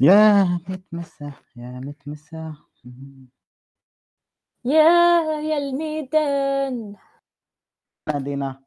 يا 0.00 0.44
متمسة 0.68 1.32
يا 1.56 1.80
متمسة. 1.80 2.54
يا 4.64 4.82
يا 5.40 5.58
الميدان. 5.58 6.96
دينا 8.14 8.60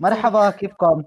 مرحبا 0.00 0.50
كيفكم؟ 0.50 1.04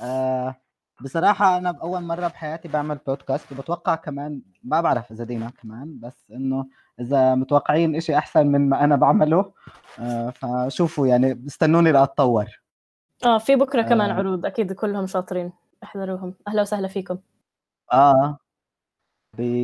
آه 0.00 0.54
بصراحة 1.00 1.56
أنا 1.56 1.70
بأول 1.70 2.02
مرة 2.02 2.28
بحياتي 2.28 2.68
بعمل 2.68 2.98
بودكاست 3.06 3.52
وبتوقع 3.52 3.94
كمان 3.94 4.42
ما 4.62 4.80
بعرف 4.80 5.12
إذا 5.12 5.24
دينا 5.24 5.50
كمان 5.50 6.00
بس 6.00 6.30
إنه 6.30 6.66
إذا 7.00 7.34
متوقعين 7.34 7.96
إشي 7.96 8.18
أحسن 8.18 8.46
من 8.46 8.68
ما 8.68 8.84
أنا 8.84 8.96
بعمله 8.96 9.52
آه 9.98 10.30
فشوفوا 10.30 11.06
يعني 11.06 11.44
استنوني 11.46 11.92
لأتطور. 11.92 12.46
آه 13.24 13.38
في 13.38 13.56
بكرة 13.56 13.82
كمان 13.82 14.10
آه. 14.10 14.14
عروض 14.14 14.46
أكيد 14.46 14.72
كلهم 14.72 15.06
شاطرين. 15.06 15.52
احضروهم. 15.82 16.34
أهلا 16.48 16.62
وسهلا 16.62 16.88
فيكم. 16.88 17.18
آه. 17.92 18.38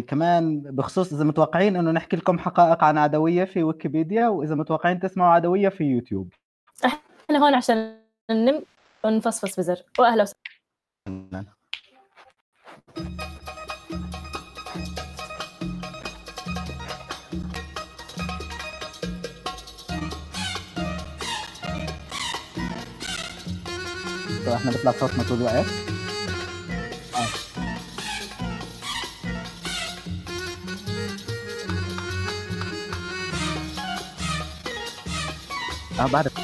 كمان 0.07 0.61
بخصوص 0.61 1.13
إذا 1.13 1.25
متوقعين 1.25 1.77
إنه 1.77 1.91
نحكي 1.91 2.17
لكم 2.17 2.39
حقائق 2.39 2.85
عن 2.85 2.99
عدوية 2.99 3.45
في 3.45 3.63
ويكيبيديا 3.63 4.29
وإذا 4.29 4.55
متوقعين 4.55 5.01
تسمعوا 5.01 5.33
عدوية 5.33 5.69
في 5.69 5.85
يوتيوب. 5.85 6.33
إحنا 6.85 7.39
هون 7.39 7.55
عشان 7.55 7.97
ننم 8.31 8.63
ونفصفص 9.05 9.61
بزر. 9.61 9.83
واهلا 9.99 10.23
وسهلا. 10.23 11.45
إحنا 24.55 24.71
بيطلع 24.71 24.93
صوتنا 24.93 25.25
طول 25.29 25.39
الوقت 25.39 25.90
آه 36.01 36.07
بعرف 36.07 36.40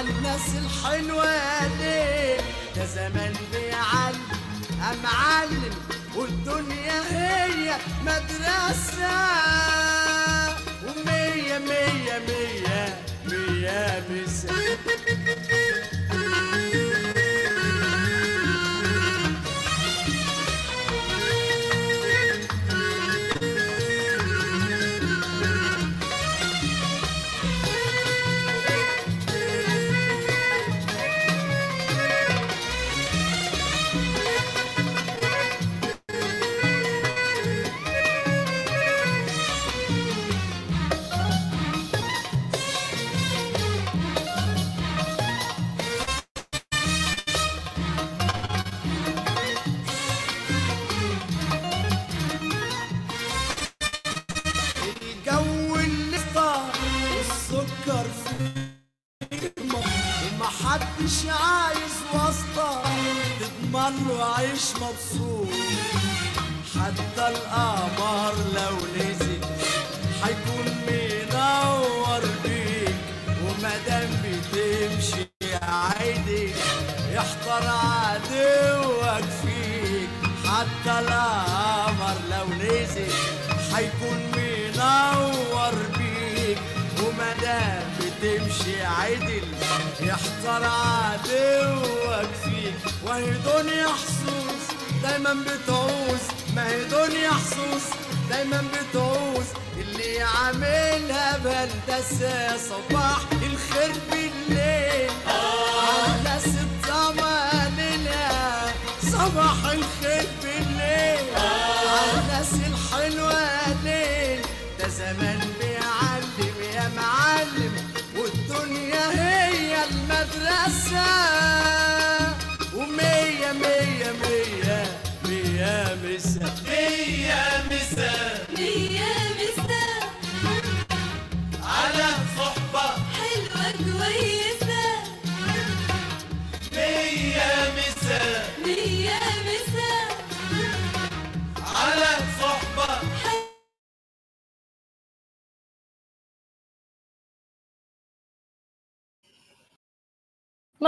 الناس 0.00 0.54
الحلوة 0.64 1.66
ليه 1.78 2.36
ده 2.76 2.84
زمان 2.86 3.32
بيعلم 3.52 4.28
أمعلم 4.92 5.74
والدنيا 6.16 7.00
هي 7.10 7.76
مدرسة. 8.02 9.10
ومية 10.86 11.58
مية 11.58 12.18
مية 12.28 12.98
مية 13.28 14.04
مسا 14.10 14.54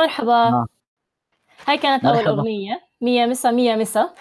مرحبا. 0.03 0.49
آه. 0.49 0.67
هاي 1.69 1.79
كانت 1.79 2.05
أول 2.05 2.17
مرحبا. 2.17 2.31
أغنية. 2.31 2.81
مية 3.01 3.27
مسا 3.27 3.51
مية 3.51 3.75
مسا. 3.77 4.15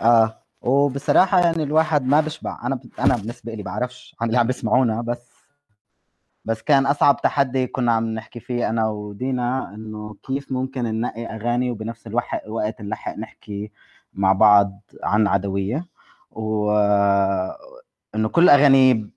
آه. 0.00 0.36
وبصراحة 0.62 1.40
يعني 1.40 1.62
الواحد 1.62 2.06
ما 2.06 2.20
بشبع 2.20 2.60
أنا 2.64 2.80
أنا 2.98 3.16
بالنسبة 3.16 3.54
لي 3.54 3.62
بعرفش 3.62 4.16
عن 4.20 4.28
اللي 4.28 4.38
عم 4.38 4.46
بيسمعونا 4.46 5.02
بس 5.02 5.30
بس 6.44 6.62
كان 6.62 6.86
أصعب 6.86 7.20
تحدي 7.22 7.66
كنا 7.66 7.92
عم 7.92 8.04
نحكي 8.14 8.40
فيه 8.40 8.68
أنا 8.70 8.88
ودينا 8.88 9.74
إنه 9.74 10.16
كيف 10.26 10.52
ممكن 10.52 10.82
ننقي 10.84 11.26
أغاني 11.26 11.70
وبنفس 11.70 12.06
الوقت 12.06 12.46
وقت 12.48 12.80
نلحق 12.80 13.16
نحكي 13.18 13.70
مع 14.14 14.32
بعض 14.32 14.80
عن 15.02 15.26
عدوية. 15.26 15.86
و 16.30 16.70
إنه 18.14 18.28
كل 18.28 18.48
أغاني 18.48 19.10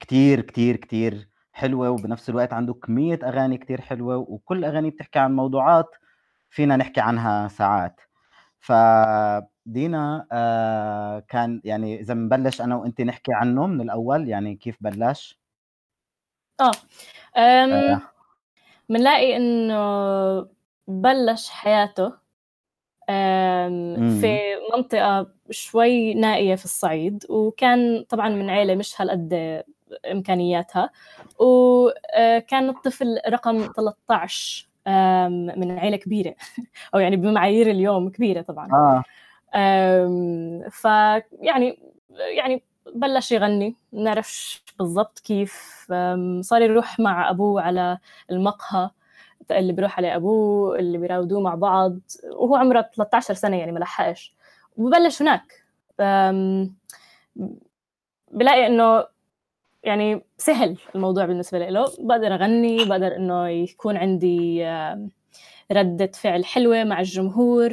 كتير 0.00 0.40
كتير 0.40 0.76
كتير 0.76 1.28
حلوة 1.54 1.90
وبنفس 1.90 2.28
الوقت 2.30 2.52
عنده 2.52 2.74
كمية 2.74 3.18
أغاني 3.24 3.58
كتير 3.58 3.80
حلوة 3.80 4.16
وكل 4.16 4.64
أغاني 4.64 4.90
بتحكي 4.90 5.18
عن 5.18 5.36
موضوعات 5.36 5.90
فينا 6.50 6.76
نحكي 6.76 7.00
عنها 7.00 7.48
ساعات 7.48 8.00
فدينا 8.60 10.26
آه 10.32 11.20
كان 11.28 11.60
يعني 11.64 12.00
إذا 12.00 12.14
بنبلش 12.14 12.60
أنا 12.60 12.76
وانت 12.76 13.00
نحكي 13.00 13.32
عنه 13.34 13.66
من 13.66 13.80
الأول 13.80 14.28
يعني 14.28 14.56
كيف 14.56 14.76
بلش 14.80 15.38
آه 16.60 16.72
أم 17.36 17.72
آه. 17.72 18.00
منلاقي 18.88 19.36
إنه 19.36 20.48
بلش 20.88 21.50
حياته. 21.50 22.24
في 24.20 24.38
منطقة 24.74 25.26
شوي 25.50 26.14
نائية 26.14 26.54
في 26.54 26.64
الصعيد 26.64 27.26
وكان 27.28 28.04
طبعا 28.08 28.28
من 28.28 28.50
عيلة 28.50 28.74
مش 28.74 29.00
هالقد 29.00 29.64
إمكانياتها. 30.12 30.90
وكان 31.38 32.68
الطفل 32.68 33.18
رقم 33.28 33.72
13 33.76 34.68
أم، 34.86 35.46
من 35.56 35.78
عيلة 35.78 35.96
كبيرة. 35.96 36.34
أو 36.94 36.98
يعني 37.00 37.16
بمعايير 37.16 37.70
اليوم 37.70 38.08
كبيرة 38.08 38.42
طبعا. 38.42 38.68
أم، 39.54 40.62
فيعني 40.70 41.78
يعني 42.36 42.62
بلش 42.94 43.32
يغني. 43.32 43.76
نعرفش 43.92 44.64
بالضبط 44.78 45.18
كيف 45.18 45.86
صار 46.40 46.62
يروح 46.62 47.00
مع 47.00 47.30
أبوه 47.30 47.62
على 47.62 47.98
المقهى. 48.30 48.90
اللي 49.50 49.72
بيروح 49.72 49.98
عليه 49.98 50.16
أبوه 50.16 50.78
اللي 50.78 50.98
بيراودوه 50.98 51.40
مع 51.40 51.54
بعض. 51.54 51.98
وهو 52.32 52.56
عمره 52.56 52.90
13 52.96 53.34
سنة 53.34 53.56
يعني 53.56 53.72
ما 53.72 53.78
لحقش. 53.78 54.34
وببلش 54.76 55.22
هناك. 55.22 55.64
بلاقي 58.30 58.66
إنه 58.66 59.04
يعني 59.84 60.24
سهل 60.38 60.78
الموضوع 60.94 61.24
بالنسبة 61.24 61.58
له 61.58 61.84
بقدر 61.98 62.34
أغني 62.34 62.84
بقدر 62.84 63.16
إنه 63.16 63.48
يكون 63.48 63.96
عندي 63.96 64.64
ردة 65.72 66.10
فعل 66.14 66.44
حلوة 66.44 66.84
مع 66.84 67.00
الجمهور. 67.00 67.72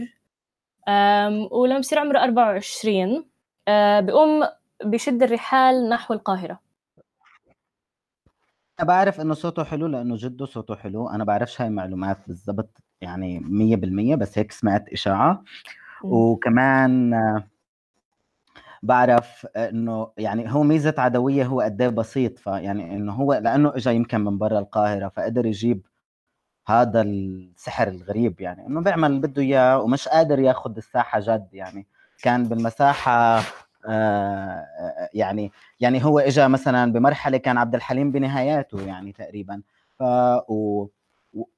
ولما 1.52 1.80
بصير 1.80 2.00
عمره 2.00 2.20
24 2.20 3.26
أه، 3.68 4.00
بيقوم 4.00 4.44
بشد 4.84 5.24
الرحال 5.24 5.90
نحو 5.90 6.14
القاهرة. 6.14 6.60
أنا 8.80 8.88
بعرف 8.88 9.22
إنه 9.22 9.34
صوته 9.34 9.64
حلو 9.64 9.88
لأنه 9.88 10.16
جده 10.18 10.46
صوته 10.46 10.76
حلو. 10.76 11.10
أنا 11.10 11.24
بعرفش 11.24 11.62
هاي 11.62 11.70
معلومات 11.70 12.18
بالضبط 12.28 12.78
يعني 13.02 13.40
مية 13.40 13.76
بالمية 13.76 14.16
بس 14.16 14.38
هيك 14.38 14.52
سمعت 14.52 14.90
إشاعة. 14.90 15.44
مم. 16.04 16.12
وكمان 16.14 17.14
آه، 17.14 17.48
بعرف 18.84 19.46
إنه 19.56 20.12
يعني 20.18 20.54
هو 20.54 20.64
ميزة 20.64 20.96
عدوية 20.98 21.46
هو 21.46 21.62
قد 21.62 21.82
إيه 21.82 21.90
بسيط 21.90 22.40
فيعني 22.40 22.96
إنه 22.96 23.14
هو 23.14 23.34
لأنه 23.34 23.76
اجى 23.76 23.96
يمكن 23.96 24.22
من 24.22 24.38
برا 24.38 24.60
القاهرة 24.60 25.08
فقدر 25.10 25.46
يجيب 25.46 25.86
هذا 26.68 27.02
السحر 27.02 27.88
الغريب 27.88 28.42
يعني 28.42 28.68
إنه 28.68 28.82
بيعمل 28.82 29.10
اللي 29.12 29.28
بده 29.28 29.42
إياه 29.42 29.80
ومش 29.82 30.08
قادر 30.08 30.40
ياخذ 30.40 30.78
الساحة 30.78 31.20
جد 31.20 31.48
يعني. 31.54 31.88
كان 32.24 32.44
بالمساحة 32.44 33.42
آه 33.88 34.66
يعني 35.14 35.52
يعني 35.80 36.06
هو 36.06 36.20
اجى 36.20 36.48
مثلا 36.48 36.92
بمرحلة 36.94 37.38
كان 37.38 37.58
عبد 37.58 37.76
الحليم 37.76 38.12
بنهاياته 38.12 38.82
يعني 38.82 39.12
تقريبا 39.12 39.62
ف 40.00 40.04
و- 40.50 40.88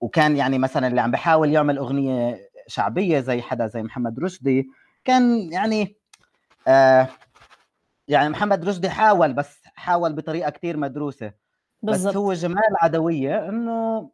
وكان 0.02 0.38
يعني 0.38 0.60
مثلا 0.60 0.88
اللي 0.88 1.02
عم 1.02 1.12
بحاول 1.12 1.52
يعمل 1.52 1.78
أغنية 1.78 2.40
شعبية 2.68 3.20
زي 3.20 3.42
حدا 3.42 3.68
زي 3.68 3.84
محمد 3.84 4.20
رشدي 4.20 4.68
كان 5.06 5.52
يعني 5.52 5.96
آه 6.68 7.08
يعني 8.08 8.30
محمد 8.30 8.70
رشدي 8.70 8.90
حاول 8.90 9.34
بس 9.34 9.64
حاول 9.76 10.14
بطريقة 10.14 10.50
كتير 10.50 10.78
مدروسة. 10.78 11.28
بس 11.28 11.34
بالضبط. 11.82 12.16
هو 12.16 12.34
جمال 12.34 12.64
عدوية 12.82 13.50
إنه 13.50 14.10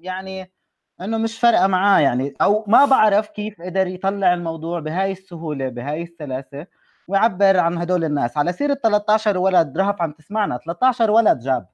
يعني 0.00 0.52
إنه 1.00 1.18
مش 1.18 1.38
فارقة 1.38 1.66
معاه 1.66 2.00
يعني. 2.00 2.34
أو 2.42 2.64
ما 2.68 2.84
بعرف 2.84 3.28
كيف 3.28 3.62
قدر 3.62 3.86
يطلع 3.86 4.34
الموضوع 4.34 4.80
بهاي 4.80 5.12
السهولة 5.12 5.68
بهاي 5.68 6.02
السلاسة 6.02 6.66
ويعبر 7.08 7.56
عن 7.58 7.78
هدول 7.78 8.04
الناس. 8.04 8.36
على 8.36 8.52
سيرة 8.52 8.74
13 8.74 9.38
ولد 9.38 9.78
رهف 9.78 10.02
عم 10.02 10.12
تسمعنا. 10.12 10.58
13 10.58 11.10
ولد 11.10 11.38
جاب. 11.38 11.66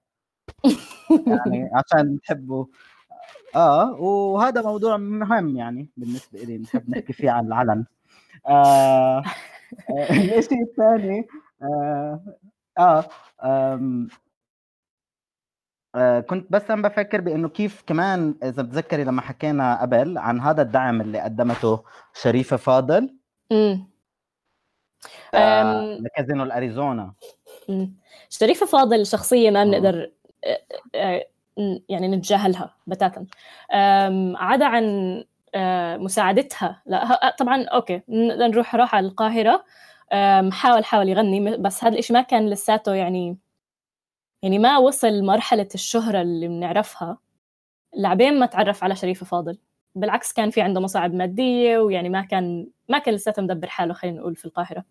يعني 1.26 1.70
عشان 1.74 2.20
تحبوا 2.20 2.64
آه 3.56 3.92
وهذا 3.92 4.62
موضوع 4.62 4.96
مهم 4.96 5.56
يعني 5.56 5.88
بالنسبة 5.96 6.38
لي 6.38 6.58
نحب 6.58 6.90
نحكي 6.90 7.12
فيه 7.12 7.30
عن 7.30 7.46
العلن. 7.46 7.84
آه، 8.48 9.22
الشيء 10.10 10.62
الثاني 10.62 11.26
آه 11.62 12.20
آه 12.78 13.04
آم، 13.44 14.08
آه 15.94 16.20
كنت 16.20 16.52
بس 16.52 16.70
عم 16.70 16.82
بفكر 16.82 17.20
بإنه 17.20 17.48
كيف 17.48 17.82
كمان 17.86 18.34
إذا 18.42 18.62
بتذكري 18.62 19.04
لما 19.04 19.20
حكينا 19.20 19.80
قبل 19.82 20.18
عن 20.18 20.40
هذا 20.40 20.62
الدعم 20.62 21.00
اللي 21.00 21.20
قدمته 21.20 21.82
شريفة 22.14 22.56
فاضل؟ 22.56 23.14
مم. 23.52 23.90
آه 25.34 25.98
لكازينو 26.00 26.42
الأريزونا. 26.44 27.14
مم. 27.68 27.94
شريفة 28.28 28.66
فاضل 28.66 29.06
شخصية 29.06 29.50
ما 29.50 29.64
بنقدر 29.64 30.12
آه، 30.44 30.58
آه، 30.94 31.26
ن- 31.58 31.80
يعني 31.88 32.08
نتجاهلها 32.08 32.74
بتاتا. 32.86 33.26
عدا 34.36 34.64
عن 34.66 34.84
آه، 34.84 35.24
مساعدتها. 35.96 36.82
لا 36.86 37.12
ه- 37.12 37.30
طبعا 37.38 37.64
أوكي 37.64 38.02
نروح 38.08 38.74
راح 38.74 38.94
على 38.94 39.06
القاهرة. 39.06 39.64
أم، 40.12 40.52
حاول 40.52 40.84
حاول 40.84 41.08
يغني 41.08 41.56
بس 41.56 41.84
هذا 41.84 41.92
الإشي 41.94 42.12
ما 42.12 42.22
كان 42.22 42.48
لساته 42.50 42.94
يعني 42.94 43.38
يعني 44.42 44.58
ما 44.58 44.78
وصل 44.78 45.22
مرحلة 45.24 45.68
الشهرة 45.74 46.20
اللي 46.22 46.48
بنعرفها. 46.48 47.18
لعبين 47.96 48.38
ما 48.38 48.46
تعرف 48.46 48.84
على 48.84 48.96
شريفة 48.96 49.26
فاضل. 49.26 49.58
بالعكس 49.94 50.32
كان 50.32 50.50
في 50.50 50.60
عنده 50.60 50.80
مصاعب 50.80 51.14
مادية 51.14 51.78
ويعني 51.78 52.08
ما 52.08 52.22
كان 52.22 52.66
ما 52.88 52.98
كان 52.98 53.14
لساته 53.14 53.42
مدبر 53.42 53.68
حاله 53.68 53.94
خلينا 53.94 54.20
نقول 54.20 54.36
في 54.36 54.44
القاهرة. 54.44 54.84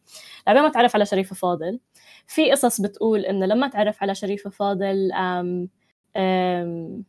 لعبين 0.47 0.63
ما 0.63 0.69
تعرف 0.69 0.95
على 0.95 1.05
شريفة 1.05 1.35
فاضل. 1.35 1.79
في 2.27 2.51
قصص 2.51 2.81
بتقول 2.81 3.19
إنه 3.25 3.45
لما 3.45 3.67
تعرف 3.67 4.03
على 4.03 4.15
شريفة 4.15 4.49
فاضل 4.49 5.11
آم 5.11 5.69
آم 6.17 7.03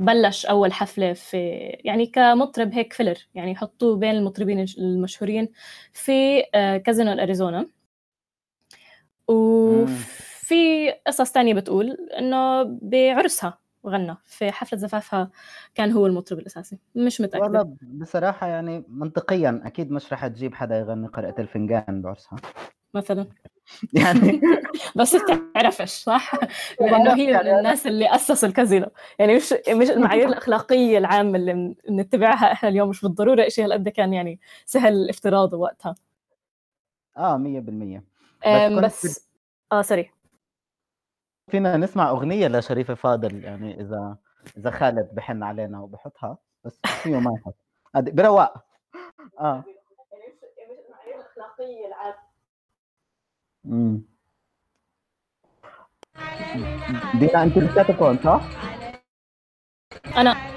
بلش 0.00 0.46
أول 0.46 0.72
حفلة 0.72 1.12
في 1.12 1.38
يعني 1.84 2.06
كمطرب 2.06 2.72
هيك 2.72 2.92
فيلر 2.92 3.18
يعني 3.34 3.50
يحطوه 3.50 3.96
بين 3.96 4.10
المطربين 4.10 4.66
المشهورين 4.78 5.48
في 5.92 6.42
آه، 6.54 6.76
كازينو 6.76 7.12
الأريزونا. 7.12 7.66
وفي 9.28 10.90
قصص 11.06 11.32
تانية 11.32 11.54
بتقول 11.54 11.90
إنه 12.18 12.62
بعرسها 12.82 13.58
غنى 13.86 14.16
في 14.24 14.52
حفلة 14.52 14.78
زفافها 14.78 15.30
كان 15.74 15.92
هو 15.92 16.06
المطرب 16.06 16.38
الأساسي. 16.38 16.78
مش 16.94 17.20
متأكدة. 17.20 17.44
والله 17.44 17.76
بصراحة 17.82 18.46
يعني 18.46 18.84
منطقيا 18.88 19.60
أكيد 19.64 19.90
مش 19.90 20.12
رح 20.12 20.26
تجيب 20.26 20.54
حدا 20.54 20.78
يغني 20.78 21.06
قراءه 21.06 21.40
الفنجان 21.40 22.02
بعرسها. 22.02 22.38
مثلا. 22.94 23.26
يعني 23.92 24.40
بس 24.96 25.16
بتعرفش 25.16 25.90
صح؟ 25.90 26.32
لأنه 26.80 27.14
هي 27.16 27.26
من 27.32 27.48
الناس 27.58 27.86
اللي 27.86 28.14
أسسوا 28.14 28.48
الكازينو. 28.48 28.86
يعني 29.18 29.36
مش 29.36 29.54
مش 29.68 29.90
المعايير 29.96 30.28
الأخلاقية 30.28 30.98
العامة 30.98 31.36
اللي 31.38 31.52
بن- 31.52 31.74
بنتبعها 31.88 32.52
إحنا 32.52 32.68
اليوم 32.68 32.88
مش 32.88 33.02
بالضرورة 33.02 33.48
شيء 33.48 33.64
هالقد 33.64 33.88
كان 33.88 34.12
يعني 34.14 34.40
سهل 34.66 35.08
افتراضه 35.10 35.56
وقتها. 35.56 35.94
آه 37.16 37.36
100% 37.36 38.02
أم، 38.46 38.74
كنت 38.74 38.84
بس 38.84 39.28
آه 39.72 39.82
سوري. 39.82 40.10
فينا 41.50 41.76
نسمع 41.76 42.10
أغنية 42.10 42.48
لشريف 42.48 42.90
فاضل 42.90 43.44
يعني 43.44 43.80
إذا 43.80 44.16
إذا 44.56 44.70
خالد 44.70 45.08
بحن 45.14 45.42
علينا 45.42 45.80
وبحطها 45.80 46.38
بس 46.64 46.80
فيه 47.02 47.20
ما 47.20 47.34
يحط. 47.38 47.54
برواق 47.94 48.64
آه. 49.40 49.64
يعني 50.58 50.78
المعايير 50.88 51.16
الأخلاقية 51.20 51.86
العامة. 51.86 52.29
امم 53.66 54.02
دينا 57.20 57.42
انت 57.42 57.58
لساتك 57.58 58.02
هون 58.02 58.18
صح؟ 58.24 58.40
أنا 60.16 60.49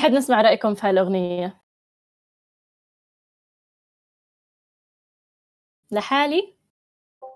نحب 0.00 0.10
نسمع 0.12 0.40
رأيكم 0.40 0.74
في 0.74 0.86
هالأغنية. 0.86 1.60
لحالي؟ 5.90 6.54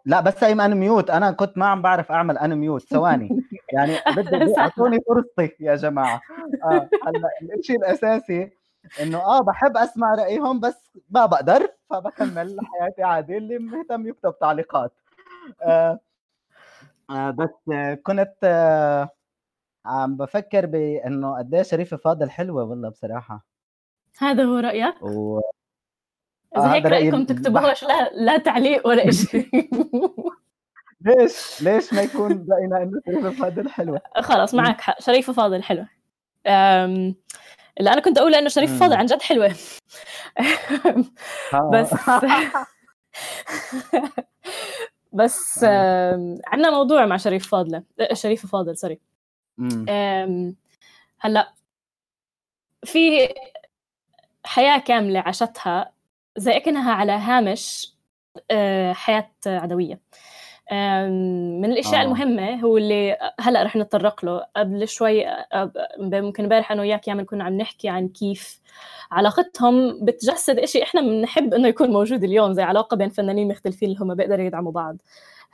لا 0.04 0.20
بس 0.20 0.44
هي 0.44 0.52
ان 0.52 0.74
ميوت. 0.76 1.10
أنا 1.10 1.30
كنت 1.30 1.58
ما 1.58 1.66
عم 1.66 1.82
بعرف 1.82 2.12
أعمل 2.12 2.38
ان 2.38 2.54
ميوت. 2.58 2.82
ثواني. 2.82 3.28
يعني 3.74 3.98
بدي. 4.16 4.58
أعطوني 4.58 4.98
فرصتي 5.08 5.56
يا 5.60 5.74
جماعة. 5.76 6.20
آه 6.64 6.88
هلأ 7.06 7.28
الشيء 7.58 7.76
الأساسي 7.76 8.50
إنه 9.02 9.18
آه 9.18 9.40
بحب 9.42 9.76
أسمع 9.76 10.14
رأيهم 10.14 10.60
بس 10.60 10.90
ما 11.10 11.26
بقدر 11.26 11.68
فبكمل 11.90 12.56
حياتي 12.62 13.02
عادي 13.02 13.36
اللي 13.36 13.58
مهتم 13.58 14.06
يكتب 14.08 14.34
تعليقات. 14.40 14.92
آه 15.62 16.00
آه 17.10 17.30
بس 17.30 17.50
آه 17.72 17.94
كنت 17.94 18.34
آه 18.44 19.08
عم 19.84 20.16
بفكر 20.16 20.66
بإنه 20.66 21.38
قد 21.38 21.54
إيه 21.54 21.62
شريفه 21.62 21.96
فاضل 21.96 22.30
حلوة 22.30 22.64
والله 22.64 22.88
بصراحة. 22.88 23.46
هذا 24.18 24.44
هو 24.44 24.56
رأيك؟ 24.56 25.02
و 25.02 25.40
إذا 26.56 26.64
آه، 26.64 26.74
هيك 26.74 26.86
رأيكم 26.86 27.24
تكتبوهاش 27.24 27.84
لا 27.84 28.10
لا 28.14 28.38
تعليق 28.38 28.86
ولا 28.86 29.10
شيء 29.30 29.48
ليش؟ 31.00 31.62
ليش 31.62 31.92
ما 31.94 32.02
يكون 32.02 32.46
رأينا 32.50 32.82
إنه 32.82 33.00
شريفه 33.06 33.30
فاضل 33.30 33.68
حلوة؟ 33.68 34.00
خلاص 34.20 34.54
معك 34.54 34.80
حق. 34.80 35.00
شريفه 35.00 35.32
فاضل 35.32 35.62
حلوة. 35.62 35.88
أم... 36.46 37.14
اللي 37.80 37.92
أنا 37.92 38.00
كنت 38.00 38.18
أقول 38.18 38.34
إنه 38.34 38.48
شريفه. 38.48 38.78
فاضل 38.78 38.96
عن 38.96 39.06
جد 39.06 39.22
حلوة. 39.22 39.54
آه. 41.54 41.70
بس 41.72 41.90
بس 45.12 45.64
عندنا 46.46 46.70
موضوع 46.70 47.06
مع 47.06 47.16
شريف 47.16 47.48
فاضلة. 47.48 47.82
آه، 48.00 48.14
شريفه 48.14 48.48
فاضل 48.48 48.76
سوري 48.76 49.00
هلأ 51.20 51.52
في 52.84 53.28
حياة 54.44 54.78
كاملة 54.78 55.20
عاشتها 55.20 55.92
زي 56.36 56.60
كأنها 56.60 56.92
على 56.92 57.12
هامش 57.12 57.94
آه، 58.50 58.92
حياة 58.92 59.30
عدوية. 59.46 60.00
أم، 60.72 61.60
من 61.60 61.72
الأشياء 61.72 62.00
آه. 62.00 62.02
المهمة 62.02 62.54
هو 62.60 62.76
اللي 62.76 63.16
هلأ 63.40 63.62
رح 63.62 63.76
نتطرق 63.76 64.24
له. 64.24 64.46
قبل 64.56 64.88
شوي 64.88 65.24
ممكن 65.98 66.42
امبارح 66.42 66.72
أنا 66.72 66.82
وياك 66.82 67.08
ياما 67.08 67.22
كنا 67.22 67.44
عم 67.44 67.52
نحكي 67.56 67.88
عن 67.88 68.08
كيف 68.08 68.60
علاقتهم 69.10 70.04
بتجسد 70.04 70.58
إشي 70.58 70.82
إحنا 70.82 71.00
بنحب 71.00 71.54
إنه 71.54 71.68
يكون 71.68 71.90
موجود 71.90 72.24
اليوم 72.24 72.52
زي 72.52 72.62
علاقة 72.62 72.96
بين 72.96 73.08
فنانين 73.08 73.48
مختلفين 73.48 73.88
اللي 73.90 74.00
هم 74.00 74.14
بيقدروا 74.14 74.46
يدعموا 74.46 74.72
بعض. 74.72 74.96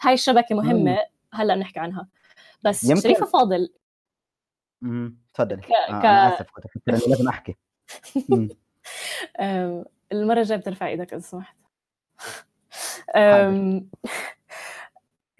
هاي 0.00 0.14
الشبكة 0.14 0.54
مهمة 0.54 0.98
هلأ 1.34 1.54
بنحكي 1.54 1.80
عنها. 1.80 2.08
بس 2.62 2.84
يمكن- 2.84 3.00
شريفة 3.00 3.26
فاضل 3.26 3.68
امم 4.82 5.16
تفضلي. 5.34 5.62
ك- 5.62 5.70
آه 5.72 6.00
ك- 6.00 6.04
أنا 6.04 6.34
آسف 6.34 6.46
كنت 6.50 6.64
أفكر 6.64 6.80
إني 6.94 7.00
لازم 7.14 7.28
أحكي. 7.28 7.56
المرة 10.12 10.38
الجاية 10.40 10.58
بترفع 10.58 10.88
إيدك 10.88 11.12
إذا 11.12 11.22
سمحت. 11.22 11.56
أم، 13.16 13.90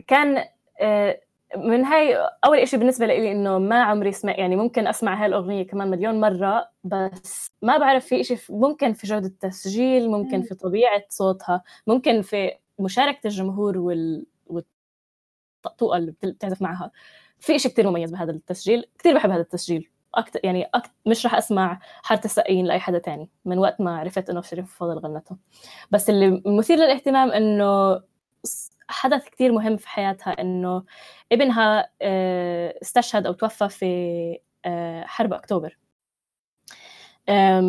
كان 0.07 0.45
أه، 0.81 1.21
من 1.57 1.85
هاي 1.85 2.17
أول 2.45 2.59
إشي 2.59 2.77
بالنسبة 2.77 3.07
لي 3.07 3.33
إنه 3.33 3.59
ما 3.59 3.83
عمري 3.83 4.13
سمع 4.13 4.33
يعني 4.39 4.57
ممكن 4.57 4.87
أسمع 4.87 5.15
هاي 5.21 5.27
الأغنية 5.27 5.63
كمان 5.67 5.91
مليون 5.91 6.21
مرة 6.21 6.71
بس 6.85 7.51
ما 7.63 7.79
بعرف 7.79 8.07
في 8.07 8.21
إشي 8.21 8.37
في- 8.37 8.53
ممكن 8.53 8.93
في 8.93 9.07
جودة 9.07 9.27
التسجيل 9.27 10.11
ممكن 10.11 10.43
في 10.43 10.55
طبيعة 10.55 11.03
صوتها 11.09 11.63
ممكن 11.87 12.23
في 12.23 12.53
مشاركة 12.79 13.27
الجمهور 13.27 13.79
وال 13.79 14.27
والطقطوقه 14.47 15.97
اللي 15.97 16.11
بت- 16.11 16.27
بتعزف 16.27 16.63
معها. 16.63 16.91
في 17.41 17.57
إشي 17.57 17.69
كتير 17.69 17.91
مميز 17.91 18.11
بهذا 18.13 18.31
التسجيل 18.33 18.85
كتير 18.99 19.15
بحب 19.15 19.31
هذا 19.31 19.41
التسجيل. 19.41 19.91
أكتر 20.15 20.41
يعني 20.45 20.65
أكتر 20.75 20.91
مش 21.07 21.27
رح 21.27 21.35
أسمع 21.35 21.81
حارة 22.03 22.25
السقايين 22.25 22.67
لأي 22.67 22.81
حدا 22.81 22.99
تاني 22.99 23.29
من 23.45 23.59
وقت 23.59 23.81
ما 23.81 23.99
عرفت 23.99 24.31
إنه 24.31 24.41
شريف 24.41 24.75
فاضل 24.75 24.99
غنته. 24.99 25.37
بس 25.91 26.11
اللي 26.11 26.43
مثير 26.47 26.77
للاهتمام 26.79 27.31
إنه 27.31 28.01
س- 28.45 28.71
حدث 28.89 29.25
كتير 29.29 29.53
مهم 29.53 29.77
في 29.77 29.89
حياتها 29.89 30.31
إنه 30.41 30.85
ابنها 31.33 31.91
آه، 32.03 32.79
استشهد 32.83 33.27
أو 33.27 33.33
توفى 33.33 33.69
في 33.69 34.39
آه، 34.65 35.05
حرب 35.05 35.33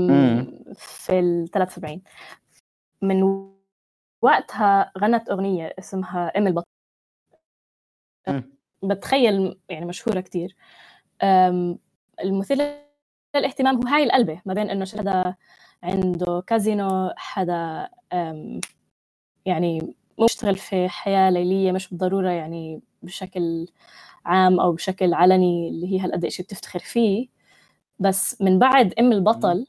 مم. 0.07 0.63
في 0.75 1.19
ال 1.19 1.47
73 1.51 2.01
من 3.01 3.47
وقتها 4.21 4.91
غنت 4.99 5.29
أغنية 5.29 5.73
اسمها 5.79 6.37
أم 6.37 6.47
البطل. 6.47 6.65
بتخيل 8.83 9.59
يعني 9.69 9.85
مشهورة 9.85 10.19
كتير. 10.19 10.55
أم، 11.23 11.79
المثير 12.23 12.57
للاهتمام 13.35 13.75
هو 13.75 13.83
هاي 13.93 14.03
القلبة 14.03 14.41
ما 14.45 14.53
بين 14.53 14.69
إنه 14.69 14.85
حدا 14.85 15.35
عنده 15.83 16.43
كازينو 16.47 17.13
حدا 17.17 17.89
يعني 19.45 19.95
مشتغل 20.19 20.55
في 20.55 20.89
حياة 20.89 21.29
ليلية 21.29 21.71
مش 21.71 21.89
بالضرورة 21.89 22.29
يعني 22.29 22.81
بشكل 23.03 23.67
عام 24.25 24.59
أو 24.59 24.71
بشكل 24.71 25.13
علني 25.13 25.69
اللي 25.69 25.87
هي 25.93 25.99
هالقد 25.99 26.25
إشي 26.25 26.43
بتفتخر 26.43 26.79
فيه. 26.79 27.27
بس 27.99 28.41
من 28.41 28.59
بعد 28.59 28.93
أم 28.99 29.11
البطل 29.11 29.67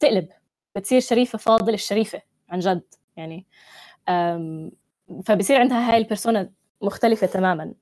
تقلب 0.00 0.28
بتصير 0.76 1.00
شريفة 1.00 1.38
فاضل 1.38 1.74
الشريفة 1.74 2.22
عن 2.48 2.58
جد 2.58 2.82
يعني. 3.16 3.46
فبصير 5.24 5.60
عندها 5.60 5.92
هاي 5.92 5.98
البرسونا 5.98 6.52
مختلفة 6.82 7.26
تماما. 7.26 7.74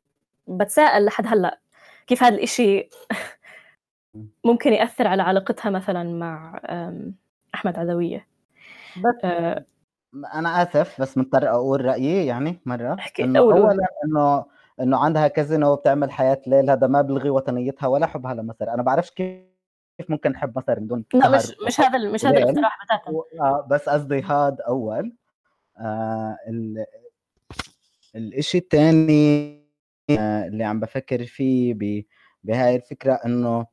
بتساءل 0.46 1.04
لحد 1.04 1.26
هلأ 1.26 1.58
كيف 2.06 2.22
هذا 2.22 2.34
الإشي 2.34 2.88
ممكن 4.44 4.72
يأثر 4.72 5.06
على 5.06 5.22
علاقتها 5.22 5.70
مثلا 5.70 6.02
مع 6.02 6.60
أحمد 7.54 7.78
عدوية؟ 7.78 8.26
بس 8.96 9.24
أه، 9.24 9.64
أنا 10.34 10.62
آسف 10.62 11.00
بس 11.00 11.18
مضطر 11.18 11.48
أقول 11.50 11.84
رأيي 11.84 12.26
يعني 12.26 12.60
مرة. 12.66 12.94
أحكي، 12.94 13.22
قول. 13.22 13.52
اولا 13.58 13.86
إنه 14.04 14.44
إنه 14.80 14.98
عندها 15.04 15.28
كازينو 15.28 15.72
وبتعمل 15.72 16.10
حياة 16.12 16.42
ليل 16.46 16.70
هذا 16.70 16.86
ما 16.86 17.02
بلغي 17.02 17.30
وطنيتها 17.30 17.86
ولا 17.86 18.06
حبها 18.06 18.34
لمصر. 18.34 18.70
أنا 18.74 18.82
بعرفش 18.82 19.10
كيف 19.10 19.44
ممكن 20.08 20.30
نحب 20.30 20.58
مصر 20.58 20.80
من 20.80 20.86
دون 20.86 21.04
لا 21.14 21.28
مش 21.28 21.56
مش 21.66 21.80
هذا 21.80 21.98
مش 22.10 22.26
هذا. 22.26 22.38
الاقتراح 22.38 22.78
بتاتا 22.84 23.10
و- 23.10 23.24
آه، 23.40 23.66
بس 23.70 23.88
قصدي 23.88 24.22
هاد 24.22 24.60
أول 24.60 25.12
آه 25.78 26.38
ال... 26.48 26.84
الإشي 28.16 28.58
الثاني 28.58 29.54
آه 29.58 29.63
اللي 30.10 30.64
عم 30.64 30.80
بفكر 30.80 31.24
فيه. 31.26 31.74
بهاي 32.44 32.76
الفكرة 32.76 33.14
إنه 33.26 33.66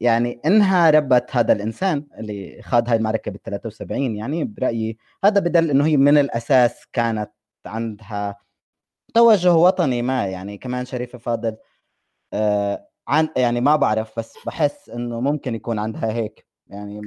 يعني 0.00 0.40
إنها 0.46 0.90
ربت 0.90 1.36
هذا 1.36 1.52
الإنسان 1.52 2.06
اللي 2.18 2.62
خاض 2.62 2.88
هاي 2.88 2.96
المعركة 2.96 3.30
بال 3.30 3.42
73 3.42 4.16
يعني 4.16 4.44
برأيي 4.44 4.98
هذا 5.24 5.40
بدل 5.40 5.70
إنه 5.70 5.86
هي 5.86 5.96
من 5.96 6.18
الأساس 6.18 6.86
كانت 6.92 7.30
عندها 7.66 8.38
توجه 9.14 9.54
وطني 9.54 10.02
ما 10.02 10.26
يعني 10.28 10.58
كمان 10.58 10.84
شريفة 10.86 11.18
فاضل 11.18 11.56
آه 12.34 12.88
عن 13.08 13.28
يعني 13.36 13.60
ما 13.60 13.76
بعرف 13.76 14.18
بس 14.18 14.34
بحس 14.46 14.90
إنه 14.90 15.20
ممكن 15.20 15.54
يكون 15.54 15.78
عندها 15.78 16.12
هيك 16.12 16.46
يعني 16.68 17.02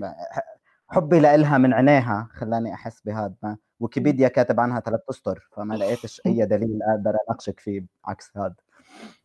حبي 0.89 1.19
لإلها 1.19 1.57
من 1.57 1.73
عينيها 1.73 2.27
خلاني 2.31 2.73
أحس 2.73 3.01
بهذا 3.01 3.33
ما. 3.43 3.57
ويكيبيديا 3.79 4.27
كاتب 4.27 4.59
عنها 4.59 4.79
ثلاث 4.79 5.01
أسطر 5.09 5.47
فما 5.51 5.75
لقيتش 5.75 6.21
أي 6.25 6.45
دليل 6.45 6.79
أقدر 6.83 7.17
أناقشك 7.27 7.59
فيه 7.59 7.85
عكس 8.05 8.31
هذا 8.37 8.55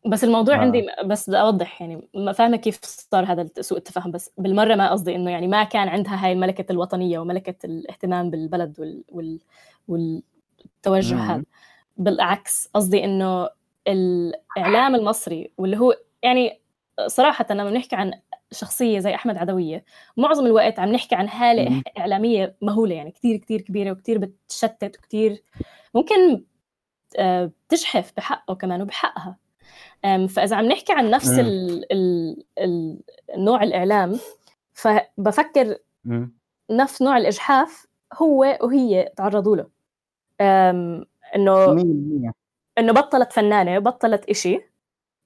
بس 0.06 0.24
الموضوع 0.24 0.54
آه. 0.54 0.58
عندي 0.58 0.86
بس 1.04 1.30
بدي 1.30 1.40
أوضح 1.40 1.80
يعني 1.80 2.08
ما 2.14 2.32
فاهمة 2.32 2.56
كيف 2.56 2.80
صار 2.84 3.24
هذا 3.32 3.46
سوء 3.60 3.78
التفاهم 3.78 4.10
بس 4.10 4.30
بالمرة 4.38 4.74
ما 4.74 4.90
قصدي 4.90 5.14
إنه 5.16 5.30
يعني 5.30 5.48
ما 5.48 5.64
كان 5.64 5.88
عندها 5.88 6.26
هاي 6.26 6.32
الملكة 6.32 6.72
الوطنية 6.72 7.18
وملكة 7.18 7.66
الاهتمام 7.66 8.30
بالبلد 8.30 8.80
وال, 8.80 9.04
وال... 9.08 9.40
والتوجه. 9.88 11.16
هذا. 11.16 11.44
بالعكس 11.96 12.68
قصدي 12.74 13.04
إنه 13.04 13.48
الإعلام 13.88 14.94
المصري 14.94 15.52
واللي 15.58 15.78
هو 15.78 15.96
يعني 16.22 16.60
صراحة 17.06 17.46
لما 17.50 17.70
بنحكي 17.70 17.96
عن 17.96 18.12
شخصية 18.52 18.98
زي 18.98 19.14
أحمد 19.14 19.36
عدوية 19.36 19.84
معظم 20.16 20.46
الوقت 20.46 20.78
عم 20.78 20.88
نحكي 20.88 21.14
عن 21.14 21.28
حالة 21.28 21.68
مم. 21.70 21.82
إعلامية 21.98 22.56
مهولة 22.62 22.94
يعني 22.94 23.10
كتير 23.10 23.36
كتير 23.36 23.60
كبيرة 23.60 23.92
وكتير 23.92 24.18
بتشتت 24.18 24.96
وكتير 24.98 25.42
ممكن 25.94 26.44
آه، 27.18 27.50
بتجحف 27.68 28.12
بحقه 28.16 28.54
كمان 28.54 28.82
وبحقها 28.82 29.36
فإذا 30.02 30.56
عم 30.56 30.64
نحكي 30.64 30.92
عن 30.92 31.10
نفس 31.10 31.28
مم. 31.28 31.40
ال 31.40 31.92
ال 31.92 32.36
ال 32.58 33.00
النوع 33.34 33.62
الإعلام 33.62 34.18
فبفكر 34.72 35.76
مم. 36.04 36.32
نفس 36.70 37.02
نوع 37.02 37.16
الإجحاف 37.16 37.86
هو 38.14 38.58
وهي 38.62 39.12
تعرضوا 39.16 39.56
له 39.56 39.66
إنه 41.34 41.72
إنه 42.78 42.92
بطلت 42.92 43.32
فنانة 43.32 43.78
بطلت 43.78 44.24
إشي 44.24 44.69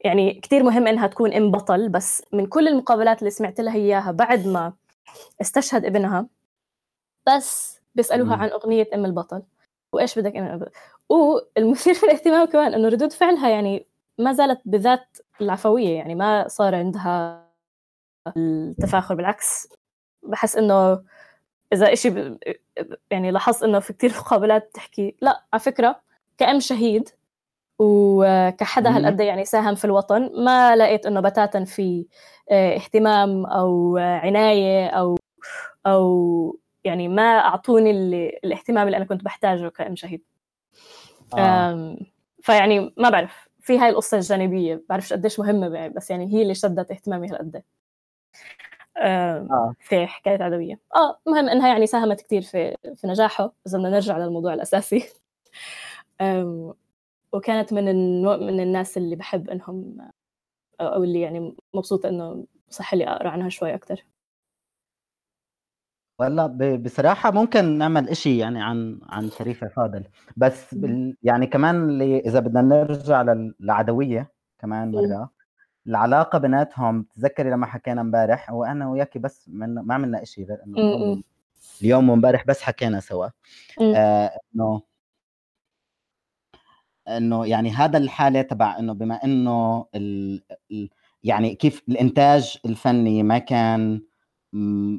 يعني 0.05 0.35
كتير 0.35 0.63
مهم 0.63 0.87
إنها 0.87 1.07
تكون 1.07 1.33
ام 1.33 1.51
بطل 1.51 1.89
بس 1.89 2.23
من 2.33 2.47
كل 2.47 2.69
المقابلات 2.69 3.19
اللي 3.19 3.31
سمعت 3.31 3.61
لها 3.61 3.75
إياها 3.75 4.11
بعد 4.11 4.47
ما 4.47 4.73
استشهد 5.41 5.85
ابنها 5.85 6.27
بس 7.29 7.81
بيسألوها. 7.95 8.37
عن 8.37 8.49
أغنية 8.49 8.89
ام 8.95 9.05
البطل 9.05 9.43
وإيش 9.93 10.19
بدك 10.19 10.37
ام 10.37 10.45
البطل 10.45 10.71
والمثير 11.09 11.95
للاهتمام 12.05 12.47
كمان 12.53 12.75
إنه 12.75 12.89
ردود 12.89 13.13
فعلها 13.13 13.49
يعني 13.49 13.87
ما 14.19 14.33
زالت 14.33 14.61
بذات 14.65 15.19
العفوية 15.41 15.97
يعني 15.97 16.15
ما 16.15 16.49
صار 16.49 16.75
عندها 16.75 17.45
التفاخر 18.37 19.15
بالعكس 19.15 19.69
بحس 20.23 20.57
إنه 20.57 21.05
إذا 21.73 21.93
إشي 21.93 22.11
ب... 22.11 22.39
يعني 23.11 23.31
لاحظت 23.31 23.63
إنه 23.63 23.79
في 23.79 23.93
كتير 23.93 24.11
مقابلات 24.11 24.69
بتحكي 24.69 25.17
لا 25.21 25.45
على 25.53 25.61
فكرة 25.61 26.01
كأم 26.39 26.61
شهيد 26.61 27.09
وكحدا. 27.79 28.91
هالقد 28.97 29.21
يعني 29.21 29.45
ساهم 29.45 29.75
في 29.75 29.85
الوطن. 29.85 30.31
ما 30.45 30.77
لقيت 30.77 31.07
إنه 31.07 31.21
بتاتا 31.21 31.65
في 31.65 32.07
آه، 32.51 32.77
اهتمام 32.77 33.47
أو 33.47 33.99
آه، 33.99 34.19
عناية 34.19 34.87
أو 34.89 35.19
أو 35.87 36.59
يعني 36.85 37.09
ما 37.09 37.23
أعطوني 37.39 37.91
الاهتمام 38.45 38.87
اللي 38.87 38.97
أنا 38.97 39.05
كنت 39.05 39.25
بحتاجه 39.25 39.69
كأم 39.69 39.97
شهيد. 39.97 40.23
آه. 41.39 41.97
فيعني 42.43 42.95
ما 42.97 43.11
بعرف. 43.11 43.49
في 43.61 43.79
هاي 43.79 43.89
القصة 43.89 44.17
الجانبية. 44.17 44.83
بعرفش 44.89 45.13
قديش 45.13 45.41
مهمة 45.41 45.89
بس 45.89 46.11
يعني 46.11 46.35
هي 46.35 46.43
اللي 46.43 46.55
شدت 46.55 46.91
اهتمامي 46.91 47.29
هالقد. 47.29 47.63
آه. 48.97 49.75
في 49.81 50.07
حكاية 50.07 50.43
عدوية. 50.43 50.81
آه 50.97 51.19
مهم 51.27 51.49
إنها 51.49 51.69
يعني 51.69 51.87
ساهمت 51.87 52.21
كتير 52.21 52.43
في 52.43 52.77
في 52.95 53.07
نجاحه. 53.07 53.53
إذا 53.67 53.79
بدنا 53.79 53.91
نرجع 53.91 54.19
للموضوع 54.19 54.55
الأساسي. 54.55 55.09
وكانت 57.35 57.73
من 57.73 57.89
النوع 57.89 58.37
من 58.37 58.61
الناس 58.61 58.97
اللي 58.97 59.17
بحب 59.17 59.51
إنهم 59.51 59.97
أو 60.81 61.05
اللي 61.05 61.21
يعني 61.21 61.57
مبسوطة 61.75 62.09
إنه 62.09 62.47
صح 62.71 62.95
لي 62.95 63.05
أقرأ 63.09 63.29
عنها 63.29 63.49
شوي 63.49 63.75
أكثر 63.75 64.05
والله 66.19 66.77
بصراحة 66.77 67.31
ممكن 67.31 67.79
نعمل 67.79 68.09
إشي 68.09 68.39
يعني 68.39 68.63
عن 68.63 69.01
عن 69.03 69.31
شريفة 69.31 69.69
فاضل 69.69 70.05
بس 70.37 70.75
بال 70.75 71.17
يعني 71.23 71.47
كمان 71.47 71.89
اللي 71.89 72.19
إذا 72.19 72.41
بدنا 72.41 72.63
نرجع 72.63 73.23
لل- 73.23 73.55
للعدوية 73.61 74.33
كمان. 74.59 74.93
مرة 74.93 75.31
العلاقة 75.87 76.39
بيناتهم 76.39 77.03
تذكري 77.03 77.51
لما 77.51 77.67
حكينا 77.67 78.01
امبارح 78.01 78.53
وأنا 78.53 78.89
وياكي 78.91 79.19
بس 79.19 79.49
من 79.49 79.75
ما 79.75 79.95
عملنا 79.95 80.23
إشي 80.23 80.45
غير 80.45 80.59
إنه. 80.67 81.23
اليوم 81.83 82.11
وامبارح 82.11 82.47
بس 82.47 82.63
حكينا 82.63 83.01
سوا. 83.01 83.29
آه 83.97 84.39
إنه 84.57 84.83
إنه 87.09 87.47
يعني 87.47 87.71
هذا 87.71 87.99
الحالة 87.99 88.43
تبع 88.43 88.79
إنه 88.79 88.93
بما 88.93 89.25
إنه 89.25 89.87
ال... 89.95 90.43
يعني 91.23 91.55
كيف 91.55 91.83
الإنتاج 91.89 92.59
الفني 92.67 93.23
ما 93.23 93.39
كان 93.39 94.03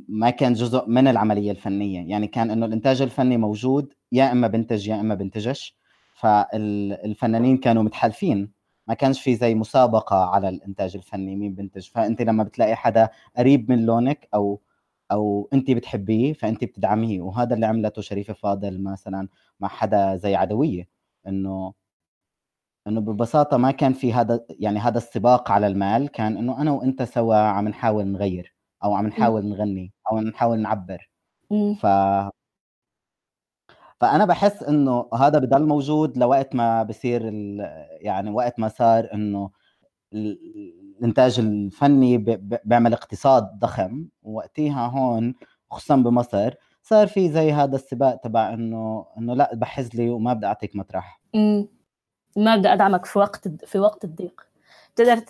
ما 0.09 0.29
كان 0.29 0.53
جزء 0.53 0.87
من 0.87 1.07
العملية 1.07 1.51
الفنية. 1.51 2.09
يعني 2.09 2.27
كان 2.27 2.51
إنه 2.51 2.65
الإنتاج 2.65 3.01
الفني 3.01 3.37
موجود 3.37 3.93
يا 4.11 4.31
إما 4.31 4.47
بنتج 4.47 4.87
يا 4.87 4.99
إما 4.99 5.15
بنتجش. 5.15 5.77
فالفنانين 6.15 7.57
كانوا 7.57 7.83
متحالفين. 7.83 8.51
ما 8.87 8.93
كانش 8.93 9.21
في 9.21 9.35
زي 9.35 9.55
مسابقة 9.55 10.15
على 10.15 10.49
الإنتاج 10.49 10.95
الفني 10.95 11.35
مين 11.35 11.55
بنتج. 11.55 11.89
فأنت 11.89 12.21
لما 12.21 12.43
بتلاقي 12.43 12.75
حدا 12.75 13.09
قريب 13.37 13.71
من 13.71 13.85
لونك 13.85 14.29
أو 14.33 14.61
أو 15.11 15.49
أنت 15.53 15.71
بتحبيه 15.71 16.33
فأنت 16.33 16.63
بتدعميه. 16.63 17.21
وهذا 17.21 17.55
اللي 17.55 17.65
عملته 17.65 18.01
شريفة 18.01 18.33
فاضل 18.33 18.83
مثلا 18.83 19.27
مع 19.59 19.67
حدا 19.67 20.15
زي 20.15 20.35
عدوية. 20.35 20.87
إنه 21.27 21.73
إنه 22.87 23.01
ببساطة 23.01 23.57
ما 23.57 23.71
كان 23.71 23.93
في 23.93 24.13
هذا 24.13 24.45
يعني 24.49 24.79
هذا 24.79 24.97
السباق 24.97 25.51
على 25.51 25.67
المال 25.67 26.07
كان 26.07 26.37
إنه 26.37 26.61
أنا 26.61 26.71
وأنت 26.71 27.03
سوا 27.03 27.35
عم 27.35 27.67
نحاول 27.67 28.07
نغير 28.07 28.55
أو 28.83 28.93
عم 28.93 29.07
نحاول 29.07 29.45
نغني 29.45 29.93
أو 30.11 30.19
نحاول 30.19 30.59
نعبر. 30.59 31.09
ف 31.75 31.85
فأنا 33.99 34.25
بحس 34.25 34.63
إنه 34.63 35.09
هذا 35.13 35.39
بضل 35.39 35.67
موجود 35.67 36.17
لوقت 36.17 36.55
ما 36.55 36.83
بصير 36.83 37.21
ال... 37.27 37.59
يعني 38.01 38.31
وقت 38.31 38.59
ما 38.59 38.67
صار 38.67 39.09
إنه 39.13 39.49
ال- 40.13 40.39
الإنتاج 40.99 41.39
الفني 41.39 42.17
ب- 42.17 42.25
ب- 42.29 42.59
بيعمل 42.65 42.93
اقتصاد 42.93 43.59
ضخم 43.59 44.07
ووقتها 44.23 44.87
هون 44.87 45.35
خصوصا 45.71 45.95
بمصر 45.95 46.53
صار 46.81 47.07
في 47.07 47.29
زي 47.29 47.51
هذا 47.51 47.75
السباق 47.75 48.15
تبع 48.15 48.53
إنه 48.53 49.05
إنه 49.17 49.33
لا 49.33 49.55
بحز 49.55 49.95
لي 49.95 50.09
وما 50.09 50.33
بدي 50.33 50.45
أعطيك 50.45 50.75
مطرح. 50.75 51.21
ما 52.35 52.55
بدي 52.55 52.67
أدعمك 52.73 53.05
في 53.05 53.19
وقت 53.19 53.47
في 53.47 53.79
وقت 53.79 54.03
الضيق. 54.03 54.41
تقدر 54.95 55.21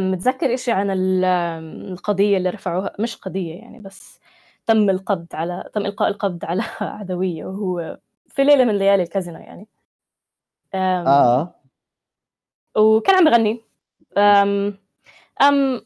متذكر 0.00 0.54
إشي 0.54 0.72
عن 0.72 0.90
ال- 0.90 1.24
آم، 1.24 1.64
القضية 1.92 2.36
اللي 2.36 2.50
رفعوها؟ 2.50 2.92
مش 2.98 3.16
قضية 3.16 3.54
يعني 3.54 3.78
بس 3.78 4.20
تم 4.66 4.90
القبض 4.90 5.26
على 5.34 5.70
تم 5.74 5.86
إلقاء 5.86 6.08
القبض 6.08 6.44
على 6.44 6.62
عدوية 6.80 7.44
وهو 7.46 7.98
في 8.28 8.44
ليلة 8.44 8.64
من 8.64 8.78
ليالي 8.78 9.02
الكازينو 9.02 9.38
يعني. 9.38 9.68
آه. 10.74 11.54
وكان 12.76 13.16
عم 13.16 13.24
بغني 13.24 13.60
أم 14.18 14.78
أم 15.42 15.82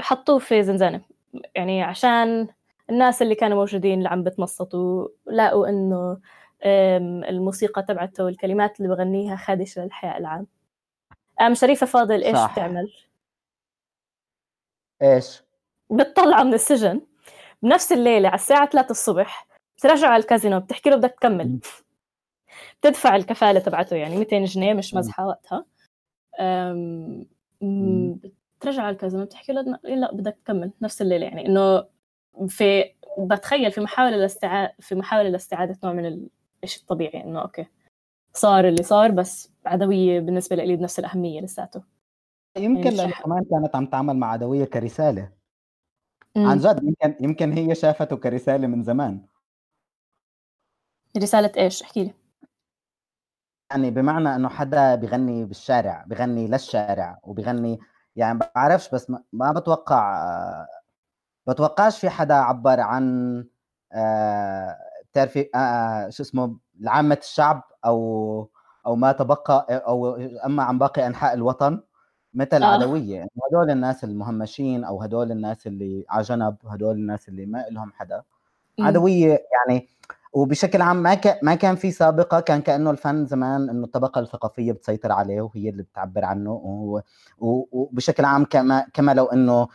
حطوه 0.00 0.38
في 0.38 0.62
زنزانة. 0.62 1.00
يعني 1.54 1.82
عشان 1.82 2.48
الناس 2.90 3.22
اللي 3.22 3.34
كانوا 3.34 3.56
موجودين 3.58 3.98
اللي 3.98 4.08
عم 4.08 4.22
بتنصتوا 4.24 5.08
لقوا 5.26 5.68
إنه 5.68 6.18
الموسيقى 6.64 7.82
تبعته 7.82 8.24
والكلمات 8.24 8.80
اللي 8.80 8.88
بغنيها 8.94 9.36
خادشة 9.36 9.84
للحياء 9.84 10.18
العام 10.18 10.46
أم 11.40 11.54
شريفة 11.54 11.86
فاضل 11.86 12.22
إيش 12.22 12.36
صح. 12.36 12.52
بتعمل؟ 12.52 12.92
إيش 15.02 15.42
بتطلعه 15.90 16.42
من 16.42 16.54
السجن 16.54 17.00
بنفس 17.62 17.92
الليلة 17.92 18.28
على 18.28 18.34
الساعة 18.34 18.68
3 18.70 18.90
الصبح 18.90 19.46
بترجعه 19.78 20.08
على 20.08 20.20
الكازينو 20.22 20.60
بتحكي 20.60 20.90
له 20.90 20.96
بدك 20.96 21.10
تكمل. 21.10 21.58
بتدفع 22.80 23.16
الكفالة 23.16 23.60
تبعته 23.60 23.96
يعني 23.96 24.16
200 24.16 24.44
جنيه 24.44 24.74
مش. 24.74 24.94
مزحة 24.94 25.26
وقتها 25.26 25.64
أم... 26.40 27.26
بترجع 28.60 28.82
على 28.82 28.92
الكازينو 28.92 29.24
بتحكي 29.24 29.52
له 29.52 29.60
لا- 29.60 29.80
لا 29.84 30.12
بدك 30.14 30.36
تكمل 30.44 30.70
نفس 30.82 31.02
الليلة 31.02 31.26
يعني 31.26 31.46
إنه 31.46 31.84
في 32.48 32.92
بتخيل 33.18 33.72
في 33.72 33.80
محاولة 33.80 34.16
لاستعادة 34.16 34.74
في 34.80 34.94
محاولة 34.94 35.28
لاستعادة 35.28 35.78
نوع 35.84 35.92
من 35.92 36.26
الشيء 36.66 36.82
الطبيعي 36.82 37.24
إنه 37.24 37.42
أوكي 37.42 37.66
صار 38.34 38.68
اللي 38.68 38.82
صار 38.82 39.10
بس 39.10 39.50
عدوية 39.66 40.20
بالنسبة 40.20 40.56
لي 40.56 40.76
بنفس 40.76 40.98
الأهمية 40.98 41.40
لساته. 41.40 41.82
يمكن 42.56 42.84
يعني 42.84 42.96
لأنه 42.96 43.10
شح- 43.10 43.22
كمان 43.22 43.44
كانت 43.50 43.76
عم 43.76 43.86
تعمل 43.86 44.16
مع 44.16 44.30
عدوية 44.32 44.64
كرسالة. 44.64 45.32
مم. 46.36 46.46
عن 46.46 46.58
جد 46.58 46.82
يمكن 46.84 47.16
يمكن 47.24 47.52
هي 47.52 47.74
شافته 47.74 48.16
كرسالة 48.16 48.66
من 48.66 48.82
زمان. 48.82 49.26
رسالة 51.18 51.52
إيش؟ 51.56 51.82
احكي 51.82 52.04
لي. 52.04 52.14
يعني 53.70 53.90
بمعنى 53.90 54.34
إنه 54.34 54.48
حدا 54.48 54.94
بغني 54.94 55.44
بالشارع 55.44 56.04
بغني 56.06 56.48
للشارع 56.48 57.20
وبغني 57.22 57.78
يعني 58.16 58.38
بعرفش 58.56 58.90
بس 58.94 59.10
ما- 59.10 59.24
ما 59.32 59.52
بتوقع 59.52 60.24
آه، 60.24 60.66
بتوقعش 61.48 62.00
في 62.00 62.10
حدا 62.10 62.34
عبر 62.34 62.80
عن 62.80 63.44
آه، 63.92 64.78
بتعرفي 65.16 65.48
آه، 65.54 65.58
آه، 65.58 66.08
شو 66.10 66.22
اسمه 66.22 66.56
لعامة 66.80 67.18
الشعب 67.22 67.62
أو 67.84 68.48
أو 68.86 68.96
ما 68.96 69.12
تبقى 69.12 69.66
أو 69.70 70.16
أما 70.44 70.62
عن 70.62 70.78
باقي 70.78 71.06
أنحاء 71.06 71.34
الوطن 71.34 71.80
مثل 72.34 72.62
آه. 72.62 72.66
عدوية 72.66 73.22
إنه 73.22 73.28
هدول 73.50 73.70
الناس 73.70 74.04
المهمشين 74.04 74.84
أو 74.84 75.02
هدول 75.02 75.30
الناس 75.32 75.66
اللي 75.66 76.04
على 76.10 76.22
جنب 76.22 76.56
هدول 76.66 76.94
الناس 76.94 77.28
اللي 77.28 77.46
ما 77.46 77.64
لهم 77.70 77.92
حدا. 77.92 78.22
عدوية 78.80 79.28
يعني 79.52 79.88
وبشكل 80.32 80.82
عام 80.82 80.96
ما 80.96 81.18
ما 81.42 81.54
كان 81.54 81.76
في 81.76 81.90
سابقة 81.90 82.40
كان 82.40 82.60
كأنه 82.60 82.90
الفن 82.90 83.26
زمان 83.26 83.70
إنه 83.70 83.84
الطبقة 83.84 84.20
الثقافية 84.20 84.72
بتسيطر 84.72 85.12
عليه 85.12 85.40
وهي 85.42 85.68
اللي 85.68 85.82
بتعبر 85.82 86.24
عنه 86.24 86.50
وهو- 86.52 87.02
وبشكل 87.72 88.24
عام 88.24 88.44
كما 88.44 88.86
كما 88.94 89.14
لو 89.14 89.24
إنه 89.26 89.68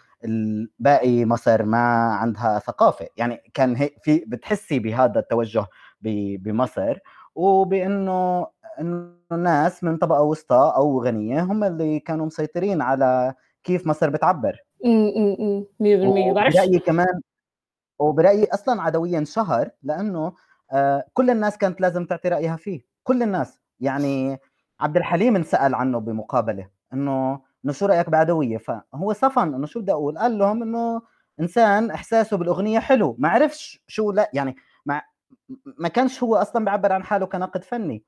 باقي 0.79 1.25
مصر 1.25 1.63
ما 1.63 1.77
عندها 2.13 2.60
ثقافة. 2.60 3.07
يعني 3.17 3.41
كان 3.53 3.75
هي 3.75 3.89
في 4.03 4.23
بتحسي 4.27 4.79
بهذا 4.79 5.19
التوجه 5.19 5.65
بمصر 6.01 6.97
وبإنه 7.36 8.47
إنه 8.79 9.13
ناس 9.31 9.84
من 9.84 9.97
طبقة 9.97 10.21
وسطى 10.21 10.73
أو 10.75 11.03
غنية 11.03 11.41
هم 11.43 11.63
اللي 11.63 11.99
كانوا 11.99 12.25
مسيطرين 12.25 12.81
على 12.81 13.34
كيف 13.63 13.88
مصر 13.88 14.10
بتعبر. 14.10 14.57
امم 14.86 15.12
امم 15.39 15.65
100% 15.79 16.34
بعرف 16.34 16.55
وبرأيي 16.55 16.79
كمان 16.79 17.21
وبرأيي 17.99 18.47
أصلا 18.53 18.81
عدويا 18.81 19.17
انشهر 19.19 19.69
لأنه 19.84 20.34
آه، 20.73 21.05
كل 21.13 21.29
الناس 21.29 21.57
كانت 21.57 21.81
لازم 21.81 22.05
تعطي 22.05 22.29
رأيها 22.29 22.55
فيه. 22.55 22.81
كل 23.03 23.23
الناس. 23.23 23.62
يعني 23.79 24.38
عبد 24.79 24.97
الحليم 24.97 25.36
انسأل 25.36 25.75
عنه 25.75 25.99
بمقابلة 25.99 26.67
إنه 26.93 27.41
انه 27.65 27.74
شو 27.74 27.86
رأيك 27.86 28.10
بعدوية. 28.10 28.58
فهو 28.58 29.13
صفن 29.13 29.54
إنه 29.54 29.65
شو 29.67 29.82
بدي 29.82 29.91
أقول 29.91 30.17
قال 30.17 30.38
لهم 30.38 30.63
إنه 30.63 31.02
إنسان 31.39 31.91
إحساسه 31.91 32.38
بالأغنية 32.38 32.80
حلو 32.80 33.15
ما 33.19 33.30
عرفش 33.30 33.80
شو 33.88 34.12
لا 34.12 34.30
يعني 34.34 34.56
ما 34.86 35.02
ما 35.65 35.88
كانش 35.89 36.24
هو 36.24 36.36
أصلا 36.36 36.65
بيعبر 36.65 36.91
عن 36.91 37.04
حاله 37.04 37.26
كناقد 37.26 37.63
فني. 37.63 38.04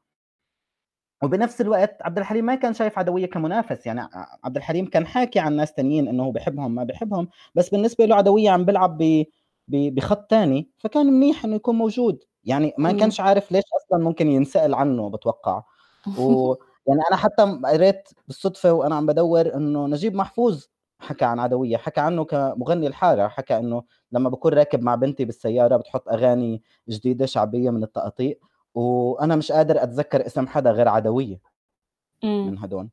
وبنفس 1.24 1.62
الوقت 1.62 1.98
عبد 2.02 2.18
الحليم 2.18 2.46
ما 2.46 2.56
كان 2.56 2.74
شايف 2.74 3.00
عدوية 3.00 3.26
كمنافس. 3.26 3.86
يعني 3.86 4.02
عبد 4.44 4.58
الحليم 4.58 4.86
كان 4.86 5.08
حاكي 5.08 5.39
عن 5.39 5.56
ناس 5.56 5.74
تانيين 5.74 6.08
إنه 6.08 6.24
هو 6.24 6.32
بحبهم 6.32 6.76
ما 6.76 6.84
بحبهم 6.84 7.28
بس 7.56 7.70
بالنسبة 7.70 8.06
له 8.06 8.16
عدوية 8.16 8.50
عم 8.50 8.66
بيلعب 8.66 8.98
ب 8.98 9.24
ب- 9.68 9.96
بخط 9.96 10.30
تاني. 10.30 10.70
فكان 10.78 11.06
منيح 11.06 11.46
إنه 11.46 11.56
يكون 11.56 11.76
موجود. 11.76 12.24
يعني 12.44 12.74
ما. 12.78 12.92
كانش 12.92 13.20
عارف 13.20 13.52
ليش 13.52 13.63
أصلا 13.78 14.04
ممكن 14.04 14.28
ينسأل 14.28 14.74
عنه 14.76 15.10
بتوقع. 15.10 15.63
و 16.18 16.56
يعني 16.88 17.02
أنا 17.12 17.17
حتى 17.17 17.60
قريت 17.65 18.10
بالصدفة 18.28 18.74
وأنا 18.74 18.96
عم 18.96 19.06
بدور 19.06 19.56
إنه 19.56 19.88
نجيب 19.88 20.15
محفوظ 20.15 20.65
حكى 21.00 21.26
عن 21.26 21.39
عدوية 21.39 21.78
حكى 21.78 22.02
عنه 22.02 22.26
كمغني 22.26 22.88
الحارة 22.88 23.28
حكى 23.28 23.58
إنه 23.58 23.84
لما 24.12 24.30
بكون 24.30 24.54
راكب 24.54 24.82
مع 24.82 24.96
بنتي 24.96 25.26
بالسيارة 25.26 25.78
بتحط 25.78 26.10
أغاني 26.10 26.62
جديدة 26.89 27.26
شعبية 27.26 27.69
من 27.69 27.84
التقاطيع 27.84 28.34
وأنا 28.76 29.36
مش 29.36 29.52
قادر 29.52 29.84
أتذكر 29.84 30.26
اسم 30.26 30.48
حدا 30.48 30.72
غير 30.72 30.88
عدوية 30.88 31.39
مم. 32.24 32.48
من 32.48 32.58
هدول 32.58 32.89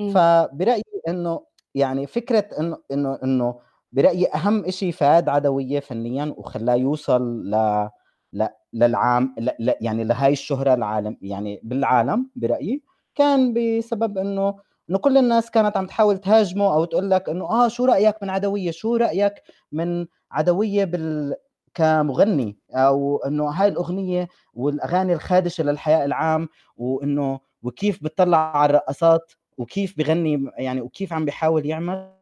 مم. 0.00 0.10
فبرأيي 0.14 0.82
إنه 1.08 1.40
يعني 1.74 2.06
فكرة 2.06 2.48
إنه 2.60 2.78
إنه 2.92 3.18
إنه 3.24 3.60
برأيي 3.92 4.28
أهم 4.34 4.70
شيء 4.70 4.92
فاد 4.92 5.28
عدوية 5.28 5.80
فنيا 5.80 6.34
وخلاه 6.36 6.74
يوصل 6.74 7.22
ل 7.50 7.88
ل 8.32 8.48
للعام 8.72 9.34
ل... 9.38 9.50
ل... 9.60 9.74
يعني 9.80 10.04
لهاي 10.04 10.32
الشهرة 10.32 10.74
العالم 10.74 11.16
يعني 11.22 11.60
بالعالم 11.64 12.30
برأيي 12.36 12.82
كان 13.20 13.54
بسبب 13.54 14.18
إنه 14.18 14.56
إنه 14.90 14.98
كل 14.98 15.18
الناس 15.18 15.50
كانت 15.50 15.76
عم 15.76 15.86
تحاول 15.86 16.18
تهاجمه 16.18 16.74
أو 16.74 16.84
تقول 16.84 17.10
لك 17.10 17.28
إنه 17.28 17.44
آه 17.44 17.68
شو 17.68 17.84
رأيك 17.84 18.22
من 18.22 18.30
عدوية؟ 18.30 18.70
شو 18.70 18.96
رأيك 18.96 19.34
من 19.72 20.06
عدوية 20.32 20.84
بال 20.84 21.36
كمغني؟ 21.74 22.58
أو 22.72 23.16
إنه 23.26 23.44
هاي 23.50 23.68
الأغنية 23.68 24.28
والأغاني 24.54 25.12
الخادشة 25.14 25.64
للحياء 25.64 26.04
العام 26.04 26.48
وإنه 26.76 27.40
وكيف 27.62 28.04
بتطلع 28.04 28.38
على 28.56 28.70
الرقصات 28.70 29.32
وكيف 29.58 29.98
بغني 29.98 30.50
يعني 30.58 30.80
وكيف 30.80 31.12
عم 31.12 31.24
بيحاول 31.24 31.66
يعمل 31.66 32.12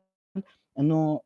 إنه 0.79 1.21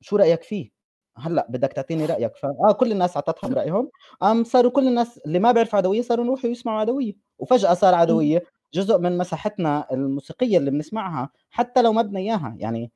شو 0.00 0.16
رأيك 0.16 0.42
فيه؟ 0.42 0.70
هلأ 1.18 1.46
بدك 1.50 1.72
تعطيني 1.72 2.06
رأيك. 2.06 2.36
فاه 2.36 2.72
كل 2.80 2.92
الناس 2.92 3.16
أعطتهم 3.16 3.54
رأيهم. 3.54 3.90
قام 4.20 4.44
صاروا 4.44 4.70
كل 4.70 4.88
الناس 4.88 5.18
اللي 5.18 5.38
ما 5.38 5.52
بيعرفوا 5.52 5.78
عدوية 5.78 6.02
صاروا 6.02 6.24
يروحوا 6.24 6.50
يسمعوا 6.50 6.80
عدوية. 6.80 7.25
وفجأة 7.38 7.74
صار 7.74 7.94
عدوية 7.94 8.42
جزء 8.74 8.98
من 8.98 9.18
مساحتنا 9.18 9.86
الموسيقية 9.92 10.58
اللي 10.58 10.70
بنسمعها 10.70 11.30
حتى 11.50 11.82
لو 11.82 11.92
ما 11.92 12.02
بدنا 12.02 12.18
إياها 12.18 12.54
يعني 12.58 12.92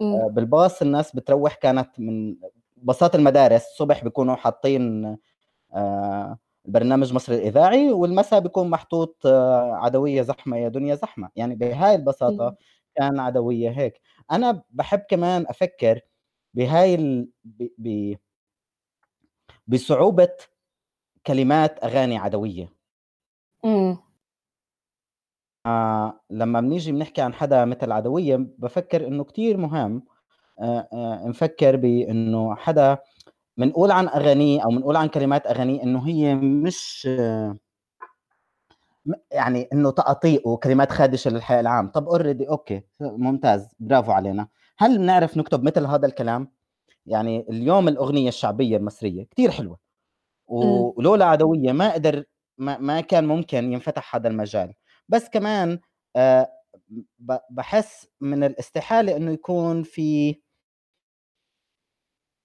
مم. 0.00 0.14
آه، 0.14 0.28
بالباص 0.28 0.82
الناس 0.82 1.16
بتروح 1.16 1.54
كانت 1.54 1.90
من 2.00 2.36
باصات 2.76 3.14
المدارس 3.14 3.64
الصبح 3.64 4.04
بيكونوا 4.04 4.34
حاطين 4.36 5.16
آه، 5.74 6.38
البرنامج 6.66 7.12
مصر 7.12 7.32
الإذاعي 7.32 7.92
والمساء 7.92 8.40
بيكون 8.40 8.70
محطوط 8.70 9.26
آه، 9.26 9.72
عدوية 9.74 10.22
زحمة 10.22 10.56
يا 10.56 10.68
دنيا 10.68 10.94
زحمة 10.94 11.30
يعني 11.36 11.54
بهاي 11.54 11.94
البساطة 11.94 12.44
مم. 12.44 12.56
كان 12.94 13.20
عدوية 13.20 13.70
هيك 13.70 14.00
أنا 14.32 14.62
بحب 14.70 14.98
كمان 14.98 15.46
أفكر 15.48 16.00
بهاي 16.54 16.94
ال... 16.94 17.28
ب... 17.44 17.68
ب... 17.78 18.16
بصعوبة 19.66 20.36
كلمات 21.26 21.84
أغاني 21.84 22.18
عدوية. 22.18 22.68
مم. 23.64 23.98
آه 25.66 26.20
لما 26.30 26.60
بنيجي 26.60 26.92
بنحكي 26.92 27.22
عن 27.22 27.34
حدا 27.34 27.64
مثل 27.64 27.92
عدوية 27.92 28.36
بفكر 28.58 29.06
إنه 29.06 29.24
كتير 29.24 29.56
مهم 29.56 30.02
آه 30.60 30.88
آه 30.92 31.28
نفكر 31.28 31.76
بإنه 31.76 32.54
حدا 32.56 32.98
بنقول 33.56 33.90
عن 33.90 34.08
أغانيه 34.08 34.64
أو 34.64 34.70
بنقول 34.70 34.96
عن 34.96 35.08
كلمات 35.08 35.46
أغانيه 35.46 35.82
إنه 35.82 36.08
هي 36.08 36.34
مش 36.34 37.08
آه 37.10 37.56
يعني 39.30 39.68
إنه 39.72 39.90
تقاطيع 39.90 40.40
وكلمات 40.44 40.92
خادشة 40.92 41.30
للحياة 41.30 41.60
العام. 41.60 41.88
طب 41.90 42.08
already 42.08 42.48
okay 42.48 42.82
ممتاز 43.00 43.68
برافو 43.80 44.12
علينا. 44.12 44.48
هل 44.78 44.98
بنعرف 44.98 45.36
نكتب 45.36 45.62
مثل 45.62 45.86
هذا 45.86 46.06
الكلام؟ 46.06 46.52
يعني 47.06 47.46
اليوم 47.50 47.88
الأغنية 47.88 48.28
الشعبية 48.28 48.76
المصرية 48.76 49.24
كتير 49.24 49.50
حلوة. 49.50 49.78
ولولا 50.48 51.24
عدوية 51.24 51.72
ما 51.72 51.92
قدر 51.92 52.24
ما, 52.58 52.78
ما 52.78 53.00
كان 53.00 53.24
ممكن 53.26 53.72
ينفتح 53.72 54.16
هذا 54.16 54.28
المجال. 54.28 54.74
بس 55.08 55.28
كمان 55.28 55.80
آه، 56.16 56.52
بحس 57.50 58.08
من 58.20 58.44
الاستحالة 58.44 59.16
إنه 59.16 59.32
يكون 59.32 59.82
في 59.82 60.36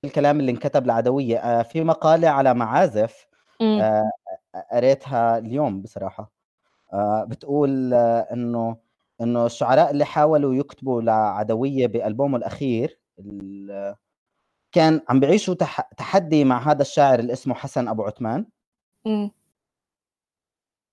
الكلام 0.06 0.40
اللي 0.40 0.52
انكتب 0.52 0.86
لعدوية 0.88 1.38
آه، 1.38 1.62
في 1.62 1.84
مقالة 1.84 2.30
على 2.30 2.54
معازف 2.54 3.28
مم. 3.62 3.80
آه، 3.82 4.12
قريتها 4.72 5.38
اليوم 5.38 5.82
بصراحة. 5.82 6.32
بتقول 7.28 7.94
إنه 7.94 8.78
إنه 9.22 9.46
الشعراء 9.46 9.92
اللي 9.92 10.06
حاولوا 10.06 10.54
يكتبوا 10.56 11.02
لعدوية 11.02 11.88
بألبومه 11.88 12.38
الأخير 12.38 13.00
ال- 13.20 13.96
كان 14.72 15.02
عم 15.10 15.20
بيعيشوا 15.20 15.54
تح- 15.54 15.90
تحدي 15.98 16.44
مع 16.44 16.72
هذا 16.72 16.82
الشاعر 16.82 17.20
اللي 17.20 17.34
اسمه 17.34 17.54
حسن 17.56 17.88
أبو 17.88 18.04
عثمان. 18.04 18.46
مم. 19.06 19.32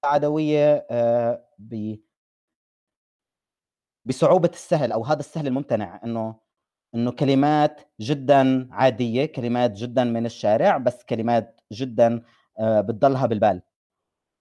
عدوية 0.04 0.86
آه، 0.90 1.44
ب 1.58 1.96
بصعوبة 4.04 4.48
السهل 4.54 4.92
أو 4.92 5.04
هذا 5.04 5.20
السهل 5.20 5.46
الممتنع 5.46 6.00
إنه 6.04 6.34
إنه 6.94 7.10
كلمات 7.10 7.80
جدا 8.00 8.68
عادية 8.72 9.26
كلمات 9.26 9.72
جدا 9.72 10.04
من 10.04 10.26
الشارع 10.26 10.76
بس 10.78 11.04
كلمات 11.04 11.60
جدا 11.72 12.22
آه، 12.58 12.80
بتضلها 12.80 13.26
بالبال. 13.26 13.62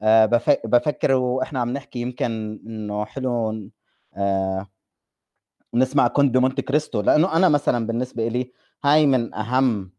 آه، 0.02 0.26
بف- 0.26 0.66
بفكر 0.66 1.12
وإحنا 1.14 1.60
عم 1.60 1.70
نحكي 1.74 2.00
يمكن 2.00 2.60
إنه 2.68 3.06
حلو 3.06 3.70
نسمع 5.74 6.08
كنت 6.08 6.38
بمونte 6.38 6.62
كريستو. 6.62 7.02
لأنه 7.02 7.36
أنا 7.36 7.50
مثلا 7.50 7.88
بالنسبة 7.88 8.28
لي 8.28 8.52
هاي 8.84 9.06
من 9.06 9.34
أهم 9.34 9.92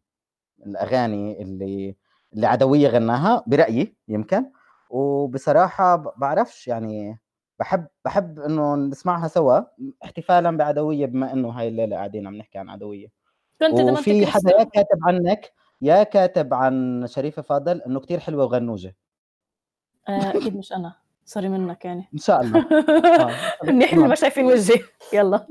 الأغاني 0.67 1.43
اللي 1.43 1.97
اللي 2.35 2.47
عدوية 2.47 2.88
غناها 2.88 3.45
برأيي 3.47 3.97
يمكن 4.09 4.51
وبصراحة 4.91 5.97
بعرفش 6.17 6.69
يعني 6.69 7.19
بحب 7.59 7.87
بحب 8.05 8.41
إنه 8.41 8.77
نسمعها 8.77 9.29
سوا 9.29 9.61
احتفالا 10.05 10.57
بعدوية 10.57 11.07
بما 11.07 11.33
إنه 11.33 11.49
هاي 11.49 11.69
الليلة 11.69 11.97
قاعدين 11.97 12.27
عم 12.27 12.35
نحكي 12.35 12.59
عن 12.59 12.71
عدوية. 12.71 13.09
كنت 13.61 13.81
وفي 13.81 14.27
حدا 14.27 14.51
يا 14.59 14.64
كاتب 14.64 14.99
عنك 15.03 15.53
يا 15.83 16.03
كاتب 16.03 16.55
عن 16.55 17.05
شريفة 17.07 17.43
فاضل 17.43 17.83
إنه 17.83 18.01
كتير 18.01 18.21
حلوة 18.21 18.45
وغنوجة. 18.45 18.97
آه، 20.09 20.31
أكيد 20.31 20.57
مش 20.57 20.73
أنا. 20.73 20.95
سوري 21.25 21.49
منك 21.49 21.85
يعني. 21.85 22.09
إن 22.14 22.19
شاء 22.19 22.41
الله. 22.41 22.67
آه. 23.21 23.31
منيح 23.64 23.93
اللي 23.93 24.09
ما 24.09 24.14
شايفين 24.14 24.45
وجهي. 24.45 24.81
يلا. 25.12 25.47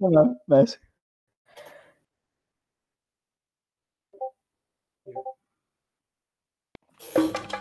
تمام 0.00 0.38
ماشي. 0.48 0.80
هتقولي 7.16 7.57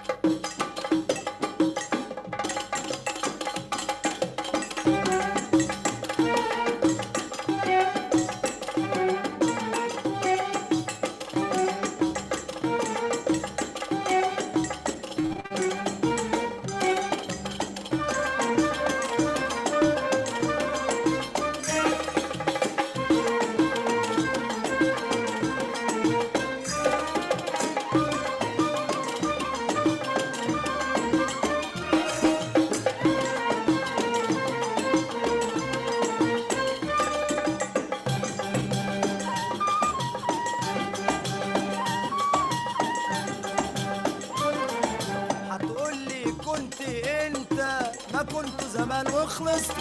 زمان 48.97 49.13
وخلصت. 49.13 49.71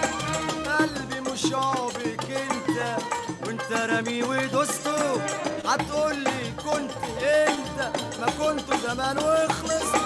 قلبي 0.67 1.21
مش 1.21 1.45
عابك 1.53 2.31
انت 2.31 2.97
وانت 3.47 3.73
رامي 3.73 4.23
ودوسته 4.23 5.21
هتقولي 5.67 6.53
كنت 6.65 7.23
انت 7.23 7.79
ما 8.21 8.27
كنت 8.39 8.75
زمان 8.87 9.19
وخلصت. 9.19 9.97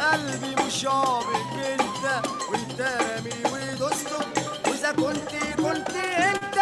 قلبي 0.00 0.62
مش 0.66 0.86
عابك 0.86 1.52
انت 1.66 2.26
وانت 2.50 2.80
رامي 2.80 3.38
ودوسته 3.52 4.18
وإذا 4.66 4.92
كنت 4.92 5.30
كنت 5.56 5.90
انت 6.18 6.58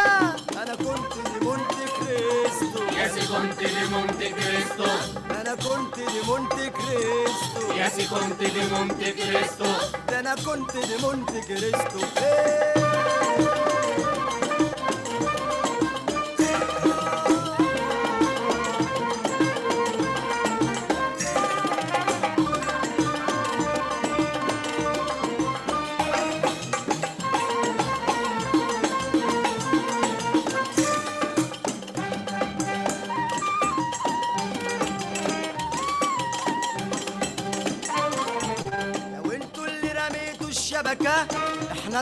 أنا 0.56 0.74
كنت 0.74 1.12
لمونت 1.26 1.72
كريستو. 1.96 2.82
يا 2.96 3.08
سي 3.08 3.20
كنت 3.20 3.62
لمونت 3.62 4.20
كريستو. 4.22 4.86
أنا 5.30 5.54
كنت 5.54 5.98
لمونت 5.98 6.52
كريستو. 6.52 7.72
يا 7.76 7.88
سي 7.88 8.06
كنت 8.06 8.42
لمونت 8.42 9.02
كريستو. 9.02 9.66
ده 10.16 10.20
أنا 10.20 10.34
كنت 10.34 10.72
دي 10.76 10.96
مونت 11.02 11.30
كريستو 11.30 12.00
إيه. 12.22 14.05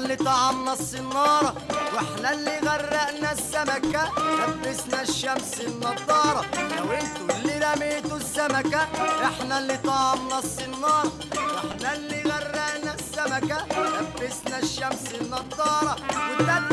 اللي 0.04 0.16
طعمنا 0.16 0.72
الصنارة 0.72 1.54
وإحنا 1.94 2.32
اللي 2.32 2.58
غرقنا 2.58 3.32
السمكة. 3.32 4.10
لبسنا 4.48 5.02
الشمس 5.02 5.60
النضارة 5.60 6.44
لو 6.56 6.92
أنتوا 6.92 7.36
اللي 7.36 7.58
رميتوا 7.58 8.16
السمكة. 8.16 8.82
إحنا 9.24 9.58
اللي 9.58 9.76
طعمنا 9.76 10.38
الصنارة 10.38 11.12
وإحنا 11.36 11.94
اللي 11.94 12.22
غرقنا 12.22 12.94
السمكة. 12.94 13.66
لبسنا 13.78 14.58
الشمس 14.58 15.14
النضارة 15.20 15.96
والدد 16.30 16.72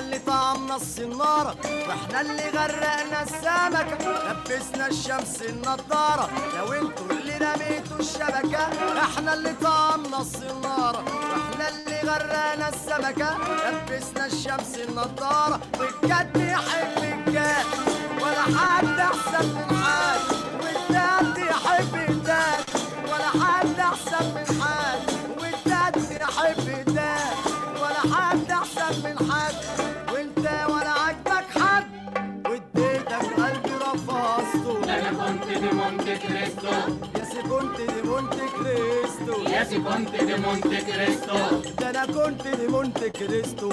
اللي 0.00 0.18
طعمنا 0.18 0.76
الصنارة 0.76 1.56
وإحنا 1.88 2.20
اللي 2.20 2.48
غرقنا 2.50 3.22
السمكة 3.22 3.98
لبسنا 4.30 4.86
الشمس 4.86 5.42
النضارة. 5.42 6.28
لو 6.56 6.72
أنتوا 6.72 7.06
اللي 7.10 7.36
رميتوا 7.36 7.98
الشبكة 7.98 8.68
إحنا 9.02 9.34
اللي 9.34 9.52
طعمنا 9.62 10.18
الصنارة 10.20 11.04
وإحنا 11.04 11.68
اللي 11.68 12.00
غرقنا 12.04 12.68
السمكة 12.68 13.38
لبسنا 13.68 14.26
الشمس 14.26 14.78
النضارة. 14.88 15.60
والجد 15.78 16.36
يحب 16.36 17.02
الجد 17.02 17.66
ولا 18.22 18.58
حد 18.58 18.98
أحسن 18.98 19.46
من 19.48 19.79
كريستو 39.60 39.64
يا 39.64 39.64
سي 39.64 39.78
كنت 42.06 42.46
دي 42.48 42.66
مونت 42.68 43.04
كريستو 43.04 43.70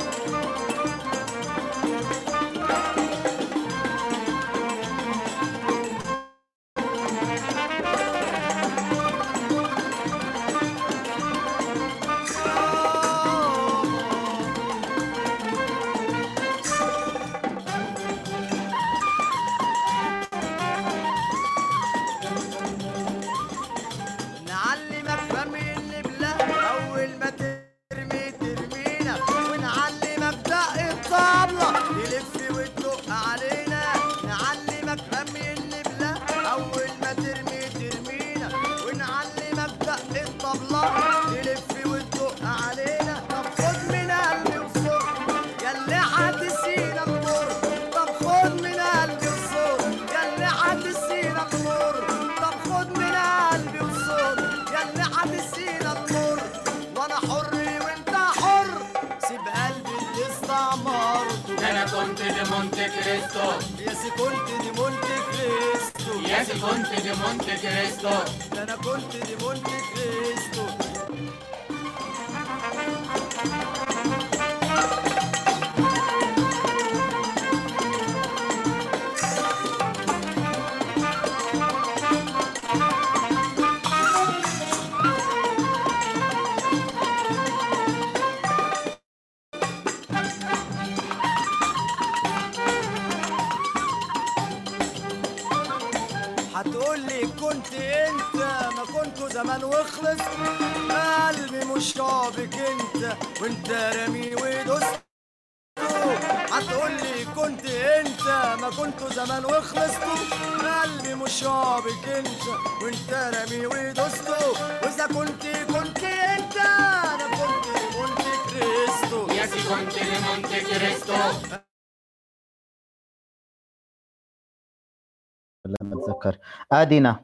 دينا 126.84 127.20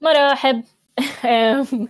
مرحب. 0.00 0.64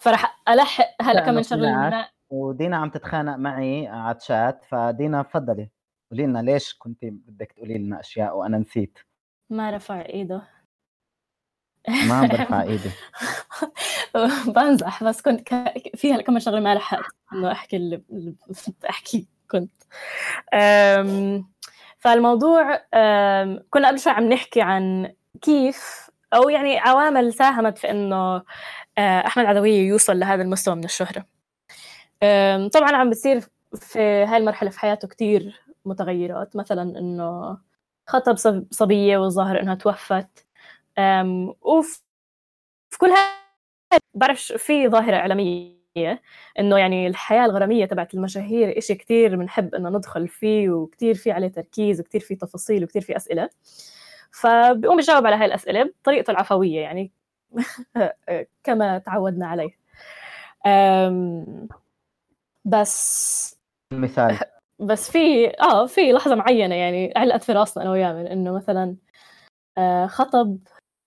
فرح 0.00 0.40
الحق 0.48 1.02
هلا 1.02 1.12
لا، 1.12 1.20
كم 1.20 1.28
أنا 1.28 1.32
من 1.32 1.42
شغله 1.42 2.08
ودينا 2.30 2.76
عم 2.76 2.90
تتخانق 2.90 3.36
معي 3.36 3.86
على 3.88 4.14
تشات 4.14 4.64
فدينا 4.64 5.22
تفضلي. 5.22 5.68
قولي 6.10 6.26
لنا 6.26 6.38
ليش 6.38 6.74
كنت 6.74 6.98
بدك 7.04 7.52
تقولي 7.52 7.78
لنا 7.78 8.00
أشياء 8.00 8.36
وأنا 8.36 8.58
نسيت؟ 8.58 8.98
ما 9.50 9.70
رفع 9.70 10.00
إيده. 10.00 10.42
ما 11.88 12.14
عم 12.14 12.28
برفع 12.32 12.62
إيدي. 12.62 12.90
بمزح 14.54 15.04
بس 15.04 15.22
كنت 15.22 15.40
ك... 15.40 15.96
فيها 15.96 16.20
كم 16.20 16.38
شغلة 16.38 16.60
ما 16.60 16.74
لحقت 16.74 17.14
إنه 17.32 17.52
أحكي 17.52 17.76
اللي 17.76 18.02
اللي 18.10 18.34
أحكي 18.90 19.26
كنت. 19.50 19.72
أم... 20.54 21.48
فالموضوع 21.98 22.82
أم... 22.94 23.64
كنا 23.70 23.88
قبل 23.88 24.00
شوي 24.00 24.12
عم 24.12 24.28
نحكي 24.28 24.62
عن 24.62 25.14
كيف 25.42 26.07
أو 26.34 26.48
يعني 26.48 26.78
عوامل 26.78 27.32
ساهمت 27.32 27.78
في 27.78 27.90
إنه 27.90 28.36
آه، 28.98 29.26
أحمد 29.26 29.44
عدوية 29.44 29.88
يوصل 29.88 30.18
لهذا 30.18 30.42
المستوى 30.42 30.74
من 30.74 30.84
الشهرة. 30.84 31.26
طبعا 32.72 32.96
عم 32.96 33.10
بتصير 33.10 33.40
في 33.74 33.98
هاي 34.00 34.36
المرحلة 34.36 34.70
في 34.70 34.80
حياته 34.80 35.08
كتير 35.08 35.60
متغيرات. 35.84 36.56
مثلا 36.56 36.82
إنه 36.98 37.58
خطب 38.06 38.36
صب- 38.36 38.66
صبية 38.70 39.18
والظاهر 39.18 39.60
إنها 39.60 39.74
توفت. 39.74 40.46
وفي 41.62 42.00
في 42.90 42.98
كل 42.98 43.06
هاي 43.10 43.98
بعرفش 44.14 44.52
في 44.52 44.88
ظاهرة 44.88 45.16
إعلامية 45.16 45.78
إنه 46.58 46.78
يعني 46.78 47.06
الحياة 47.06 47.44
الغرامية 47.44 47.84
تبعت 47.84 48.14
المشاهير 48.14 48.78
إشي 48.78 48.94
كتير 48.94 49.36
بنحب 49.36 49.74
إنه 49.74 49.88
ندخل 49.88 50.28
فيه 50.28 50.70
وكتير 50.70 51.14
في 51.14 51.30
عليه 51.32 51.48
تركيز 51.48 52.00
وكتير 52.00 52.20
في 52.20 52.34
تفاصيل 52.36 52.84
وكتير 52.84 53.02
في 53.02 53.16
أسئلة. 53.16 53.48
فبيقوم 54.30 54.96
بيجاوب 54.96 55.26
على 55.26 55.36
هاي 55.36 55.44
الأسئلة 55.44 55.84
بطريقته 56.02 56.30
العفوية 56.30 56.80
يعني. 56.80 57.12
كما 58.64 58.98
تعودنا 58.98 59.46
عليه. 59.46 59.78
بس 62.64 63.58
مثال 63.92 64.38
بس 64.78 65.10
في 65.10 65.48
آه 65.60 65.86
في 65.86 66.12
لحظة 66.12 66.34
معينة 66.34 66.74
يعني 66.74 67.12
علقت 67.16 67.42
في 67.42 67.52
راسنا 67.52 67.82
أنا 67.82 67.92
وياه 67.92 68.12
من 68.12 68.26
إنه 68.26 68.52
مثلا 68.52 68.96
آه، 69.78 70.06
خطب 70.06 70.58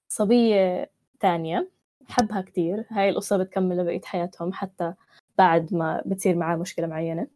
صبية 0.09 0.91
تانية. 1.19 1.69
حبها 2.09 2.41
كتير. 2.41 2.86
هاي 2.89 3.09
القصة 3.09 3.38
بتكمل 3.38 3.78
لبقية 3.78 4.01
حياتهم 4.05 4.53
حتى 4.53 4.93
بعد 5.38 5.74
ما 5.74 6.03
بتصير 6.05 6.36
معاه 6.36 6.55
مشكلة 6.55 6.88
معينة. 6.88 7.28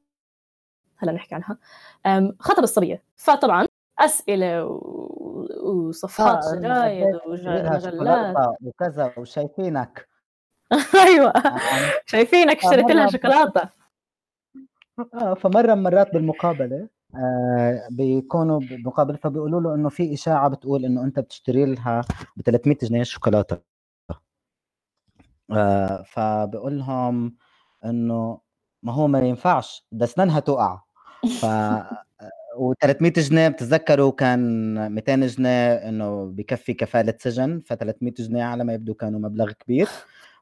هلا 0.97 1.11
نحكي 1.11 1.35
عنها. 1.35 1.57
خطب 2.39 2.63
الصبية. 2.63 3.03
فطبعا 3.17 3.65
أسئلة 3.99 4.65
و... 4.65 5.24
وصفحات 5.65 6.43
آه، 6.45 6.55
جرايد 6.55 7.19
ومجلات 7.27 8.35
وكذا 8.61 9.13
وشايفينك. 9.17 10.07
أيوة. 11.07 11.29
آه، 11.29 11.59
شايفينك 12.05 12.57
اشتريت 12.57 12.91
لها 12.91 13.09
شوكولاتة. 13.09 13.69
آه، 15.13 15.33
فمرة 15.33 15.73
مرات 15.75 16.13
بالمقابلة 16.13 16.87
آه 17.15 17.87
بيكونوا 17.91 18.59
بمقابله 18.59 19.17
فبيقولوا 19.17 19.61
له 19.61 19.75
إنه 19.75 19.89
في 19.89 20.13
إشاعة 20.13 20.49
بتقول 20.49 20.85
إنه 20.85 21.03
أنت 21.03 21.19
بتشتري 21.19 21.65
لها 21.65 22.01
ب 22.37 22.41
300 22.41 22.77
جنيه 22.83 23.03
شوكولاتة. 23.03 23.57
آه 25.51 26.03
فبقول 26.03 26.77
لهم 26.77 27.35
إنه 27.85 28.39
ما 28.83 28.93
هو 28.93 29.07
ما 29.07 29.19
ينفعش 29.19 29.87
ده 29.91 30.05
أسنانها 30.05 30.39
تقع. 30.39 30.81
ف 31.41 31.45
و300 32.55 33.19
جنيه 33.19 33.47
بتتذكروا 33.47 34.11
كان 34.11 34.91
200 34.91 35.15
جنيه 35.27 35.73
إنه 35.89 36.25
بكفي 36.25 36.73
كفالة 36.73 37.13
سجن 37.19 37.61
ف 37.65 37.73
300 37.73 38.13
جنيه 38.19 38.43
على 38.43 38.63
ما 38.63 38.73
يبدو 38.73 38.93
كانوا 38.93 39.19
مبلغ 39.19 39.51
كبير. 39.51 39.87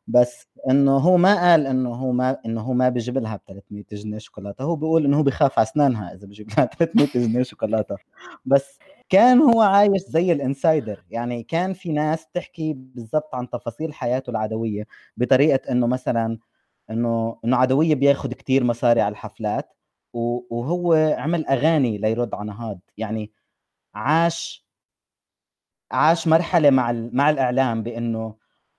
بس 0.07 0.47
إنه 0.69 0.97
هو 0.97 1.17
ما 1.17 1.35
قال 1.51 1.67
إنه 1.67 1.89
هو 1.95 2.11
ما 2.11 2.37
إنه 2.45 2.61
هو 2.61 2.73
ما 2.73 2.89
بيجيب 2.89 3.17
لها 3.17 3.35
ب 3.35 3.41
300 3.47 3.83
جنيه 3.93 4.17
شوكولاتة. 4.17 4.63
هو 4.63 4.75
بيقول 4.75 5.05
إنه 5.05 5.17
هو 5.17 5.23
بخاف 5.23 5.59
على 5.59 5.67
أسنانها 5.67 6.13
إذا 6.13 6.27
بجيب 6.27 6.49
لها 6.57 6.65
300 6.65 7.07
جنيه 7.15 7.43
شوكولاتة. 7.43 7.97
بس 8.45 8.79
كان 9.09 9.39
هو 9.41 9.61
عايش 9.61 10.01
زي 10.07 10.31
الإنسايدر. 10.31 11.03
يعني 11.09 11.43
كان 11.43 11.73
في 11.73 11.91
ناس 11.91 12.27
تحكي 12.33 12.73
بالضبط 12.73 13.35
عن 13.35 13.49
تفاصيل 13.49 13.93
حياته 13.93 14.29
العدوية 14.29 14.83
بطريقة 15.17 15.71
إنه 15.71 15.87
مثلا 15.87 16.37
إنه 16.89 17.37
إنه 17.45 17.57
عدوية 17.57 17.95
بياخذ 17.95 18.33
كتير 18.33 18.63
مصاري 18.63 19.01
على 19.01 19.11
الحفلات. 19.11 19.69
وهو 20.13 20.93
عمل 21.17 21.45
أغاني 21.47 21.97
ليرد 21.97 22.35
على 22.35 22.47
نهاد. 22.47 22.79
يعني 22.97 23.31
عاش 23.95 24.65
عاش 25.91 26.27
مرحلة 26.27 26.69
مع 26.69 26.91
مع 26.91 27.29
الإعلام 27.29 27.83
بأنه 27.83 28.35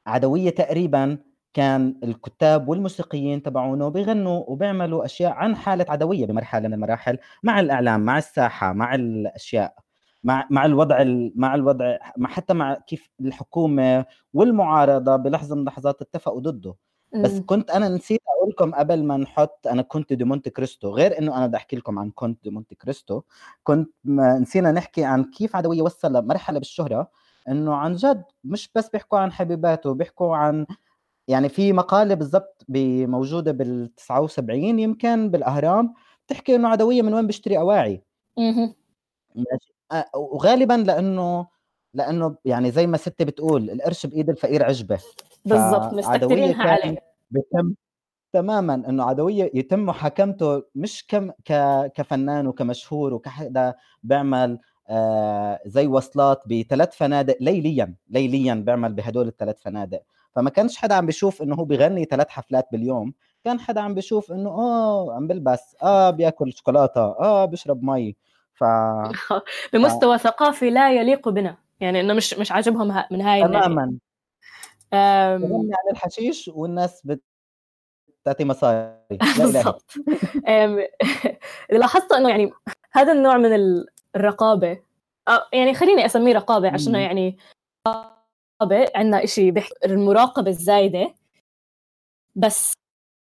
عدوية 0.06 0.50
تقريبا 0.50 1.18
كان 1.54 2.00
الكتاب 2.04 2.68
والموسيقيين 2.68 3.42
تبعونه 3.42 3.88
بيغنوا 3.88 4.44
وبيعملوا 4.50 5.04
أشياء 5.04 5.32
عن 5.32 5.56
حالة 5.56 5.86
عدوية 5.88 6.26
بمرحلة 6.26 6.68
من 6.68 6.74
المراحل 6.74 7.18
مع 7.42 7.60
الإعلام 7.60 8.00
مع 8.00 8.18
الساحة 8.18 8.72
مع 8.72 8.94
الأشياء 8.94 9.74
مع 10.24 10.46
مع 10.50 10.64
الوضع 10.64 11.02
ال- 11.02 11.32
مع 11.36 11.54
الوضع 11.54 11.98
حتى 12.24 12.54
مع 12.54 12.74
كيف 12.74 13.10
الحكومة 13.20 14.06
والمعارضة 14.34 15.16
بلحظة 15.16 15.54
من 15.54 15.60
اللحظات 15.60 16.02
اتفقوا 16.02 16.40
ضده. 16.40 16.74
بس 17.14 17.30
مم. 17.32 17.46
كنت 17.46 17.70
أنا 17.70 17.88
نسيت 17.88 18.20
أقول 18.38 18.50
لكم 18.50 18.74
قبل 18.74 19.04
ما 19.04 19.16
نحط 19.16 19.66
أنا 19.66 19.82
كونت 19.82 20.12
دي 20.12 20.24
مونت 20.24 20.48
كريستو 20.48 20.90
غير 20.90 21.18
إنه 21.18 21.36
أنا 21.36 21.46
بدي 21.46 21.56
أحكي 21.56 21.76
لكم 21.76 21.98
عن 21.98 22.10
كونت 22.10 22.44
دي 22.44 22.50
مونت 22.50 22.74
كريستو 22.82 23.22
كنت 23.62 23.90
ما 24.04 24.38
نسينا 24.38 24.72
نحكي 24.72 25.04
عن 25.04 25.24
كيف 25.24 25.56
عدوية 25.56 25.82
وصل 25.82 26.12
لمرحلة 26.16 26.58
بالشهرة 26.58 27.10
إنه 27.48 27.74
عن 27.74 27.94
جد 27.94 28.24
مش 28.44 28.70
بس 28.74 28.88
بيحكوا 28.88 29.18
عن 29.18 29.32
حبيباته 29.32 29.94
بيحكوا 29.94 30.36
عن 30.36 30.66
يعني 31.28 31.48
في 31.48 31.72
مقالة 31.72 32.14
بالضبط 32.14 32.64
ب- 32.68 33.08
موجوده 33.08 33.52
بال 33.52 33.94
79 33.94 34.78
يمكن 34.78 35.30
بالأهرام 35.30 35.94
بتحكي 36.26 36.54
إنه 36.56 36.68
عدوية 36.68 37.02
من 37.02 37.14
وين 37.14 37.26
بيشتري. 37.26 37.58
ماشي 39.34 39.74
آه، 39.92 40.04
وغالبا 40.14 40.74
لأنه 40.74 41.46
لأنه 41.94 42.36
يعني 42.44 42.70
زي 42.70 42.86
ما 42.86 42.96
ستي 42.96 43.24
بتقول 43.24 43.70
القرش 43.70 44.06
بإيد 44.06 44.30
الفقير 44.30 44.64
عجبة 44.64 44.98
بالضبط 45.44 45.92
مستكترينها 45.94 46.62
عليه. 46.62 46.98
بيتم 47.30 47.74
تماما 48.32 48.74
إنه 48.74 49.04
عدوية 49.04 49.50
يتم 49.54 49.86
محاكمته 49.86 50.62
مش 50.74 51.04
كم 51.08 51.30
ك 51.30 51.52
كفنان 51.94 52.46
وكمشهور 52.46 53.14
وكحدا 53.14 53.74
بيعمل 54.02 54.58
آه 54.88 55.60
زي 55.66 55.86
وصلات 55.86 56.42
بثلاث 56.46 56.96
فنادق 56.96 57.36
ليليا 57.40 57.94
ليليا 58.10 58.54
بيعمل 58.54 58.92
بهدول 58.92 59.28
الثلاث 59.28 59.62
فنادق. 59.62 60.00
فما 60.32 60.50
كانش 60.50 60.76
حدا 60.76 60.94
عم 60.94 61.06
بيشوف 61.06 61.42
إنه 61.42 61.54
هو 61.54 61.64
بيغني 61.64 62.04
ثلاث 62.04 62.28
حفلات 62.28 62.68
باليوم 62.72 63.14
كان 63.44 63.60
حدا 63.60 63.80
عم 63.80 63.94
بيشوف 63.94 64.32
إنه 64.32 64.50
آه 64.50 65.14
عم 65.14 65.26
بلبس 65.26 65.76
آه 65.82 66.10
بياكل 66.10 66.52
شوكولاتة 66.52 67.00
آه 67.00 67.44
بيشرب 67.44 67.82
مي. 67.84 68.16
ف 68.54 68.64
بمستوى 69.72 70.18
ثقافي 70.18 70.70
لا 70.70 70.92
يليق 70.92 71.28
بنا 71.28 71.56
يعني 71.80 72.00
إنه 72.00 72.14
مش 72.14 72.34
مش 72.34 72.52
عاجبهم 72.52 73.02
من 73.10 73.20
هاي 73.20 73.42
تماما. 73.42 73.94
عن 74.92 75.90
الحشيش 75.90 76.50
والناس 76.54 77.02
بتعطي 78.22 78.44
مصاري. 78.44 78.94
لا 79.38 79.44
إله 79.44 79.52
بالضبط. 79.52 79.94
لاحظت 81.70 82.12
إنه 82.12 82.28
يعني 82.30 82.52
هذا 82.92 83.12
النوع 83.12 83.36
من 83.36 83.54
ال- 83.54 83.86
الرقابة. 84.16 84.78
يعني 85.52 85.74
خليني 85.74 86.06
أسميه 86.06 86.32
رقابة 86.34 86.70
عشان. 86.70 86.94
يعني 86.94 87.38
رقابة 87.88 88.90
عندنا 88.94 89.24
إشي 89.24 89.50
بيحكي 89.50 89.74
المراقبة 89.84 90.50
الزايدة. 90.50 91.14
بس 92.36 92.72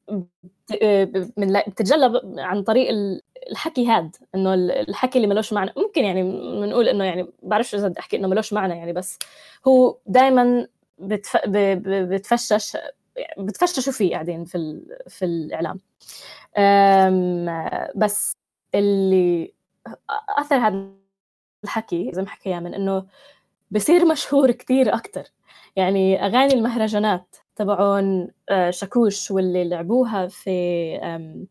بت- 0.09 1.33
بتتجلى 1.69 2.21
عن 2.39 2.63
طريق 2.63 2.89
ال- 2.89 3.23
الحكي 3.51 3.87
هاد 3.87 4.17
إنه 4.35 4.55
ال- 4.55 4.71
الحكي 4.89 5.19
اللي 5.19 5.29
ملوش 5.29 5.53
معنى. 5.53 5.73
ممكن 5.77 6.05
يعني 6.05 6.23
بنقول 6.61 6.89
إنه 6.89 7.05
يعني 7.05 7.27
بعرفش 7.43 7.75
إذا 7.75 7.89
بدي 7.89 8.01
أحكي 8.01 8.17
إنه 8.17 8.29
ملوش 8.29 8.53
معنى 8.53 8.77
يعني 8.79 8.93
بس 8.93 9.19
هو 9.69 9.97
دائما 10.07 10.67
بتف... 11.03 11.37
بتفشش 11.49 12.77
بتفششوا 13.39 13.93
فيه 13.93 14.13
قاعدين 14.13 14.45
في 14.45 14.55
ال... 14.59 14.97
في 15.09 15.25
الإعلام. 15.25 15.81
بس 17.95 18.33
اللي 18.75 19.53
أثر 20.39 20.57
هذا 20.57 20.87
الحكي 21.65 22.11
زي 22.15 22.23
ما 22.23 22.29
حكي 22.29 22.61
من 22.61 22.75
إنه 22.75 23.07
بصير 23.71 24.05
مشهور 24.05 24.51
كتير 24.51 24.95
أكتر 24.95 25.25
يعني 25.77 26.27
أغاني 26.27 26.55
المهرجانات 26.55 27.37
تبعون 27.57 28.31
شاكوش 28.71 29.31
واللي 29.31 29.65
لعبوها 29.69 30.27
في 30.27 30.51
آم، 31.03 31.47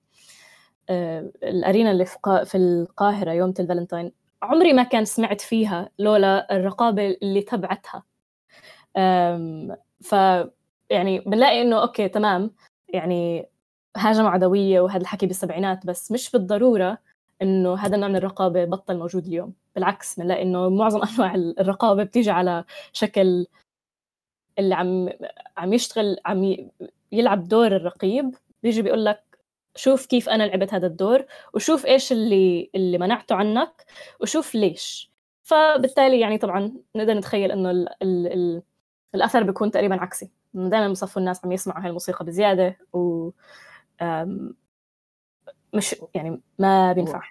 الأرينا 1.43 1.91
اللي 1.91 2.05
في 2.05 2.17
قا- 2.27 2.43
في 2.43 2.57
القاهرة 2.57 3.31
يوم 3.31 3.53
الفالنتاين 3.59 4.11
عمري 4.41 4.73
ما 4.73 4.83
كان 4.83 5.05
سمعت 5.05 5.41
فيها 5.41 5.89
لولا 5.99 6.55
الرقابة 6.55 7.17
اللي 7.21 7.41
تبعتها 7.41 8.03
ف 10.01 10.15
يعني 10.89 11.19
بنلاقي 11.19 11.61
إنه 11.61 11.81
okay 11.81 12.09
تمام. 12.09 12.51
يعني 12.89 13.49
هاجموا 13.97 14.29
عدوية 14.29 14.81
وهذا 14.81 15.01
الحكي 15.01 15.25
بالسبعينات 15.27 15.85
بس 15.85 16.11
مش 16.11 16.31
بالضرورة 16.31 16.97
إنه 17.41 17.75
هذا 17.75 17.95
النوع 17.95 18.09
من 18.09 18.15
الرقابة 18.15 18.65
بطل 18.65 18.97
موجود 18.97 19.25
اليوم. 19.27 19.53
بالعكس 19.75 20.19
بنلاقي 20.19 20.41
إنه 20.43 20.69
معظم 20.69 21.01
أنواع 21.15 21.35
الرقابة 21.35 22.03
بتيجي 22.03 22.31
على 22.31 22.65
شكل 22.93 23.47
اللي 24.59 24.75
عم 24.75 25.09
عم 25.57 25.73
يشتغل 25.73 26.17
عم 26.25 26.55
يلعب 27.11 27.43
دور 27.47 27.67
الرقيب. 27.75 28.35
بيجي 28.63 28.81
بيقول 28.81 29.05
لك 29.05 29.23
شوف 29.75 30.05
كيف 30.05 30.29
أنا 30.29 30.43
لعبت 30.43 30.73
هذا 30.73 30.87
الدور 30.87 31.25
وشوف 31.53 31.85
إيش 31.85 32.11
اللي 32.11 32.71
اللي 32.75 32.97
منعته 32.97 33.35
عنك 33.35 33.85
وشوف 34.21 34.55
ليش. 34.55 35.11
فبالتالي 35.43 36.19
يعني 36.19 36.37
طبعا 36.37 36.73
نقدر 36.95 37.13
نتخيل 37.13 37.51
إنه 37.51 37.71
ال 37.71 37.87
ال 38.03 38.61
الأثر 39.15 39.43
بيكون 39.43 39.71
تقريبا 39.71 40.01
عكسي. 40.01 40.31
دائما 40.53 40.89
بصفوا 40.89 41.21
الناس 41.21 41.45
عم 41.45 41.51
يسمعوا 41.51 41.81
هاي 41.81 41.87
الموسيقى 41.87 42.25
بزيادة 42.25 42.77
و 42.93 43.29
مش 45.73 45.95
يعني 46.13 46.41
ما 46.59 46.93
بينفع. 46.93 47.21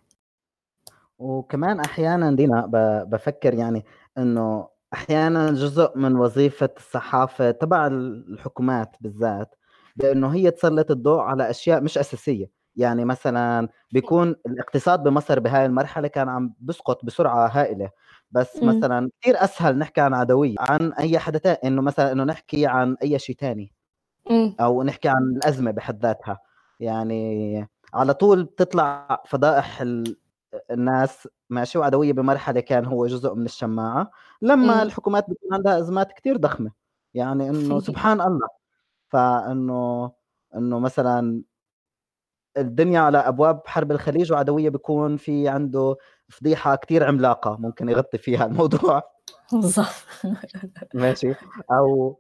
وكمان 1.19 1.81
أحيانا 1.81 2.33
دينا 2.33 2.67
بفكر 3.05 3.55
يعني 3.55 3.85
إنه 4.19 4.69
أحيانا 4.93 5.51
جزء 5.51 5.99
من 5.99 6.17
وظيفة 6.17 6.71
الصحافة 6.77 7.51
تبع 7.51 7.87
الحكومات 7.87 8.97
بالذات 9.01 9.55
بإنه 9.97 10.35
هي 10.35 10.51
تسلط 10.51 10.91
الضوء 10.91 11.21
على 11.21 11.51
أشياء 11.51 11.81
مش 11.81 11.99
أساسية. 11.99 12.51
يعني 12.77 13.05
مثلا 13.05 13.69
بيكون 13.93 14.37
الاقتصاد 14.47 15.03
بمصر 15.03 15.41
بهاي 15.41 15.67
المرحلة 15.67 16.09
كان 16.09 16.29
عم 16.29 16.55
بسقط 16.61 17.05
بسرعة 17.05 17.47
هائلة. 17.49 17.91
بس 18.31 18.63
مم. 18.63 18.69
مثلا 18.69 19.11
كثير 19.23 19.45
أسهل 19.45 19.79
نحكي 19.79 20.01
عن 20.01 20.15
عدوية 20.15 20.55
عن 20.61 20.93
أي 20.93 21.19
حدا 21.19 21.39
تاني 21.39 21.59
إنه 21.65 21.83
مثلا 21.83 22.13
إنه 22.13 22.25
نحكي 22.25 22.67
عن 22.67 22.97
أي 23.03 23.19
شيء 23.19 23.37
تاني. 23.37 23.73
أمم، 24.31 24.57
أو 24.61 24.83
نحكي 24.83 25.09
عن 25.09 25.23
الأزمة 25.37 25.71
بحد 25.71 26.03
ذاتها. 26.07 26.39
يعني 26.81 27.69
على 27.95 28.15
طول 28.15 28.45
بتطلع 28.45 29.23
فضائح 29.27 29.81
ال- 29.81 30.17
الناس 30.71 31.29
ماشي 31.51 31.79
وعدوية 31.79 32.13
بمرحلة 32.13 32.61
كان 32.61 32.85
هو 32.87 33.07
جزء 33.07 33.35
من 33.35 33.45
الشماعة 33.47 34.11
لما 34.43 34.73
أمم. 34.75 34.83
الحكومات 34.83 35.25
بيكون 35.31 35.55
عندها 35.55 35.79
أزمات 35.79 36.13
كتير 36.13 36.37
ضخمة. 36.37 36.73
يعني 37.15 37.51
إنه 37.51 37.81
سبحان 38.11 38.21
الله. 38.21 38.49
فإنه 39.09 40.13
إنه 40.57 40.79
مثلا 40.79 41.43
الدنيا 42.57 43.01
على 43.01 43.19
أبواب 43.19 43.63
حرب 43.67 43.93
الخليج 43.93 44.33
وعدوية 44.33 44.69
بيكون 44.71 45.17
في 45.17 45.49
عنده 45.49 45.97
فضيحة 46.31 46.77
كتير 46.77 47.05
عملاقة 47.05 47.57
ممكن 47.61 47.89
يغطي 47.89 48.19
فيها 48.19 48.47
الموضوع. 48.47 49.03
بالضبط. 49.53 49.87
ماشي. 50.95 51.35
أو 51.73 52.19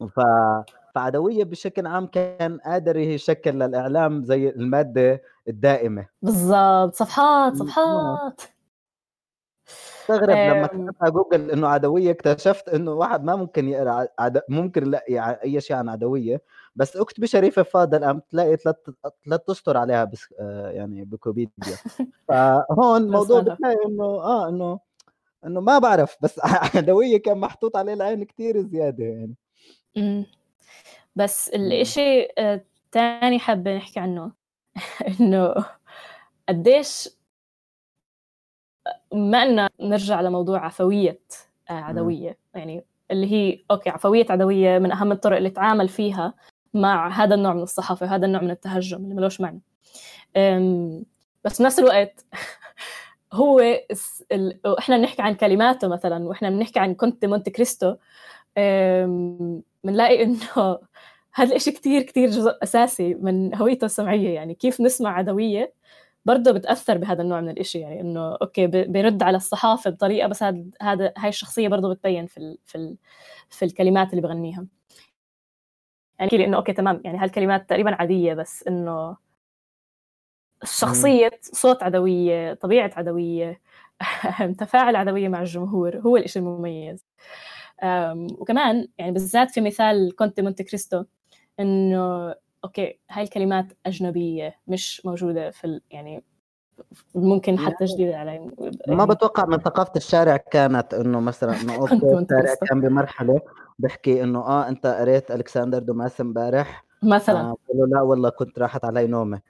ف 0.00 0.20
فعدوية 0.94 1.44
بشكل 1.44 1.86
عام 1.86 2.06
كان 2.06 2.58
قادر 2.64 2.96
يشكل 2.96 3.50
للإعلام 3.50 4.24
زي 4.24 4.48
المادة 4.48 5.22
الدائمة. 5.48 6.06
بالضبط. 6.22 6.94
صفحات 6.94 7.56
صفحات. 7.56 8.40
استغرب 10.00 10.30
لما 10.30 10.60
أم. 10.60 10.66
كتبت 10.66 10.96
على 11.02 11.10
جوجل 11.10 11.50
إنه 11.50 11.68
عدوية 11.68 12.10
اكتشفت 12.10 12.68
إنه 12.68 12.90
واحد 12.92 13.24
ما 13.24 13.36
ممكن 13.36 13.68
يقرأ 13.68 14.06
عد... 14.18 14.42
ممكن 14.48 14.82
يلاقي 14.86 15.18
ع- 15.18 15.38
أي 15.44 15.60
شيء 15.60 15.76
عن 15.76 15.88
عدوية. 15.88 16.42
بس 16.76 16.96
اكتبي 16.96 17.26
شريفه 17.26 17.62
فاضل 17.62 18.04
قام 18.04 18.20
تلاقي 18.30 18.56
ثلاث 18.56 18.76
ثلاث 19.24 19.40
اسطر 19.50 19.76
عليها 19.76 20.04
بس 20.04 20.34
آه، 20.40 20.70
يعني 20.70 21.04
بويكيبيديا 21.04 21.76
فهون 22.28 23.02
الموضوع. 23.02 23.40
بتلاقي 23.40 23.86
إنه 23.86 24.04
آه 24.04 24.48
إنه 24.48 24.80
إنه 25.46 25.60
ما 25.60 25.78
بعرف 25.78 26.16
بس 26.20 26.40
عدوية 26.74 27.16
كان 27.22 27.38
محطوط 27.38 27.76
عليه 27.76 27.94
العين 27.94 28.24
كتير 28.24 28.62
زيادة 28.62 29.04
يعني. 29.04 29.34
بس 31.16 31.50
مم. 31.54 31.60
الإشي 31.60 32.28
آه، 32.38 32.64
حابة 33.38 33.76
نحكي 33.76 34.00
عنه 34.00 34.32
إنه 35.20 35.54
قديش 36.48 37.08
ما 39.12 39.42
إن 39.42 39.68
نرجع 39.80 40.20
لموضوع 40.20 40.66
عفوية 40.66 41.20
آه، 41.70 41.72
عدوية 41.72 42.38
يعني 42.54 42.84
اللي 43.10 43.32
هي 43.32 43.64
أوكي 43.70 43.90
عفوية 43.90 44.26
عدوية 44.30 44.78
من 44.78 44.92
أهم 44.92 45.12
الطرق 45.12 45.36
اللي 45.36 45.50
تعامل 45.50 45.88
فيها 45.88 46.34
مع 46.74 47.08
هذا 47.08 47.34
النوع 47.34 47.54
من 47.54 47.62
الصحافة 47.62 48.06
هذا 48.06 48.26
النوع 48.26 48.42
من 48.42 48.50
التهجم 48.50 49.04
اللي 49.04 49.14
ملوش 49.14 49.40
معنى. 49.40 49.60
بس 51.44 51.62
بنفس 51.62 51.78
الوقت 51.78 52.24
هو 53.32 53.60
ال... 54.32 54.60
إحنا 54.78 54.96
بنحكي 54.98 55.22
عن 55.22 55.34
كلماته 55.34 55.88
مثلا 55.88 56.24
وإحنا 56.28 56.50
بنحكي 56.50 56.78
عن 56.80 56.94
كونت 56.94 57.26
مونت 57.26 57.48
كريستو 57.50 57.94
بنلاقي 59.84 60.22
إنه 60.22 60.38
هذا 61.34 61.50
الإشي 61.50 61.70
كتير 61.72 62.02
كتير 62.02 62.30
جزء 62.30 62.58
أساسي 62.62 63.14
من 63.14 63.54
هويته 63.54 63.84
السمعية. 63.84 64.34
يعني 64.34 64.54
كيف 64.54 64.80
نسمع 64.80 65.18
عدوية 65.18 65.72
برضه 66.24 66.52
بتأثر 66.52 66.98
بهذا 66.98 67.22
النوع 67.22 67.40
من 67.40 67.48
الإشي. 67.50 67.78
يعني 67.78 68.00
إنه 68.00 68.34
okay 68.42 68.66
بيرد 68.66 69.22
على 69.22 69.36
الصحافة 69.36 69.90
بطريقة 69.90 70.28
بس 70.28 70.42
هذا 70.42 70.64
هذا 70.82 71.12
هاي 71.18 71.28
الشخصية 71.28 71.68
برضه 71.68 71.94
بتبين 71.94 72.26
في 72.26 72.38
ال... 72.38 72.58
في 72.64 72.74
ال... 72.74 72.96
في 73.50 73.64
الكلمات 73.64 74.10
اللي 74.10 74.22
بغنيها. 74.22 74.66
يعني 76.18 76.30
لي 76.38 76.44
إنه 76.44 76.56
okay 76.56 76.72
تمام 76.72 77.00
يعني 77.04 77.18
هالكلمات 77.18 77.70
تقريبا 77.70 77.94
عادية 77.94 78.34
بس 78.34 78.62
إنه 78.68 79.16
شخصية 80.64 81.30
صوت 81.42 81.82
عدوية 81.82 82.54
طبيعة 82.54 82.90
عدوية 82.96 83.60
تفاعل 84.58 84.96
عدوية 84.96 85.28
مع 85.28 85.40
الجمهور 85.40 85.96
هو 85.98 86.16
الإشي 86.16 86.38
المميز 86.38 87.04
وكمان 88.40 88.88
يعني 88.98 89.12
بالذات 89.12 89.50
في 89.50 89.60
مثال 89.60 90.16
كونت 90.16 90.33
دي 90.33 90.42
مونت 90.42 90.62
كريستو 90.62 91.04
إنه 91.60 92.34
okay 92.64 92.98
هاي 93.10 93.22
الكلمات 93.24 93.66
أجنبية 93.86 94.60
مش 94.66 95.06
موجودة 95.06 95.50
في. 95.50 95.80
يعني 95.90 96.24
ممكن 97.14 97.58
حتى 97.58 97.84
جديدة 97.84 98.16
علي. 98.16 98.38
ما 98.38 98.50
يعني 98.88 99.06
بتوقع 99.06 99.44
من 99.46 99.58
ثقافة 99.58 99.92
الشارع 99.96 100.36
كانت 100.36 100.94
إنه 100.94 101.20
مثلا 101.20 101.60
إنه 101.60 101.84
الشارع. 101.84 102.54
كان 102.68 102.80
بمرحلة 102.80 103.40
بحكي 103.78 104.22
إنه 104.22 104.38
آه 104.38 104.68
أنت 104.68 104.86
قريت 104.86 105.30
ألكسندر 105.30 105.78
دوماس 105.78 106.20
امبارح. 106.20 106.84
مثلا. 107.02 107.40
آه 107.40 107.56
له 107.74 107.86
لا 107.86 108.00
والله 108.00 108.28
كنت 108.30 108.58
راحت 108.58 108.84
علي 108.84 109.06
نومة. 109.06 109.40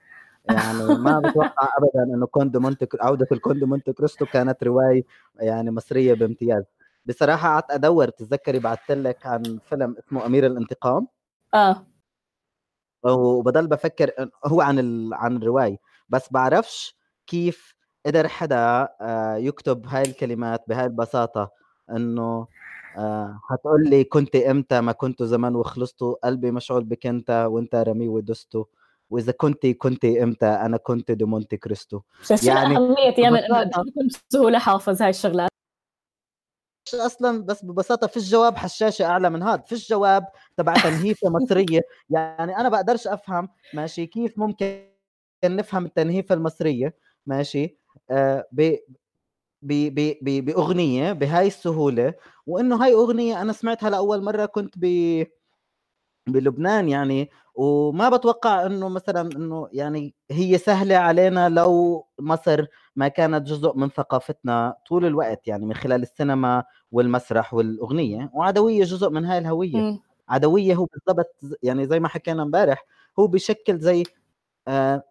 يعني 0.49 0.95
ما 0.95 1.19
بتوقع 1.19 1.67
ابدا 1.77 2.03
إنه 2.15 2.25
كونت 2.25 2.57
مونت 2.57 2.87
عودة 3.01 3.27
الكونت 3.31 3.63
مونت 3.63 3.89
كريستو 3.89 4.25
كانت 4.25 4.63
رواية 4.63 5.03
يعني 5.39 5.71
مصرية 5.71 6.13
بامتياز. 6.13 6.63
بصراحة 7.05 7.49
قعدت 7.49 7.71
أدور 7.71 8.09
بتتذكري 8.09 8.59
بعثت 8.59 8.91
لك 8.91 9.25
عن 9.25 9.59
فيلم 9.69 9.95
اسمه 9.99 10.25
أمير 10.25 10.45
الانتقام؟ 10.45 11.07
آه. 11.53 11.85
وبضل 13.03 13.67
بفكر 13.67 14.11
هو 14.45 14.61
عن 14.61 14.79
ال... 14.79 15.13
عن 15.13 15.37
الرواية. 15.37 15.77
بس 16.09 16.31
بعرفش 16.31 16.95
كيف 17.27 17.75
قدر 18.05 18.27
حدا 18.27 18.87
آه، 19.01 19.35
يكتب 19.35 19.87
هاي 19.87 20.01
الكلمات 20.03 20.63
بهاي 20.67 20.85
البساطة 20.85 21.51
إنه 21.89 22.47
آه، 22.97 23.39
هتقول 23.51 23.89
لي 23.89 24.03
كنت 24.03 24.35
إمتى 24.35 24.81
ما 24.81 24.91
كنت 24.91 25.23
زمان 25.23 25.55
وخلصتوا 25.55 26.15
قلبي 26.23 26.51
مشغول 26.51 26.83
بك 26.83 27.07
إنت 27.07 27.47
وإنت 27.49 27.75
رمي 27.75 28.07
ودسته 28.07 28.67
وإذا 29.09 29.31
كنت 29.31 29.65
كنت 29.65 30.05
إمتى 30.05 30.45
أنا 30.45 30.77
كنت 30.77 31.11
دي 31.11 31.25
مونتي 31.25 31.57
كريستو. 31.57 32.01
يعني 32.43 32.75
بسهولة 34.29 34.59
حافظ 34.59 35.01
هاي 35.01 35.09
الشغلات؟ 35.09 35.49
أصلا 36.93 37.45
بس 37.45 37.65
ببساطة 37.65 38.07
فيش 38.07 38.29
جواب 38.31 38.55
حشاشة 38.57 39.05
أعلى 39.05 39.29
من 39.29 39.43
هذا 39.43 39.61
فيش 39.61 39.89
جواب 39.89 40.25
تبع 40.57 40.73
تنهيفه 40.73 41.29
مصرية. 41.29 41.81
يعني 42.09 42.57
أنا 42.57 42.69
بقدرش 42.69 43.07
أفهم 43.07 43.49
ماشي 43.73 44.05
كيف 44.05 44.39
ممكن 44.39 44.89
نفهم 45.45 45.85
التنهيفه 45.85 46.35
المصرية. 46.35 46.95
ماشي 47.27 47.77
آه 48.11 48.47
ب 48.51 48.61
ب 49.61 49.73
ب 49.95 50.17
ب 50.23 50.45
بأغنية 50.45 51.13
بهاي 51.13 51.47
السهولة 51.47 52.13
وإنه 52.47 52.85
هاي 52.85 52.93
أغنية 52.93 53.41
أنا 53.41 53.53
سمعتها 53.53 53.89
لأول 53.89 54.23
مرة 54.23 54.45
كنت 54.45 54.73
ب 54.77 54.85
بلبنان 56.27 56.89
يعني 56.89 57.29
وما 57.55 58.09
بتوقع 58.09 58.65
إنه 58.65 58.89
مثلا 58.89 59.21
إنه 59.21 59.69
يعني 59.73 60.15
هي 60.31 60.57
سهلة 60.57 60.95
علينا 60.97 61.49
لو 61.49 62.05
مصر 62.19 62.65
ما 62.95 63.07
كانت 63.07 63.47
جزء 63.47 63.73
من 63.77 63.89
ثقافتنا 63.89 64.75
طول 64.89 65.05
الوقت 65.05 65.47
يعني 65.47 65.65
من 65.65 65.73
خلال 65.73 66.01
السينما 66.01 66.63
والمسرح 66.91 67.53
والأغنية 67.53 68.31
وعدوية 68.33 68.83
جزء 68.83 69.09
من 69.09 69.25
هاي 69.25 69.37
الهوية 69.37 69.81
مم. 69.81 69.99
عدوية 70.29 70.75
هو 70.75 70.85
بالضبط 70.85 71.35
يعني 71.63 71.87
زي 71.87 71.99
ما 71.99 72.07
حكينا 72.07 72.43
امبارح 72.43 72.85
هو 73.19 73.27
بشكل 73.27 73.77
زي 73.79 74.03
آه، 74.67 75.03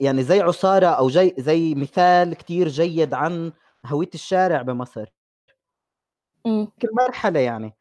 يعني 0.00 0.22
زي 0.22 0.40
عصارة 0.40 0.86
أو 0.86 1.08
زي 1.10 1.34
زي 1.38 1.74
مثال 1.74 2.34
كتير 2.34 2.68
جيد 2.68 3.14
عن 3.14 3.52
هوية 3.86 4.10
الشارع 4.14 4.62
بمصر 4.62 5.12
مم. 6.46 6.68
كل 6.82 6.88
مرحلة 6.92 7.40
يعني 7.40 7.74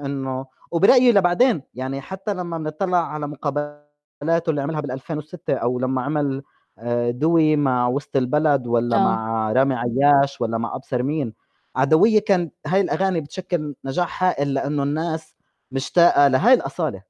إنه 0.00 0.46
وبرأيي 0.70 1.12
لبعدين 1.12 1.62
يعني 1.74 2.00
حتى 2.00 2.34
لما 2.34 2.58
بنطلع 2.58 2.98
على 2.98 3.26
مقابلاته 3.28 4.50
اللي 4.50 4.62
عملها 4.62 4.80
بال 4.80 4.90
2006 4.90 5.54
أو 5.54 5.78
لما 5.78 6.02
عمل 6.02 6.42
آه، 6.78 7.10
دوي 7.10 7.56
مع 7.56 7.88
وسط 7.88 8.16
البلد 8.16 8.66
ولا 8.66 8.96
آه. 8.96 9.00
مع 9.04 9.52
رامي 9.52 9.74
عياش 9.74 10.40
ولا 10.40 10.58
مع 10.58 10.74
أبصر 10.76 11.02
مين 11.02 11.34
عدوية 11.76 12.20
كان 12.20 12.50
هاي 12.66 12.80
الأغاني 12.80 13.20
بتشكل 13.20 13.74
نجاح 13.84 14.24
هائل 14.24 14.54
لأنه 14.54 14.82
الناس 14.82 15.34
مشتاقة 15.70 16.28
لهاي 16.28 16.54
الأصالة 16.54 17.02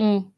مم. 0.00 0.32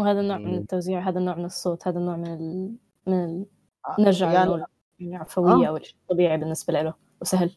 وهذا 0.00 0.20
النوع 0.20 0.38
من 0.38 0.44
يعني- 0.46 0.58
التوزيع 0.58 1.08
هذا 1.08 1.18
النوع 1.18 1.34
من 1.34 1.44
الصوت 1.44 1.88
هذا 1.88 1.98
النوع 1.98 2.16
من 2.16 2.26
ال... 2.26 2.74
من 3.06 3.24
ال... 3.24 3.46
آه، 3.88 3.96
نرجع 4.00 4.32
يعني 4.32 4.48
نقول 4.48 4.64
يعني 4.98 5.24
آه. 5.38 5.80
طبيعي 6.08 6.36
بالنسبة 6.38 6.82
له 6.82 6.94
وسهل. 7.20 7.50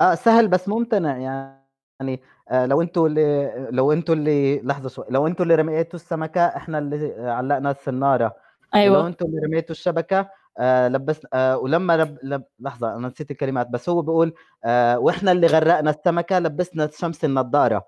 آه 0.00 0.14
سهل 0.14 0.48
بس 0.48 0.68
ممتنع 0.68 1.16
يعني 1.18 2.20
آه 2.50 2.66
لو 2.66 2.82
أنتوا 2.82 3.08
اللي 3.08 3.68
لو 3.70 3.92
أنتوا 3.92 4.14
اللي 4.14 4.60
لحظة 4.60 4.88
شوي 4.88 5.04
لو 5.10 5.26
أنتوا 5.26 5.44
اللي 5.44 5.54
رميتوا 5.54 5.94
السمكة 5.98 6.40
إحنا 6.46 6.78
اللي 6.78 7.30
علقنا 7.30 7.70
السنارة. 7.70 8.24
ولو 8.24 8.82
أيوة 8.82 9.06
أنتم 9.06 9.26
اللي 9.26 9.40
رميتوا 9.46 9.70
الشبكة 9.70 10.30
آه 10.58 10.88
لبس 10.88 11.20
آه 11.34 11.58
ولما 11.58 11.96
رب 11.96 12.18
لب 12.22 12.44
لحظة 12.60 12.96
أنا 12.96 13.08
نسيت 13.08 13.30
الكلمات 13.30 13.68
بس 13.68 13.88
هو 13.88 14.02
بيقول 14.02 14.34
آه 14.64 14.98
وإحنا 14.98 15.32
اللي 15.32 15.46
غرقنا 15.46 15.90
السمكة 15.90 16.38
لبسنا 16.38 16.90
شمس 16.92 17.24
النظاره 17.24 17.84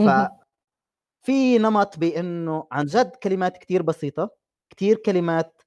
مهم. 0.00 0.28
ففي 1.22 1.58
نمط 1.58 1.98
بإنه 1.98 2.66
عن 2.72 2.84
جد 2.84 3.16
كلمات 3.16 3.58
كتير 3.58 3.82
بسيطة 3.82 4.30
كتير 4.70 4.96
كلمات 4.96 5.62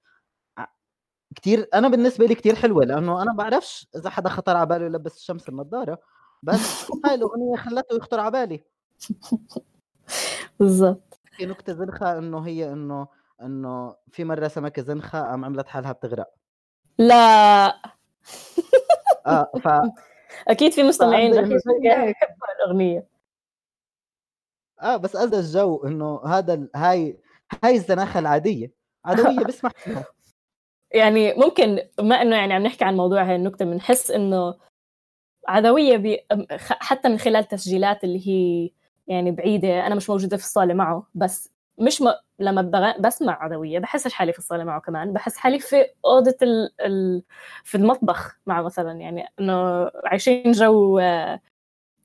كتير 1.36 1.68
أنا 1.74 1.88
بالنسبة 1.88 2.26
لي 2.26 2.36
كتير 2.36 2.56
حلوة 2.56 2.86
لأنه 2.86 3.22
أنا 3.22 3.34
بعرفش 3.34 3.88
إذا 3.96 4.10
حدا 4.10 4.30
خطر 4.30 4.58
على 4.58 4.66
باله 4.66 4.86
يلبس 4.86 5.16
الشمس 5.16 5.50
النظاره 5.50 6.00
بس 6.44 6.92
هاي 7.06 7.16
الأغنية 7.16 7.56
خلته 7.56 7.96
يخطر 7.96 8.20
على 8.20 8.32
بالي. 8.32 8.64
بالضبط. 10.60 11.20
في 11.38 11.46
نكتة 11.46 11.74
زنخة 11.74 12.18
إنه 12.18 12.48
هي 12.48 12.74
إنه 12.74 13.08
إنه 13.42 13.96
في 14.12 14.24
مرة 14.24 14.48
سمكة 14.48 14.82
زنخة 14.82 15.22
قام 15.22 15.46
عملت 15.46 15.68
حالها 15.68 15.92
بتغرق. 15.92 16.30
لا. 16.98 17.68
آه 19.28 19.52
ف 19.64 19.68
أكيد 20.48 20.72
في 20.72 20.84
مستمعين 20.84 21.34
رح 21.34 21.48
يحبوا 21.48 22.82
هيك. 22.82 23.06
آه 24.82 24.98
بس 24.98 25.16
هذا 25.16 25.40
الجو 25.40 25.84
إنه 25.88 26.22
هذا 26.26 26.54
ال- 26.54 26.70
هاي 26.76 27.18
هاي 27.64 27.76
الزناخة 27.76 28.20
العادية 28.20 28.72
عدوية 29.06 29.46
بسمح 29.48 29.72
فيها. 29.72 30.06
يعني 30.92 31.34
ممكن 31.34 31.80
ما 32.02 32.22
إنه 32.22 32.36
يعني 32.36 32.54
عم 32.54 32.64
نحكي 32.64 32.86
عن 32.86 32.98
موضوع 32.98 33.24
هاي 33.24 33.36
النكتة 33.36 33.66
بنحس 33.66 34.12
إنه 34.12 34.56
عدوية 35.48 35.98
بي 35.98 36.20
حتى 36.60 37.10
من 37.10 37.18
خلال 37.18 37.44
تسجيلات 37.48 38.04
اللي 38.04 38.28
هي 38.28 38.70
يعني 39.08 39.32
بعيدة 39.32 39.88
أنا 39.88 39.96
مش 39.96 40.10
موجودة 40.10 40.38
في 40.38 40.44
الصالة 40.44 40.74
معه 40.74 41.08
بس 41.16 41.52
مش 41.78 42.02
م... 42.02 42.06
لما 42.40 42.62
بغ... 42.62 42.98
بسمع 43.00 43.44
عدوية 43.44 43.80
بحسش 43.80 44.14
حالي 44.14 44.32
في 44.34 44.40
الصالة 44.40 44.64
معه 44.64 44.82
كمان 44.82 45.14
بحس 45.14 45.38
حالي 45.38 45.60
في 45.60 45.86
أوضة 46.06 46.36
ال... 46.42 46.70
ال... 46.82 47.24
في 47.64 47.76
المطبخ 47.78 48.38
معه 48.46 48.62
مثلا 48.62 48.92
يعني 48.92 49.28
إنه 49.40 49.92
عايشين 50.06 50.52
جو 50.52 51.00
آه، 51.00 51.42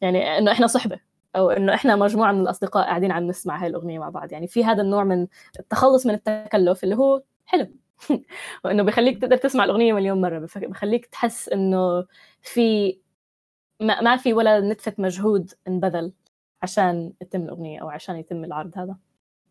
يعني 0.00 0.38
إنه 0.38 0.52
إحنا 0.52 0.66
صحبة. 0.66 1.00
أو 1.36 1.50
إنه 1.50 1.74
إحنا 1.74 1.96
مجموعة 1.96 2.32
من 2.32 2.40
الأصدقاء 2.40 2.84
قاعدين 2.86 3.12
عم 3.12 3.26
نسمع 3.26 3.62
هاي 3.62 3.66
الأغنية 3.68 3.98
مع 3.98 4.08
بعض. 4.08 4.32
يعني 4.32 4.46
في 4.46 4.64
هذا 4.64 4.82
النوع 4.82 5.04
من 5.04 5.26
التخلص 5.60 6.06
من 6.06 6.14
التكلف 6.14 6.84
اللي 6.84 6.96
هو 6.96 7.22
حلو. 7.46 7.66
وإنه 8.64 8.82
بخليك 8.82 9.18
تقدر 9.22 9.36
تسمع 9.36 9.64
الأغنية 9.64 9.92
مليون 9.92 10.20
مرة. 10.20 10.48
بخليك 10.56 11.06
تحس 11.06 11.48
إنه 11.48 12.06
في 12.42 12.98
ما, 13.80 14.00
ما 14.00 14.16
في 14.16 14.32
ولا 14.32 14.60
نتفة 14.60 14.94
مجهود 14.98 15.52
انبذل 15.68 16.12
عشان 16.62 17.12
تتم 17.20 17.42
الأغنية 17.42 17.82
أو 17.82 17.88
عشان 17.90 18.16
يتم 18.16 18.44
العرض 18.44 18.78
هذا. 18.78 18.96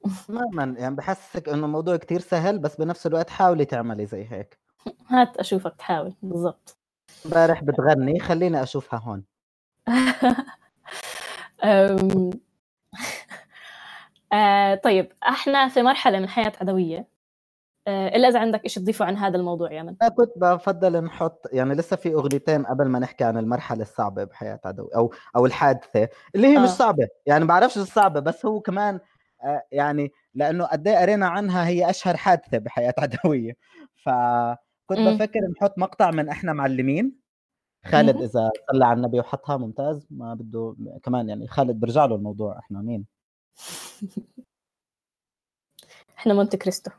تماما 0.28 0.80
يعني 0.80 0.96
بحسك 0.96 1.50
إنه 1.50 1.66
الموضوع 1.66 1.98
كتير 1.98 2.20
سهل 2.20 2.60
بس 2.60 2.76
بنفس 2.76 3.08
الوقت 3.08 3.30
حاولي 3.30 3.66
تعملي 3.66 4.06
زي 4.06 4.28
هيك. 4.32 4.60
هات 5.10 5.38
أشوفك 5.38 5.76
تحاول. 5.76 6.14
بالضبط. 6.24 6.78
امبارح 7.26 7.64
بتغني 7.64 8.20
خليني 8.20 8.64
أشوفها 8.64 9.00
هون. 9.00 9.24
طيب 14.84 15.12
إحنا 15.24 15.68
في 15.68 15.82
مرحلة 15.82 16.20
من 16.20 16.30
حياة 16.30 16.54
عدوية 16.62 17.08
آه 17.88 18.08
إلا 18.08 18.28
إذا 18.28 18.40
عندك 18.40 18.68
شيء 18.68 18.84
تضيفه 18.84 19.06
عن 19.06 19.18
هذا 19.18 19.38
الموضوع 19.38 19.72
يا 19.72 19.84
من 19.84 19.96
أنا 20.02 20.10
كنت 20.10 20.32
بفضل 20.36 21.04
نحط 21.04 21.46
يعني 21.52 21.74
لسه 21.74 21.96
في 21.96 22.14
أغنيتين 22.14 22.66
قبل 22.66 22.88
ما 22.88 23.00
نحكي 23.00 23.24
عن 23.24 23.38
المرحلة 23.38 23.82
الصعبة 23.82 24.24
بحياة 24.24 24.60
عدوي 24.66 24.90
أو 24.96 25.14
أو 25.36 25.46
الحادثة 25.46 26.10
اللي 26.36 26.48
هي 26.48 26.58
مش 26.58 26.70
آه. 26.70 26.74
صعبة 26.74 27.08
يعني 27.26 27.46
بعرفش 27.46 27.78
الصعبه 27.78 28.20
بس 28.20 28.46
هو 28.46 28.60
كمان 28.60 29.00
آه، 29.44 29.64
يعني 29.72 30.12
لأنه 30.34 30.66
قد 30.66 30.88
إيه 30.88 30.98
قرينا 30.98 31.28
عنها 31.28 31.68
هي 31.68 31.90
أشهر 31.90 32.18
حادثة 32.18 32.58
بحياة 32.58 32.94
عدوية 33.04 33.54
فكنت 34.06 35.00
مم. 35.00 35.18
بفكر 35.18 35.40
نحط 35.52 35.78
مقطع 35.78 36.12
من 36.12 36.30
إحنا 36.30 36.54
معلمين 36.54 37.20
خالد. 37.86 38.18
إذا 38.22 38.52
صلى 38.72 38.86
على 38.86 38.98
النبي 38.98 39.20
وحطها 39.20 39.58
ممتاز 39.58 40.08
ما 40.12 40.34
بده 40.34 40.76
كمان 41.04 41.30
يعني 41.30 41.48
خالد 41.48 41.80
برجع 41.80 42.06
له 42.06 42.16
الموضوع 42.16 42.60
إحنا 42.60 42.82
مين؟ 42.82 43.06
إحنا 46.18 46.34
مونte 46.34 46.56
كريستو. 46.56 46.92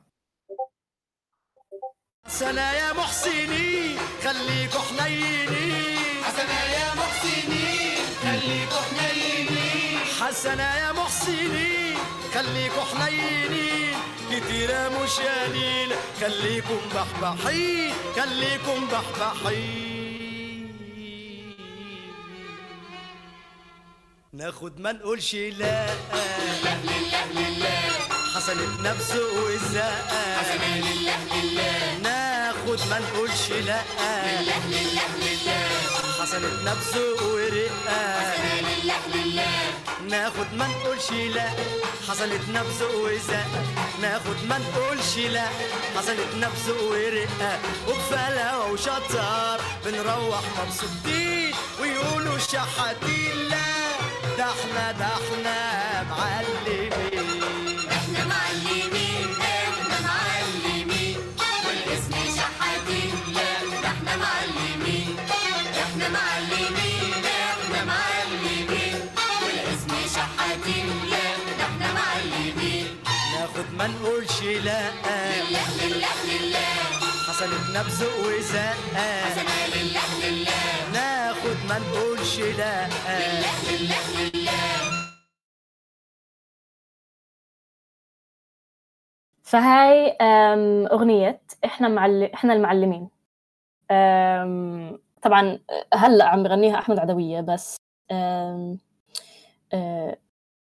حسنا 2.27 2.73
يا 2.73 2.93
محسنين 2.93 3.97
خليكوا 4.25 4.81
حنينين 4.81 6.23
حسنا 6.25 6.61
يا 6.77 6.95
محسنين 6.95 8.05
خليكوا 8.23 8.83
حنينين 8.89 9.99
حسنا 10.21 10.79
يا 10.79 10.93
محسنين 10.93 11.97
خليكوا 12.35 12.83
حنينين 12.83 13.97
كتيرة 14.31 14.89
مش 14.89 15.21
قليل 15.21 15.91
خليكم 16.21 16.81
بحبحين 16.95 17.93
خليكم 18.17 18.87
بحبحين. 18.93 19.90
ناخد 24.33 24.81
ما 24.81 24.93
نقولش 24.93 25.35
لا. 25.35 25.87
حسنة 28.35 28.83
نفس 28.83 29.11
وزاقة 29.17 30.37
حسنا 30.39 30.77
لله 30.77 31.19
لله 31.43 31.99
ناخد 32.03 32.89
ما 32.91 32.99
نقولش 32.99 33.51
لا. 33.67 33.81
حسنة 36.23 36.63
نفس 36.65 36.97
ورقة 37.23 38.35
لله 38.53 39.01
لله 39.15 39.51
ناخد 40.09 40.55
ما 40.55 40.67
نقولش 40.67 41.11
لا. 41.11 41.49
حصلت 42.09 42.41
نبذ 42.49 42.83
وزق 42.95 43.47
ناخد 44.03 44.45
ما 44.49 44.59
نقولش 44.59 45.17
لا. 45.17 45.47
حصلت 45.97 46.29
نبذ 46.37 46.71
ورقة 46.83 47.59
وبفلاوة 47.89 48.73
وشطار. 48.73 49.61
بنروح 49.85 50.43
مبسوطين 50.59 51.55
ويقولوا 51.81 52.39
شحاتين. 52.39 53.50
ده 54.41 54.47
إحنا 54.47 54.93
ده 54.93 55.07
إحنا 55.07 55.57
معلمين. 56.11 56.93
إحنا 57.97 58.25
معلمين 58.33 59.29
إحنا 59.41 59.99
معلمين. 60.09 61.17
والاسم 61.67 62.15
شحاتين 62.37 63.13
لا 63.37 63.53
ده 63.83 63.89
إحنا 63.89 64.17
معلمين. 64.25 65.17
إحنا 65.83 66.09
معلمين 66.09 67.13
إحنا 67.51 67.85
معلمين. 67.93 68.99
والاسم 69.43 69.93
شحاتين 70.15 70.89
لا 71.11 71.27
ده 71.59 71.65
إحنا 71.65 71.89
معلمين. 72.01 72.87
ناخد 73.35 73.69
ما 73.79 73.87
نقولش 73.87 74.43
لا. 74.43 74.81
لله 75.37 75.69
لله 75.85 76.17
لله. 76.31 76.75
حصلت 77.29 77.65
نبذ 77.77 78.05
وزق 78.25 78.77
حسنا 78.95 79.59
لله 79.75 80.09
لله. 80.23 80.65
ناخد 80.93 81.59
ما 81.69 81.79
نقولش 81.79 82.39
لا. 82.39 82.87
لله 83.09 83.57
لله. 83.71 84.30
فهاي 89.51 90.17
أغنية 90.93 91.41
إحنا 91.65 91.89
معل... 91.89 92.23
إحنا 92.25 92.53
المعلمين. 92.53 93.09
طبعا 95.23 95.59
هلأ 95.95 96.25
عم 96.25 96.43
بغنيها 96.43 96.79
أحمد 96.79 96.99
عدوية 96.99 97.41
بس 97.41 97.77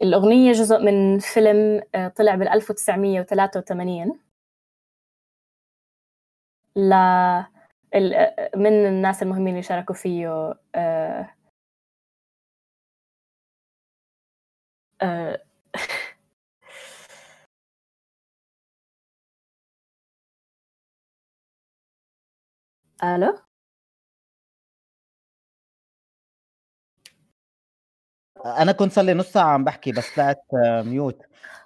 الأغنية 0.03 0.53
جزء 0.53 0.78
من 0.78 1.18
فيلم 1.18 1.82
طلع 2.16 2.34
بال 2.34 2.49
1983 2.49 4.20
ل 6.76 6.95
من 8.57 8.86
الناس 8.86 9.22
المهمين 9.22 9.49
اللي 9.49 9.62
شاركوا 9.62 9.95
فيه 9.95 10.55
ألو 23.05 23.38
أنا 28.46 28.72
كنت 28.72 28.92
صار 28.92 29.05
لي 29.05 29.14
نص 29.14 29.32
ساعة 29.32 29.44
عم 29.53 29.64
بحكي 29.64 29.92
بس 29.92 30.14
طلعت 30.14 30.42
آه، 30.66 30.82
mute. 30.82 31.22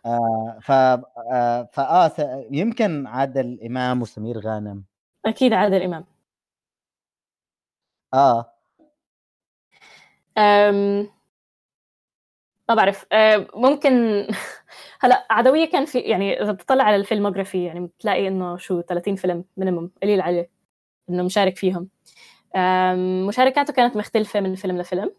آه، 0.06 0.58
ف 0.62 0.70
آه، 0.70 1.68
فاه 1.72 2.08
س- 2.08 2.46
يمكن 2.50 3.06
عادل 3.06 3.60
إمام 3.66 4.02
وسمير 4.02 4.38
غانم. 4.38 4.84
أكيد 5.26 5.52
عادل 5.52 5.82
إمام. 5.82 6.04
آه. 8.14 8.52
أم... 10.38 11.08
ما 12.68 12.74
بعرف. 12.74 13.06
أم، 13.12 13.46
ممكن 13.54 14.26
هلأ 15.00 15.26
عدوية 15.30 15.70
كان 15.70 15.84
في 15.84 15.98
يعني 15.98 16.42
إذا 16.42 16.52
بتطلع 16.52 16.84
على 16.84 16.96
ال 16.96 17.02
filmography 17.02 17.64
يعني 17.64 17.80
بتلاقي 17.86 18.28
إنه 18.28 18.56
شو 18.56 18.80
30 18.80 19.16
فيلم 19.16 19.44
minimum 19.56 19.90
قليل 20.02 20.20
عليه. 20.20 20.50
إنه 21.10 21.22
مشارك 21.22 21.56
فيهم. 21.56 21.88
مشاركاته 23.28 23.72
كانت 23.72 23.96
مختلفة 23.96 24.40
من 24.40 24.54
فيلم 24.54 24.78
لفيلم. 24.78 25.12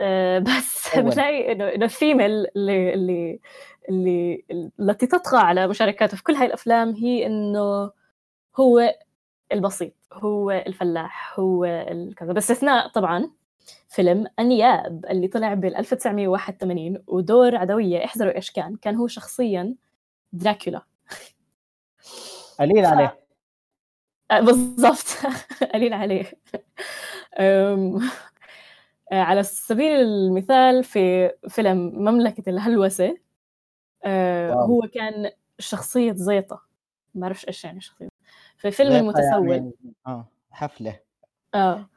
أه، 0.00 0.38
بس. 0.38 0.80
بتلاقي 0.98 1.52
إنه 1.52 1.68
إنه 1.68 1.84
الثيم 1.84 2.20
اللي 2.20 2.94
اللي 2.94 3.40
اللي 3.88 4.44
التي 4.80 5.06
تطغى 5.06 5.38
على 5.38 5.66
مشاركاته 5.68 6.16
في 6.16 6.22
كل 6.22 6.34
هاي 6.34 6.46
الأفلام 6.46 6.94
هي 6.94 7.26
إنه 7.26 7.90
هو 8.56 8.94
البسيط 9.52 9.92
هو 10.12 10.50
الفلاح 10.50 11.38
هو 11.40 11.64
الكذا. 11.64 12.32
باستثناء 12.32 12.88
طبعا 12.88 13.30
فيلم 13.88 14.26
أنياب 14.38 15.06
اللي 15.10 15.28
طلع 15.28 15.54
بال 15.54 15.76
1981 15.76 17.02
ودور 17.06 17.56
عدوية 17.56 18.04
احذروا 18.04 18.36
إيش 18.36 18.50
كان. 18.50 18.76
كان 18.76 18.96
هو 18.96 19.06
شخصيا 19.06 19.74
دراكولا. 20.32 20.82
قليل 22.60 22.84
عليه. 22.86 23.04
آه، 23.04 23.18
بالضبط. 24.30 25.06
قليل 25.74 25.92
عليه 25.92 26.32
آه، 27.34 28.00
على 29.12 29.42
سبيل 29.42 29.92
المثال 29.92 30.84
في 30.84 31.32
فيلم 31.48 31.76
مملكة 31.94 32.50
الهلوسة 32.50 33.16
آه،. 34.04 34.52
هو 34.52 34.80
كان 34.94 35.30
شخصية 35.58 36.12
زيطة. 36.12 36.62
ما 37.14 37.20
بعرفش 37.20 37.48
إيش 37.48 37.64
يعني 37.64 37.80
شخصية. 37.80 38.08
في 38.56 38.70
فيلم 38.70 38.92
المتسول 38.92 39.50
يعني 39.50 39.72
آه 40.06 40.26
حفلة. 40.50 41.00
آه. 41.54 41.88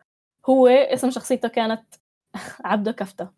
هو 0.49 0.67
اسم 0.67 1.11
شخصيته 1.11 1.47
كانت 1.47 1.84
عبده 2.65 2.91
كفتة. 2.91 3.29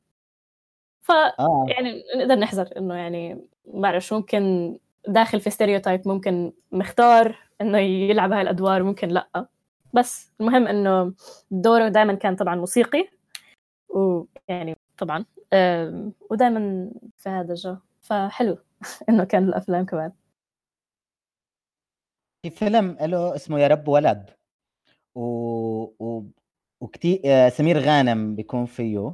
ف 1.02 1.12
آه. 1.12 1.66
يعني 1.68 2.04
نقدر 2.18 2.36
نحذر 2.36 2.70
إنه 2.78 2.96
يعني 2.96 3.34
ما 3.66 3.82
بعرف 3.82 4.14
ممكن 4.14 4.78
داخل 5.08 5.40
في 5.40 5.50
ستيريوتايب 5.50 6.08
ممكن 6.08 6.54
مختار 6.72 7.45
إنه 7.62 7.78
يلعب 7.78 8.32
هاي 8.32 8.42
الادوار 8.42 8.84
ممكن 8.84 9.08
لأ. 9.08 9.48
بس 9.94 10.34
المهم 10.42 10.68
إنه 10.68 11.14
دوره 11.52 11.88
دائما 11.90 12.14
كان 12.14 12.36
طبعا 12.36 12.56
موسيقي. 12.56 13.10
ويعني 13.90 14.76
طبعا 14.98 15.26
ودائما 16.32 16.92
في 17.18 17.30
هذا 17.30 17.52
الجو. 17.54 17.76
فحلو 18.02 18.58
إنه 19.10 19.24
كان 19.24 19.44
الأفلام 19.44 19.86
كمان. 19.86 20.12
في 22.44 22.50
فيلم 22.50 22.98
له 23.02 23.36
اسمه 23.36 23.60
يا 23.60 23.68
رب 23.68 23.88
ولد. 23.88 24.30
و... 25.16 25.22
و... 26.00 26.24
وكتير 26.82 27.22
آه، 27.26 27.50
سمير 27.50 27.80
غانم 27.80 28.36
بيكون 28.36 28.66
فيه 28.66 29.14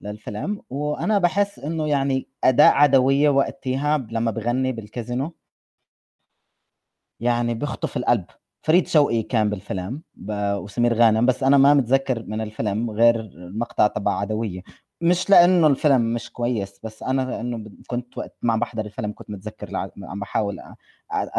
للفيلم. 0.00 0.62
وأنا 0.70 1.18
بحس 1.18 1.58
إنه 1.58 1.88
يعني 1.88 2.28
أداء 2.44 2.72
عدوية 2.74 3.28
وقتها 3.28 3.98
لما 4.10 4.30
بغني 4.30 4.72
بالكازينو 4.72 5.34
يعني 7.20 7.54
بيخطف 7.54 7.96
القلب. 7.96 8.24
فريد 8.62 8.86
شوقي 8.88 9.22
كان 9.22 9.50
بالفيلم 9.50 10.02
وسمير 10.30 10.94
غانم 10.94 11.26
بس 11.26 11.42
أنا 11.42 11.56
ما 11.58 11.74
متذكر 11.74 12.22
من 12.26 12.40
الفيلم 12.40 12.90
غير 12.90 13.20
المقطع 13.20 13.86
تبع 13.86 14.12
عدوية. 14.20 14.62
مش 15.00 15.30
لأنه 15.30 15.66
الفيلم 15.66 16.00
مش 16.14 16.32
كويس 16.32 16.80
بس 16.84 17.02
أنا 17.02 17.22
لأنه 17.22 17.70
كنت 17.86 18.18
وقت 18.18 18.36
ما 18.42 18.52
عم 18.52 18.60
بحضر 18.60 18.84
الفيلم 18.84 19.12
كنت 19.12 19.30
متذكر 19.30 19.76
عم 19.76 20.20
بحاول 20.20 20.60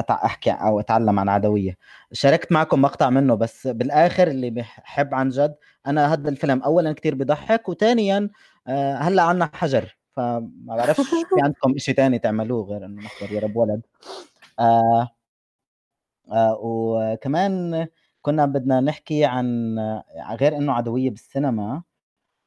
أحكي 0.10 0.52
أو 0.52 0.80
أتعلم 0.80 1.20
عن 1.20 1.30
عدوية. 1.30 1.78
شاركت 2.14 2.52
معكم 2.52 2.82
مقطع 2.82 3.10
منه 3.10 3.36
بس 3.36 3.68
بالآخر 3.68 4.28
اللي 4.28 4.50
بحب 4.50 5.14
عن 5.16 5.30
جد 5.30 5.56
أنا 5.88 6.14
هذا 6.14 6.30
الفيلم 6.30 6.62
اولا 6.64 6.94
كتير 6.94 7.16
بضحك 7.16 7.70
وثانيا 7.70 8.30
آه، 8.68 8.96
هلأ 8.96 9.24
عنا 9.24 9.50
حجر. 9.54 9.98
فما 10.16 10.52
بعرفش 10.68 11.02
في 11.02 11.16
عندكم 11.44 11.78
شيء 11.78 11.96
تاني 11.96 12.20
تعملوه 12.20 12.64
غير 12.66 12.86
إنه 12.86 13.02
نحضر 13.02 13.32
يا 13.32 13.40
رب 13.40 13.56
ولد. 13.58 13.82
آه 14.60 15.10
وكمان 16.62 17.88
كنا 18.22 18.46
بدنا 18.46 18.80
نحكي 18.82 19.26
عن 19.26 19.76
غير 20.32 20.58
إنه 20.58 20.74
عدوية 20.74 21.10
بالسينما 21.10 21.84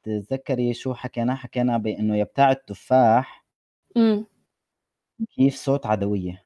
تتذكري 0.03 0.73
شو 0.73 0.93
حكينا؟ 0.93 1.35
حكينا 1.35 1.77
بإنه 1.77 2.15
يا 2.17 2.23
بتاع 2.23 2.51
التفاح 2.51 3.45
إمم. 3.97 4.25
كيف 5.35 5.55
صوت 5.55 5.85
عدوية. 5.85 6.45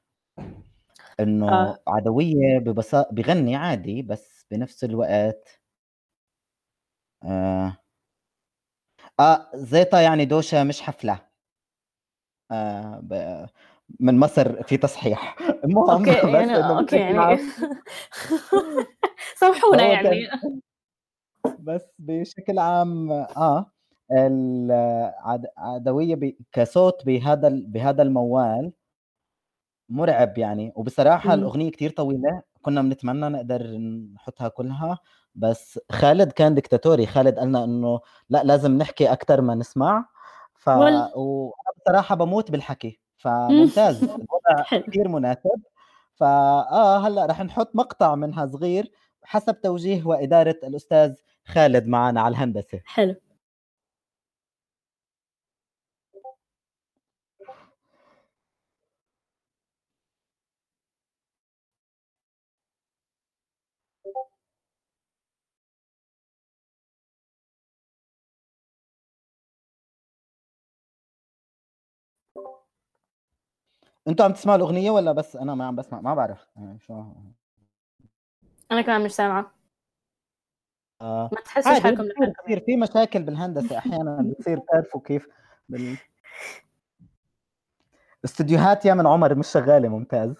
إنه 1.20 1.48
آه. 1.52 1.78
عدوية 1.88 2.58
ببساطه 2.58 3.14
بغني 3.14 3.56
عادي 3.56 4.02
بس 4.02 4.46
بنفس 4.50 4.84
الوقت 4.84 5.60
آه, 7.22 7.76
آه 9.20 9.50
زيطه 9.54 9.98
يعني 10.00 10.24
دوشة 10.24 10.64
مش 10.64 10.82
حفلة. 10.82 11.18
آه 12.50 13.00
ب... 13.02 13.46
من 14.00 14.18
مصر 14.18 14.62
في 14.62 14.76
تصحيح. 14.76 15.36
المهم 15.64 15.90
okay 15.90 16.10
بس 16.26 16.34
يعني 16.34 16.56
أوكي 16.56 16.84
بشكل 16.84 16.96
يعني 16.96 17.18
عام 17.18 17.38
سامحونا 19.40 19.86
يعني. 19.86 20.28
بس 21.58 21.82
بشكل 21.98 22.58
عام 22.58 23.12
آه 23.12 23.70
العدوية 25.58 26.14
ب... 26.14 26.34
كصوت 26.52 27.06
بهذا 27.06 27.48
ال- 27.48 27.66
بهذا 27.66 28.02
الموال 28.02 28.72
مرعب 29.88 30.38
يعني. 30.38 30.72
وبصراحة 30.76 31.28
مم. 31.28 31.34
الأغنية 31.42 31.70
كتير 31.70 31.90
طويلة 31.90 32.42
كنا 32.62 32.82
بنتمنى 32.82 33.28
نقدر 33.28 33.62
نحطها 34.14 34.48
كلها. 34.48 34.98
بس 35.34 35.80
خالد 35.92 36.32
كان 36.32 36.54
دكتاتوري. 36.54 37.06
خالد 37.06 37.38
قالنا 37.38 37.64
إنه 37.64 38.00
لا 38.28 38.42
لازم 38.44 38.78
نحكي 38.78 39.12
أكتر 39.12 39.40
ما 39.40 39.54
نسمع. 39.54 40.08
ف 40.54 40.70
بصراحة 41.76 42.14
بموت 42.14 42.50
بالحكي. 42.50 43.00
فممتاز. 43.24 44.02
الوضع 44.04 44.80
كثير 44.86 45.08
مناسب. 45.08 45.60
فآه 46.14 47.08
هلأ 47.08 47.26
رح 47.26 47.40
نحط 47.40 47.70
مقطع 47.76 48.14
منها 48.14 48.46
صغير 48.46 48.90
حسب 49.22 49.60
توجيه 49.60 50.06
وإدارة 50.06 50.56
الأستاذ 50.64 51.14
خالد 51.46 51.86
معنا 51.86 52.20
على 52.20 52.32
الهندسة. 52.32 52.80
حلو. 52.84 53.14
أنتوا 74.08 74.24
عم 74.24 74.32
تسمعوا 74.32 74.56
الأغنية 74.56 74.90
ولا 74.90 75.12
بس؟ 75.12 75.36
أنا 75.36 75.54
ما 75.54 75.66
عم 75.66 75.76
بسمع 75.76 76.00
ما 76.00 76.14
بعرف. 76.14 76.46
يعني 76.56 76.78
شو؟ 76.78 77.04
أنا 78.72 78.82
كمان 78.82 79.04
مش 79.04 79.12
سامعة. 79.12 79.54
آه. 81.00 81.30
ما 81.32 81.38
عادي 81.66 81.80
حالكم 81.80 82.08
بتصير 82.08 82.60
في 82.60 82.76
مشاكل 82.76 83.22
بالهندسة 83.22 83.78
أحيانا 83.78 84.18
بتصير 84.22 84.58
بتعرفوا 84.58 85.00
كيف 85.00 85.28
بال... 85.68 85.96
استديوهات 88.24 88.84
يا 88.84 88.94
من 88.94 89.06
عمر 89.06 89.34
مش 89.34 89.48
شغالة 89.48 89.88
ممتاز. 89.88 90.34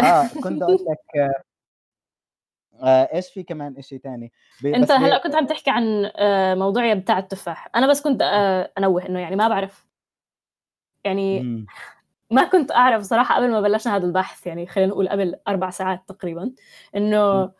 آه 0.00 0.28
كنت 0.42 0.62
أقول 0.62 0.74
لك 0.74 1.20
آه 1.20 1.42
آه، 2.82 3.14
إيش 3.14 3.28
في 3.28 3.42
كمان 3.42 3.82
شيء 3.82 3.98
ثاني 3.98 4.32
أنت 4.64 4.90
هلأ 4.90 5.18
كنت 5.18 5.34
عم 5.34 5.46
تحكي 5.46 5.70
عن 5.70 6.10
آه، 6.16 6.54
موضوع 6.54 6.94
بتاع 6.94 7.18
التفاح. 7.18 7.68
أنا 7.76 7.86
بس 7.86 8.02
كنت 8.02 8.22
آه، 8.22 8.72
أنوه 8.78 9.06
إنه 9.06 9.20
يعني 9.20 9.36
ما 9.36 9.48
بعرف. 9.48 9.86
يعني 11.04 11.66
ما 12.30 12.44
كنت 12.44 12.72
أعرف 12.72 13.02
صراحة 13.02 13.36
قبل 13.36 13.50
ما 13.50 13.60
بلشنا 13.60 13.96
هذا 13.96 14.06
البحث 14.06 14.46
يعني 14.46 14.66
خلينا 14.66 14.90
نقول 14.90 15.08
قبل 15.08 15.36
أربع 15.48 15.70
ساعات 15.70 16.02
تقريبا 16.08 16.52
إنه 16.96 17.50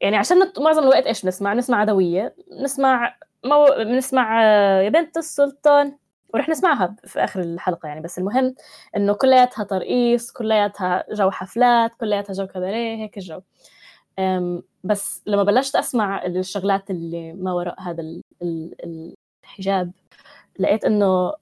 يعني 0.00 0.16
عشان 0.16 0.52
معظم 0.58 0.82
الوقت 0.82 1.06
إيش 1.06 1.24
نسمع 1.26 1.54
نسمع 1.54 1.78
عدوية 1.80 2.36
نسمع 2.62 3.16
مو... 3.44 3.66
بنسمع 3.78 4.44
آه، 4.44 4.80
يا 4.82 4.88
بنت 4.88 5.16
السلطان 5.16 5.98
ورح 6.34 6.48
نسمعها 6.48 6.96
في 7.04 7.24
آخر 7.24 7.40
الحلقة 7.40 7.86
يعني 7.86 8.00
بس 8.00 8.18
المهم 8.18 8.54
إنه 8.96 9.14
كلياتها 9.14 9.64
ترقيص 9.64 10.32
كلياتها 10.32 11.04
جو 11.12 11.30
حفلات 11.30 11.94
كلياتها 11.94 12.32
جو 12.32 12.46
كباريه 12.46 12.96
هيك 12.96 13.18
الجو. 13.18 13.40
بس 14.84 15.22
لما 15.26 15.42
بلشت 15.42 15.76
أسمع 15.76 16.26
الشغلات 16.26 16.90
اللي 16.90 17.32
ما 17.32 17.52
وراء 17.52 17.80
هذا 17.80 18.00
ال- 18.02 18.22
ال- 18.42 19.14
الحجاب 19.44 19.92
لقيت 20.58 20.84
إنه 20.84 21.32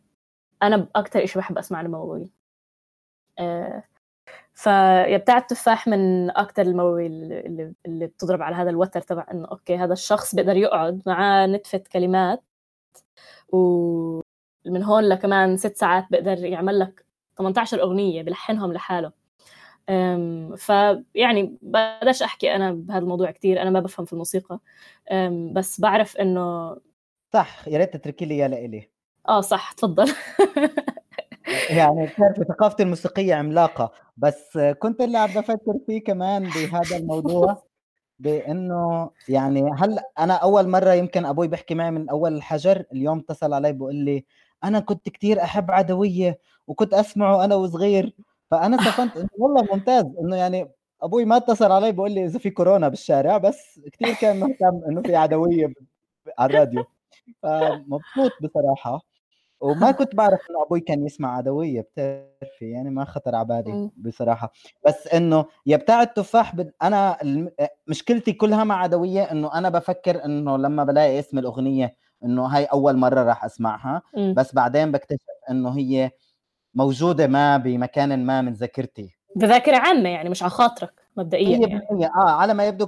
أنا 0.62 0.88
أكثر 0.96 1.26
شيء 1.26 1.38
بحب 1.38 1.58
أسمع 1.58 1.80
المواويل 1.80 2.30
أه، 3.38 3.82
فيا 4.54 5.16
بتاع 5.16 5.38
التفاح 5.38 5.88
من 5.88 6.30
أكثر 6.30 6.62
المواويل 6.62 7.12
اللي, 7.32 7.74
اللي 7.86 8.06
بتضرب 8.06 8.42
على 8.42 8.56
هذا 8.56 8.70
الوتر 8.70 9.00
تبع 9.00 9.26
إنه 9.32 9.48
أوكي 9.48 9.76
هذا 9.76 9.92
الشخص 9.92 10.34
بيقدر 10.34 10.56
يقعد 10.56 11.02
معاه 11.06 11.46
نتفة 11.46 11.82
كلمات 11.92 12.44
ومن 13.52 14.82
هون 14.82 15.04
لكمان 15.04 15.56
ست 15.56 15.76
ساعات 15.76 16.06
بيقدر 16.10 16.44
يعمل 16.44 16.78
لك 16.78 17.06
18 17.38 17.82
أغنية 17.82 18.22
بلحنهم 18.22 18.72
لحاله. 18.72 19.12
فيعني 20.56 21.58
بقدرش 21.62 22.22
أحكي 22.22 22.54
أنا 22.54 22.72
بهذا 22.72 22.98
الموضوع 22.98 23.30
كتير 23.30 23.62
أنا 23.62 23.70
ما 23.70 23.80
بفهم 23.80 24.06
في 24.06 24.12
الموسيقى. 24.12 24.60
بس 25.52 25.80
بعرف 25.80 26.16
إنه 26.16 26.76
صح 27.32 27.68
يا 27.68 27.78
ريت 27.78 27.96
تتركي 27.96 28.24
لي 28.24 28.34
إياه 28.34 28.48
لإلي. 28.48 28.93
آه 29.28 29.40
صح 29.40 29.72
تفضل. 29.72 30.12
يعني 31.70 32.06
بتعرفي 32.06 32.44
ثقافتي 32.44 32.82
الموسيقية 32.82 33.34
عملاقة 33.34 33.92
بس 34.16 34.58
كنت 34.78 35.00
اللي 35.00 35.18
عم 35.18 35.28
بفكر 35.28 35.78
فيه 35.86 36.04
كمان 36.04 36.42
بهذا 36.42 36.96
الموضوع 36.96 37.62
بإنه 38.18 39.10
يعني 39.28 39.70
هلا 39.78 40.10
أنا 40.18 40.34
أول 40.34 40.68
مرة 40.68 40.92
يمكن 40.92 41.24
أبوي 41.26 41.48
بيحكي 41.48 41.74
معي 41.74 41.90
من 41.90 42.08
أول 42.10 42.34
الحجر 42.34 42.84
اليوم 42.92 43.18
اتصل 43.18 43.52
علي 43.52 43.72
بيقول 43.72 43.94
لي 43.94 44.24
أنا 44.64 44.80
كنت 44.80 45.08
كتير 45.08 45.42
أحب 45.42 45.70
عدوية 45.70 46.38
وكنت 46.66 46.94
أسمعه 46.94 47.44
أنا 47.44 47.54
وصغير 47.54 48.14
فأنا 48.50 48.76
صفنت 48.76 49.16
إنه 49.16 49.28
والله 49.38 49.62
ممتاز 49.72 50.04
إنه 50.20 50.36
يعني 50.36 50.70
أبوي 51.02 51.24
ما 51.24 51.36
اتصل 51.36 51.72
علي 51.72 51.92
بيقول 51.92 52.12
لي 52.12 52.24
إذا 52.24 52.38
في 52.38 52.50
كورونا 52.50 52.88
بالشارع 52.88 53.38
بس 53.38 53.80
كتير 53.92 54.14
كان 54.14 54.40
مهتم 54.40 54.80
إنه 54.88 55.02
في 55.02 55.16
عدوية 55.16 55.72
على 56.38 56.50
الراديو. 56.54 56.84
فمبسوط 57.42 58.32
بصراحة. 58.42 59.13
وما 59.64 59.90
كنت 59.90 60.14
بعرف 60.14 60.40
إنه 60.50 60.62
أبوي 60.62 60.80
كان 60.80 61.06
يسمع 61.06 61.36
عدوية 61.36 61.80
بتعرفي؟ 61.80 62.70
يعني 62.70 62.90
ما 62.90 63.04
خطر 63.04 63.34
على 63.34 63.44
بالي. 63.44 63.90
بصراحة. 63.96 64.52
بس 64.86 65.06
إنه 65.06 65.44
يا 65.66 65.76
بتاع 65.76 66.02
التفاح 66.02 66.56
بد... 66.56 66.72
أنا 66.82 67.22
الم- 67.22 67.50
مشكلتي 67.86 68.32
كلها 68.32 68.64
مع 68.64 68.82
عدوية 68.82 69.22
إنه 69.22 69.54
أنا 69.54 69.68
بفكر 69.68 70.24
إنه 70.24 70.58
لما 70.58 70.84
بلاقي 70.84 71.18
اسم 71.18 71.38
الأغنية 71.38 71.96
إنه 72.24 72.46
هاي 72.46 72.64
أول 72.64 72.96
مرة 72.96 73.22
راح 73.22 73.44
أسمعها. 73.44 74.02
مم. 74.16 74.34
بس 74.36 74.54
بعدين 74.54 74.92
بكتشف 74.92 75.26
إنه 75.50 75.70
هي 75.78 76.10
موجودة 76.74 77.26
ما 77.26 77.56
بمكان 77.56 78.26
ما 78.26 78.42
من 78.42 78.52
ذاكرتي. 78.52 79.10
بذاكرة 79.36 79.76
عامة 79.76 80.08
يعني 80.08 80.28
مش 80.28 80.42
على 80.42 80.50
خاطرك 80.50 81.00
مبدئيا 81.16 81.58
يعني. 81.58 81.74
100% 81.74 82.06
آه 82.06 82.30
على 82.30 82.54
ما 82.54 82.66
يبدو 82.66 82.86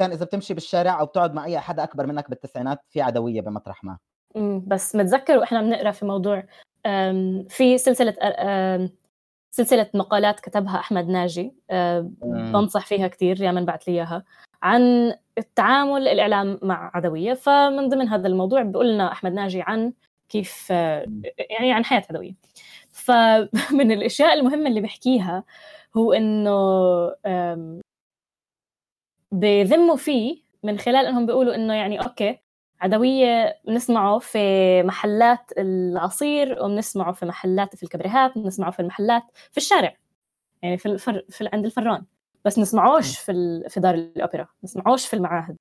كان 0.00 0.12
إذا 0.12 0.24
بتمشي 0.24 0.54
بالشارع 0.54 1.00
أو 1.00 1.06
بتقعد 1.06 1.34
مع 1.34 1.44
أي 1.44 1.58
حدا 1.60 1.82
أكبر 1.82 2.06
منك 2.06 2.30
بالتسعينات 2.30 2.78
في 2.88 3.02
عدوية 3.02 3.40
بمطرح 3.40 3.84
ما. 3.84 3.98
بس 4.66 4.96
متذكر 4.96 5.38
وإحنا 5.38 5.62
بنقرأ 5.62 5.90
في 5.90 6.04
موضوع 6.04 6.44
في 7.48 7.78
سلسلة 7.78 8.14
سلسلة 9.50 9.90
مقالات 9.94 10.40
كتبها 10.40 10.78
أحمد 10.78 11.08
ناجي 11.08 11.54
مم. 11.70 12.52
بنصح 12.52 12.86
فيها 12.86 13.08
كثير 13.08 13.42
يا 13.42 13.52
من 13.52 13.64
بعت 13.64 13.88
لي 13.88 13.94
إياها 13.94 14.24
عن 14.62 15.14
التعامل 15.38 16.08
الإعلام 16.08 16.58
مع 16.62 16.90
عدوية. 16.94 17.34
فمن 17.34 17.88
ضمن 17.88 18.08
هذا 18.08 18.28
الموضوع 18.28 18.62
بيقول 18.62 18.92
لنا 18.94 19.12
أحمد 19.12 19.32
ناجي 19.32 19.62
عن 19.62 19.92
كيف 20.28 20.68
آه، 20.70 21.06
يعني 21.50 21.72
عن 21.72 21.84
حياة 21.84 22.02
عدوية. 22.10 22.34
فمن 22.90 23.92
الأشياء 23.98 24.34
المهمة 24.34 24.66
اللي 24.68 24.80
بحكيها 24.80 25.44
هو 25.96 26.12
إنه 26.12 26.58
بذموا 29.32 29.96
فيه 29.96 30.42
من 30.62 30.78
خلال 30.78 31.06
إنهم 31.06 31.26
بيقولوا 31.26 31.54
إنه 31.54 31.74
يعني 31.74 32.00
أوكي 32.00 32.38
عدوية 32.80 33.60
بنسمعه 33.66 34.18
في 34.18 34.38
محلات 34.82 35.52
العصير 35.58 36.62
وبنسمعه 36.64 37.12
في 37.12 37.26
محلات 37.26 37.76
في 37.76 37.82
الكبريهات 37.82 38.38
بنسمعه 38.38 38.70
في 38.70 38.80
المحلات 38.80 39.22
في 39.50 39.56
الشارع. 39.56 39.96
يعني 40.62 40.78
في, 40.78 40.86
الفر... 40.86 41.24
في 41.30 41.48
عند 41.52 41.64
الفران. 41.64 42.04
بس 42.44 42.58
نسمعوش 42.58 43.18
في 43.18 43.32
ال... 43.32 43.70
في 43.70 43.80
دار 43.80 43.94
الأوبرا. 43.94 44.48
نسمعوش 44.64 45.06
في 45.06 45.14
المعاهد. 45.14 45.56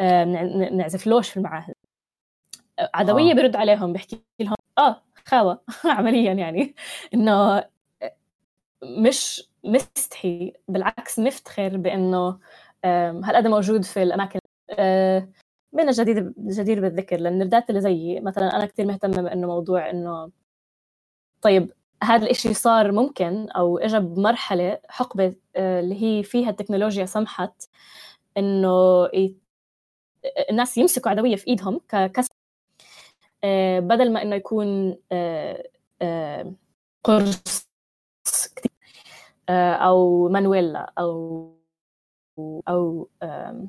آه، 0.00 0.24
بنع- 0.24 0.72
نعزفلوش 0.72 1.30
في 1.30 1.36
المعاهد. 1.36 1.74
آه، 2.78 2.90
عدوية 2.94 3.30
آه. 3.32 3.34
بيرد 3.34 3.56
عليهم 3.56 3.92
بيحكي 3.92 4.22
لهم. 4.40 4.54
آه 4.78 5.02
خاوة. 5.26 5.60
عمليا 5.84 6.32
يعني. 6.32 6.74
إنه 7.14 7.64
مش 8.82 9.48
مستحي. 9.64 10.52
بالعكس 10.68 11.18
مفتخر 11.18 11.76
بإنه 11.76 12.38
هالقد 12.84 13.46
موجود 13.46 13.84
في 13.84 14.02
الأماكن. 14.02 14.38
آه، 14.70 15.28
من 15.72 15.88
الجديد 15.88 16.16
الجدير 16.38 16.80
بالذكر 16.80 17.16
للنردات 17.16 17.70
اللي 17.70 17.80
زيي 17.80 18.20
مثلا 18.20 18.56
أنا 18.56 18.66
كثير 18.66 18.86
مهتمة 18.86 19.22
بإنه 19.22 19.46
موضوع 19.46 19.90
إنه 19.90 20.30
طيب 21.42 21.72
هذا 22.02 22.24
الإشي 22.24 22.54
صار 22.54 22.92
ممكن 22.92 23.48
أو 23.50 23.78
اجى 23.78 23.98
بمرحلة 23.98 24.78
حقبة 24.88 25.34
آه، 25.56 25.80
اللي 25.80 26.02
هي 26.02 26.22
فيها 26.22 26.50
التكنولوجيا 26.50 27.06
سمحت 27.06 27.68
إنه 28.36 29.04
ي- 29.06 29.36
الناس 30.50 30.78
يمسكوا 30.78 31.10
عدوية 31.10 31.36
في 31.36 31.46
إيدهم 31.48 31.80
ككسب 31.88 32.32
آه، 33.44 33.80
بدل 33.80 34.12
ما 34.12 34.22
إنه 34.22 34.36
يكون 34.36 34.96
آه، 35.12 36.52
قرص 37.04 37.68
كتير 38.56 38.72
أو 39.50 40.28
مانويلا 40.28 40.92
أو 40.98 41.52
أو 42.38 43.08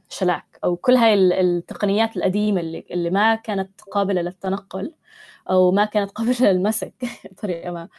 شلاك 0.09 0.59
أو 0.63 0.75
كل 0.75 0.93
هاي 0.95 1.13
ال- 1.13 1.33
التقنيات 1.33 2.17
القديمة 2.17 2.61
اللي 2.61 2.85
اللي 2.91 3.09
ما 3.09 3.35
كانت 3.35 3.81
قابلة 3.81 4.21
للتنقل 4.21 4.93
أو 5.49 5.71
ما 5.71 5.85
كانت 5.85 6.11
قابلة 6.11 6.51
للمسك 6.51 6.93
بطريقة 7.31 7.71
ما. 7.71 7.89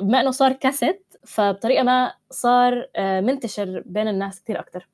بما 0.00 0.20
إنه 0.20 0.30
صار 0.30 0.52
كاسيت 0.52 1.14
فبطريقة 1.26 1.82
ما 1.82 2.14
صار 2.30 2.88
آه، 2.96 3.20
منتشر 3.20 3.82
بين 3.86 4.08
الناس 4.08 4.42
كثير 4.42 4.60
أكثر 4.60 4.88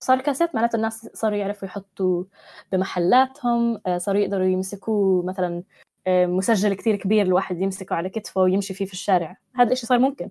صار 0.00 0.20
كاسيت 0.20 0.54
معناته 0.54 0.76
الناس 0.76 1.08
صاروا 1.14 1.36
يعرفوا 1.38 1.68
يحطوا 1.68 2.24
بمحلاتهم 2.72 3.80
آه، 3.86 3.98
صاروا 3.98 4.20
يقدروا 4.20 4.46
يمسكوه 4.46 5.22
مثلا 5.26 5.62
آه، 6.06 6.26
مسجل 6.26 6.74
كثير 6.74 6.96
كبير 6.96 7.26
الواحد 7.26 7.60
يمسكه 7.60 7.94
على 7.96 8.08
كتفه 8.10 8.40
ويمشي 8.40 8.74
فيه 8.74 8.84
في 8.84 8.92
الشارع. 8.92 9.36
هذا 9.54 9.72
الشيء 9.72 9.88
صار 9.88 9.98
ممكن. 9.98 10.30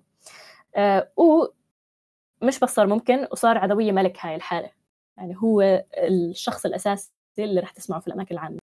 آه، 0.76 1.10
ومش 2.42 2.60
بس 2.60 2.74
صار 2.74 2.86
ممكن 2.86 3.28
وصار 3.32 3.58
عدوية 3.58 3.92
ملك 3.92 4.18
هاي 4.20 4.34
الحالة. 4.34 4.70
يعني 5.16 5.36
هو 5.36 5.84
الشخص 5.94 6.66
الأساسي 6.66 7.12
اللي 7.38 7.60
رح 7.60 7.70
تسمعه 7.70 8.00
في 8.00 8.06
الأماكن 8.06 8.34
العامة. 8.34 8.58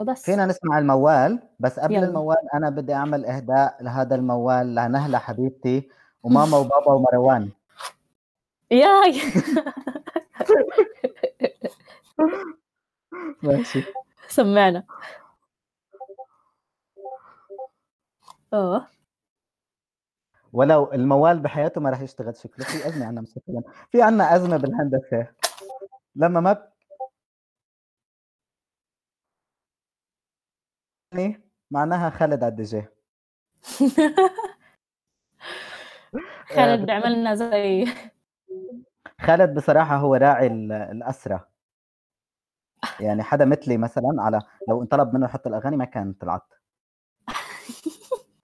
وبس. 0.00 0.24
فينا 0.24 0.46
نسمع 0.46 0.78
الموال 0.78 1.42
بس 1.60 1.78
قبل 1.78 1.94
يلا. 1.94 2.06
الموال 2.06 2.54
أنا 2.54 2.70
بدي 2.70 2.94
أعمل 2.94 3.24
إهداء 3.26 3.82
لهذا 3.82 4.14
الموال 4.14 4.74
لنهلة 4.74 5.18
حبيبتي 5.18 5.90
وماما 6.22 6.56
وبابا 6.56 6.92
ومروان. 6.92 7.50
ياي. 8.70 9.20
ماشي. 13.42 13.84
سمعنا. 14.28 14.84
آه 18.52 18.86
ولو 20.56 20.92
الموال 20.92 21.40
بحياته 21.40 21.80
ما 21.80 21.90
راح 21.90 22.00
يشتغل. 22.00 22.36
شكله 22.36 22.64
في 22.66 22.88
أزمة 22.88 23.06
عندنا 23.06 23.20
مستقبلا. 23.20 23.62
في 23.92 24.02
عندنا 24.02 24.36
أزمة 24.36 24.56
بالهندسة. 24.56 25.26
لما 26.16 26.40
ما 26.40 26.68
ب... 31.12 31.32
معناها 31.70 32.10
خالد 32.10 32.42
على 32.44 32.50
الدي 32.50 32.62
جي 32.62 32.84
خالد 36.56 36.86
بيعمل 36.86 37.12
لنا 37.20 37.34
زي 37.34 37.86
خالد 39.20 39.54
بصراحة 39.54 39.96
هو 39.96 40.14
راعي 40.14 40.46
ال- 40.46 40.72
الاسرى 40.72 41.40
يعني 43.00 43.22
حدا 43.22 43.44
مثلي 43.44 43.76
مثلا 43.78 44.14
على 44.18 44.40
لو 44.68 44.82
انطلب 44.82 45.14
منه 45.14 45.26
يحط 45.26 45.46
الأغاني 45.46 45.76
ما 45.76 45.84
كان 45.84 46.12
طلعت 46.12 46.42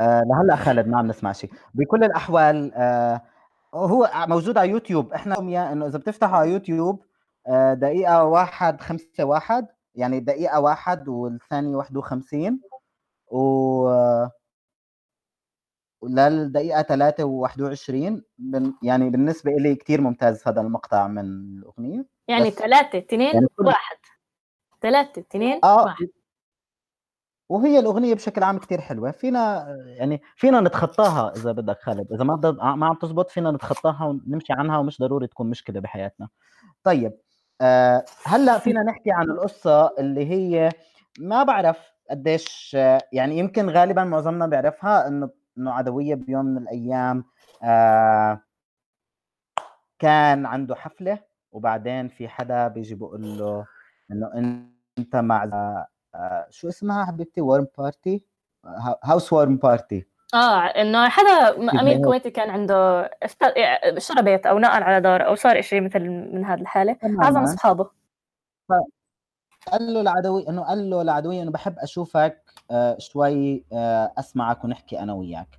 آه 0.03 0.23
لهلا 0.27 0.57
خالد 0.57 0.87
ما 0.89 0.99
عم 0.99 1.07
نسمع 1.07 1.33
شيء. 1.33 1.51
بكل 1.75 2.05
الأحوال 2.05 2.73
آه 2.75 3.21
هو 3.75 4.11
موجود 4.29 4.59
على 4.59 4.71
يوتيوب. 4.71 5.13
إحنا 5.13 5.39
إنه 5.73 5.87
إذا 5.87 5.99
بتفتحوا 5.99 6.37
على 6.37 6.51
يوتيوب 6.53 7.05
آه 7.47 7.75
دقيقة 7.75 8.25
واحد 8.25 8.81
خمسة 8.81 9.25
واحد 9.25 9.67
يعني 9.95 10.21
دقيقة 10.21 10.61
واحد 10.61 11.09
والثانية 11.09 11.77
51 11.77 12.61
و 13.31 13.89
للدقيقة 16.03 16.83
3 16.83 17.25
و21 17.25 18.23
بن... 18.39 18.73
يعني 18.83 19.11
بالنسبة 19.11 19.51
لي 19.51 19.75
كتير 19.75 20.01
ممتاز 20.01 20.43
هذا 20.49 20.61
المقطع 20.61 21.07
من 21.09 21.19
الأغنية. 21.19 22.07
يعني 22.29 22.51
ثلاثة 22.51 22.99
اثنين 22.99 23.35
يعني 23.35 23.47
واحد. 23.59 23.97
ثلاثة 24.83 25.21
اثنين 25.21 25.61
آه. 25.65 25.85
واحد. 25.85 26.09
وهي 27.49 27.79
الأغنية 27.79 28.15
بشكل 28.15 28.43
عام 28.43 28.59
كتير 28.59 28.81
حلوة 28.81 29.11
فينا 29.11 29.67
يعني 29.99 30.23
فينا 30.37 30.61
نتخطاها 30.61 31.33
إذا 31.37 31.53
بدك 31.53 31.79
خالد 31.81 32.13
إذا 32.13 32.25
ما. 32.25 32.53
ما 32.75 32.87
عم 32.87 32.95
تزبط 32.95 33.31
فينا 33.31 33.51
نتخطاها 33.51 34.05
ونمشي 34.05 34.53
عنها 34.53 34.79
ومش 34.79 34.99
ضروري 35.01 35.27
تكون 35.27 35.51
مشكلة 35.51 35.81
بحياتنا 35.81 36.29
طيب 36.85 37.13
آه 37.61 38.05
هلأ 38.25 38.59
فينا 38.59 38.83
نحكي 38.83 39.11
عن 39.11 39.31
القصة 39.31 39.91
اللي 39.99 40.31
هي 40.31 40.71
ما 41.19 41.43
بعرف 41.43 41.79
قديش 42.11 42.77
يعني 43.13 43.39
يمكن 43.39 43.71
غالبا 43.71 44.05
معظمنا 44.05 44.47
بيعرفها 44.47 45.09
إنه 45.09 45.31
إنه 45.59 45.73
عدوية 45.73 46.15
بيوم 46.15 46.45
من 46.45 46.63
الأيام 46.63 47.25
آه 47.63 48.41
كان 49.99 50.47
عنده 50.47 50.75
حفلة 50.75 51.19
وبعدين 51.53 52.09
في 52.09 52.29
حدا 52.29 52.69
بيجي 52.69 52.95
بيقول 52.95 53.39
له 53.39 53.67
إنه 54.11 54.31
أنت 54.99 55.17
مع 55.17 55.45
شو 56.51 56.69
اسمها 56.69 57.05
حبيبتي؟ 57.05 57.41
warm 57.41 57.67
party 57.79 58.25
house 59.05 59.33
warm 59.33 59.57
party 59.57 60.07
آه 60.35 60.59
إنه 60.67 61.09
حدا 61.09 61.59
أمير. 61.81 62.03
كويتي 62.05 62.31
كان 62.31 62.51
عنده 62.51 63.11
اشترى 63.23 64.23
بيت 64.23 64.47
أو 64.47 64.59
نقل 64.59 64.83
على 64.83 65.01
دار 65.01 65.27
أو 65.27 65.35
صار 65.35 65.61
شيء 65.63 65.81
مثل 65.81 66.01
من 66.09 66.45
هذه 66.45 66.61
الحالة. 66.61 66.93
تماماً. 66.93 67.27
عزم 67.27 67.43
أصحابه. 67.43 67.91
قال 69.73 69.95
له 69.95 70.01
العدوي 70.01 70.49
إنه 70.49 70.63
قال 70.63 70.91
له 70.91 71.03
العدوية 71.03 71.43
إنه 71.43 71.51
بحب 71.51 71.79
أشوفك 71.79 72.43
آه 72.71 72.97
شوي 72.99 73.65
آه 73.73 74.13
أسمعك 74.19 74.65
ونحكي 74.65 75.01
أنا 75.01 75.13
وياك. 75.13 75.59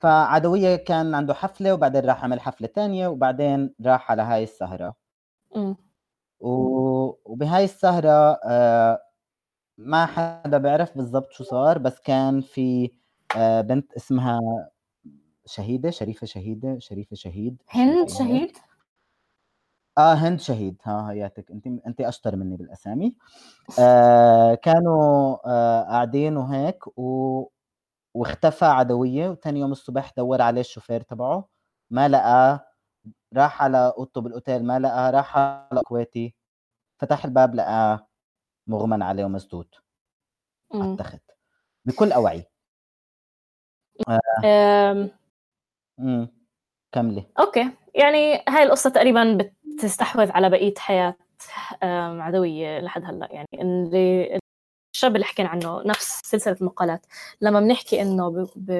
فعدوية 0.00 0.76
كان 0.76 1.14
عنده 1.14 1.34
حفلة 1.34 1.74
وبعدين 1.74 2.04
راح 2.06 2.24
عمل 2.24 2.40
حفلة 2.40 2.68
تانية 2.68 3.08
وبعدين 3.08 3.74
راح 3.86 4.10
على 4.10 4.22
هاي 4.22 4.42
السهرة. 4.42 4.94
و- 6.40 7.12
وبهاي 7.24 7.64
السهرة 7.64 8.40
آه، 8.44 9.02
ما 9.78 10.06
حدا 10.06 10.58
بيعرف 10.58 10.96
بالضبط 10.96 11.32
شو 11.32 11.44
صار 11.44 11.78
بس 11.78 12.00
كان 12.00 12.40
في 12.40 12.90
آه، 13.36 13.60
بنت 13.60 13.92
اسمها 13.92 14.40
شهيدة 15.46 15.90
شريفة 15.90 16.26
شهيدة 16.26 16.78
شريفة 16.78 17.16
شهيد 17.16 17.62
هند. 17.68 18.08
شهيد؟ 18.10 18.56
آه 19.98 20.14
هند 20.14 20.40
شهيد. 20.40 20.76
ها 20.84 21.10
هياتك. 21.10 21.50
انت 21.50 21.66
انت 21.66 22.00
أشطر 22.00 22.36
مني 22.36 22.56
بالأسامي. 22.56 23.14
آه 23.80 24.54
كانوا 24.54 25.36
آه 25.46 25.82
قاعدين 25.82 26.36
وهيك 26.36 26.98
و... 26.98 27.44
واختفى 28.14 28.64
عدوية 28.64 29.28
وثاني 29.30 29.60
يوم 29.60 29.72
الصبح 29.72 30.12
دور 30.16 30.42
عليه 30.42 30.60
الشوفير 30.60 31.00
تبعه. 31.00 31.48
ما 31.90 32.08
لقاه. 32.08 32.64
راح 33.36 33.62
على 33.62 33.92
أوضته 33.98 34.20
بالأوتيل 34.20 34.64
ما 34.64 34.78
لقاه. 34.78 35.10
راح 35.10 35.36
على 35.38 35.80
كويتي 35.86 36.34
فتح 37.00 37.24
الباب 37.24 37.54
لقاه. 37.54 38.07
مغمى 38.68 39.04
عليه 39.04 39.24
ومسدود. 39.24 39.74
على. 40.74 40.92
التخت 40.92 41.22
بكل 41.84 42.12
اوعي 42.12 42.44
أم، 44.44 45.10
امم 46.00 46.28
كملي. 46.92 47.26
أوكي. 47.38 47.70
يعني 47.94 48.44
هاي 48.48 48.62
القصة 48.62 48.90
تقريبا 48.90 49.38
بتستحوذ 49.64 50.30
على 50.32 50.50
بقية 50.50 50.74
حياة 50.78 51.16
عدوية 52.22 52.80
لحد 52.80 53.04
هلأ. 53.04 53.28
يعني 53.32 53.48
اللي 53.54 54.38
الشاب 54.94 55.14
اللي 55.14 55.24
حكينا 55.26 55.48
عنه 55.48 55.82
نفس 55.82 56.20
سلسلة 56.24 56.56
المقالات. 56.60 57.06
لما 57.40 57.60
بنحكي 57.60 58.02
إنه 58.02 58.30
ب... 58.30 58.48
ب... 58.56 58.70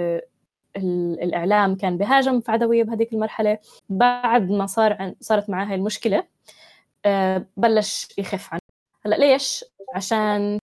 ال- 0.77 1.23
الإعلام 1.23 1.77
كان 1.77 1.99
بهاجم 1.99 2.41
في 2.41 2.53
عدوية 2.53 2.85
بهذيك 2.85 3.13
المرحلة 3.13 3.59
بعد 3.89 4.51
ما 4.51 4.67
صار 4.67 4.93
عن... 4.93 5.15
صارت 5.21 5.51
معاه 5.51 5.67
هاي 5.67 5.75
المشكلة 5.75 6.27
آه، 7.05 7.47
بلش 7.57 8.19
يخف 8.19 8.53
عنه. 8.53 8.61
هلأ 9.07 9.17
ليش؟ 9.17 9.65
عشان 9.95 10.59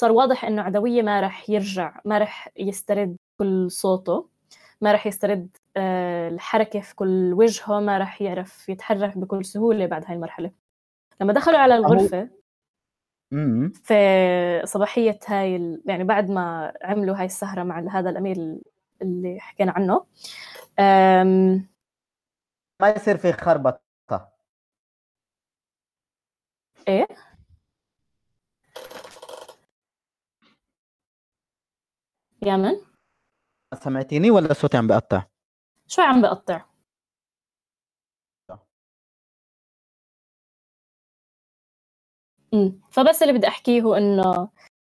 صار 0.00 0.12
واضح 0.12 0.44
إنه 0.44 0.62
عدوية 0.62 1.02
ما 1.02 1.20
رح 1.20 1.50
يرجع 1.50 2.00
ما 2.04 2.18
رح 2.18 2.48
يسترد 2.56 3.16
كل 3.38 3.70
صوته 3.70 4.28
ما 4.80 4.92
رح 4.92 5.06
يسترد 5.06 5.56
آه، 5.76 6.28
الحركة 6.28 6.80
في 6.80 6.94
كل 6.94 7.32
وجهه 7.34 7.80
ما 7.80 7.98
رح 7.98 8.22
يعرف 8.22 8.68
يتحرك 8.68 9.18
بكل 9.18 9.44
سهولة 9.44 9.86
بعد 9.86 10.04
هاي 10.06 10.14
المرحلة. 10.14 10.50
لما 11.20 11.32
دخلوا 11.32 11.58
على 11.58 11.76
الغرفة 11.76 12.28
امم 13.32 13.72
في 13.72 14.62
صباحية 14.64 15.18
هاي 15.26 15.56
ال... 15.56 15.82
يعني 15.86 16.04
بعد 16.04 16.30
ما 16.30 16.72
عملوا 16.82 17.16
هاي 17.16 17.24
السهرة 17.24 17.62
مع 17.62 17.78
هذا 17.90 18.10
الأمير 18.10 18.58
اللي 19.02 19.40
حكينا 19.40 19.72
عنه 19.72 20.06
أم... 20.78 21.68
ما 22.82 22.90
يصير 22.90 23.16
في 23.16 23.32
خربطة. 23.32 23.80
إيه؟ 26.88 27.06
يا 32.46 32.56
من؟ 32.56 32.76
سمعتيني 33.74 34.30
ولا 34.30 34.52
صوتي 34.52 34.76
عم 34.76 34.86
بقطع؟ 34.86 35.22
شوي 35.86 36.04
عم 36.04 36.22
بقطع؟ 36.22 36.64
أمم، 42.54 42.80
فبس 42.90 43.22
اللي 43.22 43.32
بدي 43.32 43.48
أحكيه 43.48 43.82
هو 43.82 43.94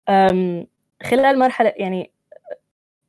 أم، 0.09 0.67
خلال 1.03 1.39
مرحلة 1.39 1.73
يعني 1.77 2.13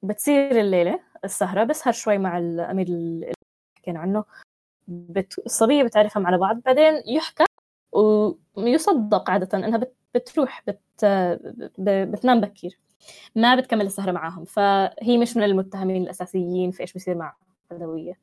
بتصير 0.03 0.59
الليلة 0.59 0.99
السهرة 1.23 1.63
بسهر 1.63 1.93
شوي 1.93 2.17
مع 2.17 2.37
الأمير 2.37 2.87
اللي 2.87 3.31
حكينا 3.77 3.99
عنه 3.99 4.25
بت... 4.87 5.39
الصبية 5.45 5.83
بتعرفهم 5.83 6.27
على 6.27 6.37
بعض 6.37 6.61
بعدين 6.61 7.03
يحكى 7.07 7.45
ويصدق 8.55 9.29
عادة 9.29 9.57
إنها 9.57 9.77
بت... 9.77 9.95
بتروح 10.15 10.63
بت... 10.67 11.05
بتنام 11.79 12.41
بكير. 12.41 12.79
ما 13.35 13.55
بتكمل 13.55 13.85
السهرة 13.85 14.11
معاهم. 14.11 14.45
فهي 14.45 15.17
مش 15.17 15.37
من 15.37 15.43
المتهمين 15.43 16.03
الأساسيين 16.03 16.71
في 16.71 16.81
إيش 16.81 16.93
بيصير 16.93 17.15
مع 17.15 17.35
عدوية 17.71 18.19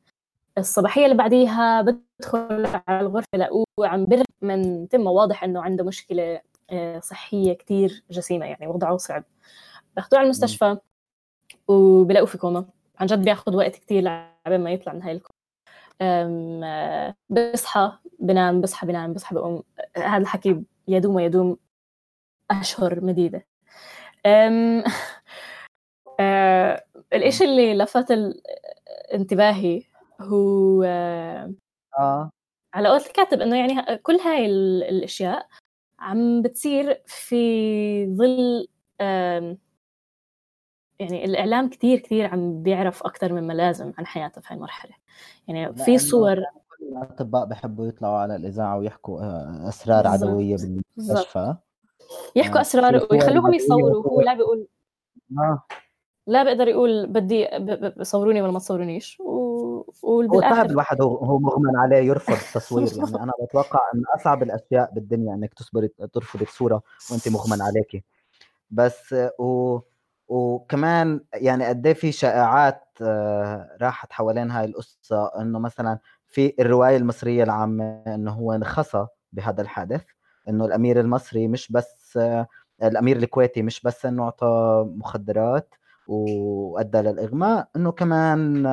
الصباحية 0.58 1.04
اللي 1.04 1.16
بعديها 1.16 1.82
بدخل 1.82 2.66
على 2.88 3.00
الغرفة 3.00 3.28
لقوه 3.38 3.66
عم 3.80 4.04
بر 4.04 4.22
من 4.42 4.88
تمه 4.88 5.10
واضح 5.10 5.44
إنه 5.44 5.62
عنده 5.62 5.84
مشكلة 5.84 6.40
آه، 6.70 7.00
صحية 7.00 7.52
كتير 7.52 8.04
جسيمة 8.10 8.46
يعني 8.46 8.66
وضعه 8.66 8.96
صعب. 8.96 9.24
باخدوه 9.96 10.18
على 10.20 10.26
المستشفى 10.26 10.76
وبلاقوه 11.68 12.26
في 12.26 12.38
كوما. 12.38 12.66
عن 13.00 13.06
جد 13.06 13.24
بياخد 13.24 13.54
وقت 13.54 13.76
كتير 13.76 14.02
لعبين 14.02 14.60
ما 14.60 14.72
يطلع 14.72 14.92
من 14.92 15.02
هاي 15.02 15.12
الكوما. 15.12 15.38
آه، 16.00 17.14
بصحى 17.30 17.92
بنام 18.18 18.60
بصحى 18.60 18.86
بنام 18.86 19.12
بصحى 19.12 19.34
بقوم. 19.34 19.62
هذا 19.96 20.16
الحكي 20.22 20.62
يدوم 20.88 21.14
ويدوم 21.14 21.56
أشهر 22.50 23.04
مديدة. 23.04 23.46
أم، 24.26 24.84
آه، 26.20 26.84
الإشي 27.12 27.44
اللي 27.44 27.74
لفت 27.74 28.10
ال- 28.10 28.40
انتباهي 29.14 29.82
هو 30.20 30.82
آه، 30.82 31.52
آه 31.98 32.30
على 32.74 32.88
قولة 32.88 33.06
الكاتب 33.06 33.40
إنه 33.40 33.56
يعني 33.58 33.98
كل 33.98 34.14
هاي 34.14 34.46
ال- 34.46 34.82
الأشياء 34.82 35.46
عم 35.98 36.42
بتصير 36.42 37.02
في 37.06 38.06
ظل 38.16 38.68
يعني 40.98 41.24
الإعلام 41.24 41.68
كتير 41.70 41.98
كتير 41.98 42.26
عم 42.26 42.62
بيعرف 42.62 43.02
أكثر 43.02 43.32
مما 43.32 43.52
لازم 43.52 43.92
عن 43.98 44.06
حياته 44.06 44.40
في 44.40 44.48
هاي 44.50 44.56
المرحلة. 44.56 44.92
يعني 45.48 45.76
في 45.76 45.98
صور 45.98 46.34
كل 46.78 46.84
الأطباء 46.84 47.44
بحبوا 47.46 47.86
يطلعوا 47.86 48.18
على 48.18 48.36
الإذاعة 48.36 48.78
ويحكوا 48.78 49.20
آه، 49.20 49.68
أسرار 49.68 50.02
بالضبط. 50.02 50.22
عدوية 50.28 50.52
بالضبط. 50.52 50.84
بالمستشفى 50.96 51.56
يحكوا 52.36 52.58
آه، 52.58 52.60
اسرار 52.60 53.06
ويخلوهم 53.10 53.54
يصوروا 53.54 54.08
هو 54.08 54.20
لا 54.20 54.34
بيقول 54.34 54.66
آه. 55.38 55.62
لا 56.26 56.42
بقدر 56.42 56.68
يقول 56.68 57.06
بدي 57.06 57.48
صوروني 58.02 58.42
ولا 58.42 58.52
ما 58.52 58.58
تصورونيش 58.58 59.20
و... 59.20 59.24
هو 59.24 59.92
صعب 59.92 60.30
وبالاخر 60.30 60.66
الواحد 60.70 61.02
هو 61.02 61.16
هو 61.16 61.38
مغمى 61.38 61.78
عليه 61.78 61.96
يرفض 61.96 62.32
التصوير 62.32 62.88
يعني 62.98 63.22
أنا 63.22 63.32
بتوقع 63.42 63.80
إن 63.94 64.02
أصعب 64.14 64.42
الأشياء 64.42 64.90
بالدنيا 64.94 65.34
إنك 65.34 65.54
تصبري 65.54 65.88
ترفضي 66.12 66.44
صوره 66.44 66.82
وانت 67.10 67.28
مغمى 67.28 67.62
عليكي 67.62 68.04
بس 68.70 69.12
آه، 69.12 69.32
و 69.38 69.78
وكمان 70.28 71.20
يعني 71.34 71.64
قد 71.64 71.86
إيه 71.86 71.94
في 71.94 72.12
شائعات 72.12 72.82
آه، 73.02 73.76
راحت 73.80 74.12
حوالين 74.12 74.50
هاي 74.50 74.64
القصة 74.64 75.30
إنه 75.40 75.58
مثلا 75.58 75.98
في 76.26 76.54
الرواية 76.60 76.96
المصرية 76.96 77.44
العامة 77.44 78.02
إنه 78.06 78.32
هو 78.32 78.60
خصى 78.64 79.06
بهذا 79.32 79.62
الحادث 79.62 80.04
إنه 80.48 80.64
الأمير 80.64 81.00
المصري 81.00 81.48
مش 81.48 81.72
بس 81.72 82.18
الأمير 82.82 83.16
الكويتي 83.16 83.62
مش 83.62 83.80
بس 83.82 84.06
إنه 84.06 84.24
أعطى 84.24 84.84
مخدرات 84.96 85.74
وأدى 86.06 86.98
للإغماء 86.98 87.68
إنه 87.76 87.92
كمان 87.92 88.66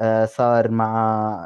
آه، 0.00 0.24
صار 0.24 0.70
مع 0.70 0.94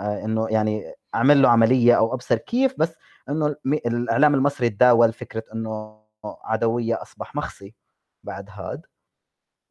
آه، 0.03 0.25
إنه 0.25 0.47
يعني 0.51 0.95
عمل 1.15 1.43
له 1.43 1.49
عملية 1.49 1.95
أو 1.95 2.15
أبصر 2.15 2.39
كيف 2.39 2.75
بس 2.79 2.95
إنه 3.29 3.57
الإعلام 3.67 4.35
المصري 4.35 4.71
تداول 4.71 5.13
فكرة 5.13 5.45
إنه 5.55 6.05
عدوية 6.25 7.03
أصبح 7.03 7.35
مخصي 7.37 7.75
بعد 8.23 8.49
هاد 8.51 8.87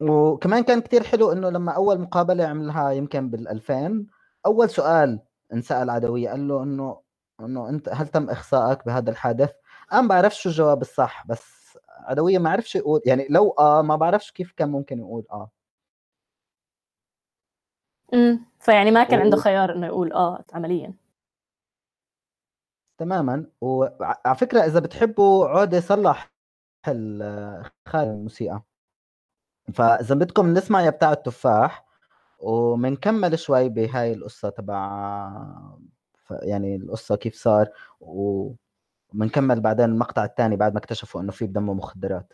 وكمان 0.00 0.62
كان 0.64 0.80
كتير 0.80 1.02
حلو 1.02 1.32
إنه 1.32 1.50
لما 1.50 1.72
أول 1.72 2.00
مقابلة 2.00 2.44
عملها 2.46 2.90
يمكن 2.90 3.30
بال 3.30 3.48
2000 3.48 4.06
أول 4.46 4.70
سؤال 4.70 5.20
انسأل 5.52 5.90
عدوية 5.90 6.30
قال 6.30 6.48
له 6.48 6.62
إنه 6.62 7.00
إنه 7.40 7.68
أنت 7.68 7.88
هل 7.88 8.08
تم 8.08 8.30
إخصائك 8.30 8.86
بهذا 8.86 9.10
الحادث؟ 9.10 9.52
أنا 9.92 10.00
ما 10.00 10.08
بعرفش 10.08 10.42
شو 10.42 10.48
الجواب 10.48 10.80
الصح 10.82 11.26
بس 11.26 11.78
عدويه 11.90 12.38
ما 12.38 12.50
عرفش 12.50 12.76
يقول 12.76 13.00
يعني 13.06 13.26
لو 13.30 13.50
آه 13.58 13.82
ما 13.82 13.96
بعرفش 13.96 14.32
كيف 14.32 14.52
كان 14.52 14.68
ممكن 14.68 14.98
يقول 14.98 15.24
آه. 15.32 15.50
أمم، 18.14 18.44
فيعني 18.60 18.90
ما 18.90 19.04
كان 19.04 19.18
و- 19.18 19.22
عنده 19.22 19.36
خيار 19.36 19.72
إنه 19.72 19.86
يقول 19.86 20.12
آه 20.12 20.44
عمليا. 20.52 20.94
تماما 22.98 23.46
وعلى 23.60 24.36
فكرة 24.36 24.60
إذا 24.60 24.80
بتحبوا 24.80 25.48
عودة 25.48 25.80
صلح 25.80 26.32
خارج 27.86 28.08
الموسيقى. 28.08 28.62
فإذا 29.74 30.14
بدكم 30.14 30.54
نسمع 30.54 30.82
يا 30.82 30.90
بتاع 30.90 31.12
التفاح 31.12 31.84
ومنكمل 32.38 33.38
شوي 33.38 33.68
بهاي 33.68 34.12
القصة 34.12 34.48
تبع 34.48 35.02
يعني 36.30 36.76
القصة 36.76 37.16
كيف 37.16 37.34
صار 37.34 37.68
ومنكمل 39.14 39.60
بعدين 39.60 39.84
المقطع 39.84 40.24
الثاني 40.24 40.56
بعد 40.56 40.72
ما 40.72 40.78
اكتشفوا 40.78 41.20
إنه 41.20 41.32
في 41.32 41.46
بدمه 41.46 41.74
مخدرات. 41.74 42.32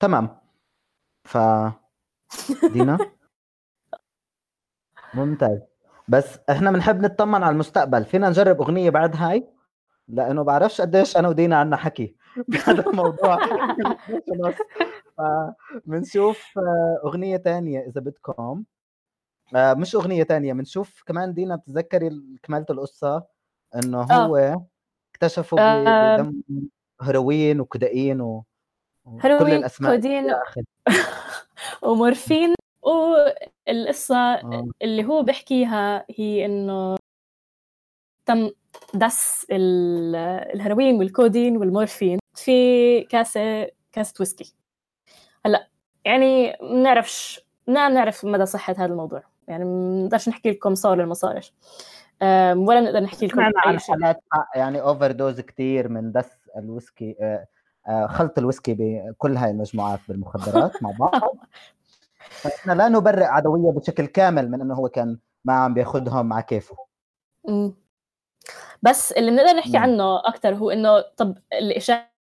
تمام. 0.00 0.28
ف 1.24 1.36
دينا؟ 2.72 2.98
ممتاز. 5.14 5.60
بس 6.08 6.38
إحنا 6.50 6.70
بنحب 6.70 7.00
نطمن 7.00 7.42
على 7.42 7.52
المستقبل. 7.52 8.04
فينا 8.04 8.28
نجرب 8.28 8.60
أغنية 8.62 8.90
بعد 8.90 9.16
هاي؟ 9.16 9.48
لأنه 10.08 10.42
بعرفش 10.44 10.80
قديش 10.80 11.16
أنا 11.16 11.28
ودينا 11.28 11.56
عنا 11.56 11.76
حكي. 11.76 12.16
بهذا 12.48 12.86
الموضوع 12.90 13.38
خلص 14.28 14.54
فبنشوف 15.18 16.58
آه، 16.58 17.00
أغنية 17.04 17.36
تانية 17.36 17.80
إذا 17.80 18.00
بدكم 18.00 18.64
آه، 19.54 19.74
مش 19.74 19.94
أغنية 19.94 20.22
تانية 20.22 20.52
بنشوف 20.52 21.02
كمان 21.06 21.34
دينا 21.34 21.56
بتتذكري 21.56 22.10
كمالة 22.42 22.66
القصة 22.70 23.24
إنه 23.74 24.00
آه. 24.10 24.26
هو 24.26 24.60
اكتشفوا. 25.14 25.58
بدم 26.16 26.42
هيروين 27.02 27.60
وكودايين 27.60 28.20
و... 28.20 28.44
وكل 29.04 29.26
الأسماء 29.52 29.92
كودين. 29.92 30.26
ومورفين 31.82 32.54
والقصة 32.82 34.16
آه. 34.16 34.68
اللي 34.82 35.04
هو 35.04 35.22
بيحكيها 35.22 36.04
هي 36.10 36.44
إنه 36.46 36.96
تم 38.26 38.50
دس 38.94 39.46
ال- 39.50 40.16
الهيروين 40.54 40.98
والكودين 40.98 41.56
والمورفين 41.56 42.18
في 42.34 43.00
كاسة 43.00 43.70
كاسة 43.92 44.14
ويسكي. 44.20 44.54
هلأ 45.46 45.68
يعني 46.04 46.56
ما 46.60 46.68
بنعرفش 46.68 47.46
ما 47.68 47.88
بنعرف 47.88 48.24
مدى 48.24 48.46
صحة 48.46 48.74
هذا 48.78 48.84
الموضوع. 48.84 49.22
يعني 49.48 49.64
ما 49.64 50.00
بنقدرش 50.00 50.28
نحكي 50.28 50.50
لكم 50.50 50.74
صار 50.74 50.92
ولا 50.92 51.06
ما 51.06 51.14
صارش. 51.14 51.54
ولا 52.22 52.80
بنقدر 52.80 53.00
نحكي 53.00 53.26
لكم 53.26 53.40
عن 53.40 53.78
حالات 53.80 54.22
يعني 54.54 54.80
overdose 54.80 55.40
كثير 55.40 55.88
من 55.88 56.12
دس 56.12 56.30
الويسكي 56.56 57.16
آه، 57.20 57.46
آه، 57.88 58.06
خلط 58.06 58.38
الويسكي 58.38 58.74
بكل 58.74 59.36
هاي 59.36 59.50
المجموعات 59.50 60.00
بالمخدرات 60.08 60.82
مع 60.82 60.90
بعض. 60.90 61.36
فإحنا 62.42 62.72
لا 62.72 62.88
نبرئ 62.88 63.24
عدوية 63.24 63.72
بشكل 63.72 64.06
كامل 64.06 64.50
من 64.50 64.60
إنه 64.60 64.74
هو 64.74 64.88
كان 64.88 65.18
ما 65.44 65.52
عم 65.52 65.74
بياخذهم 65.74 66.32
على 66.32 66.42
كيفه. 66.42 66.76
بس 68.82 69.12
اللي 69.12 69.30
بنقدر 69.30 69.56
نحكي. 69.58 69.76
عنه 69.76 70.18
أكثر 70.18 70.54
هو 70.54 70.70
إنه 70.70 71.00
طب 71.00 71.38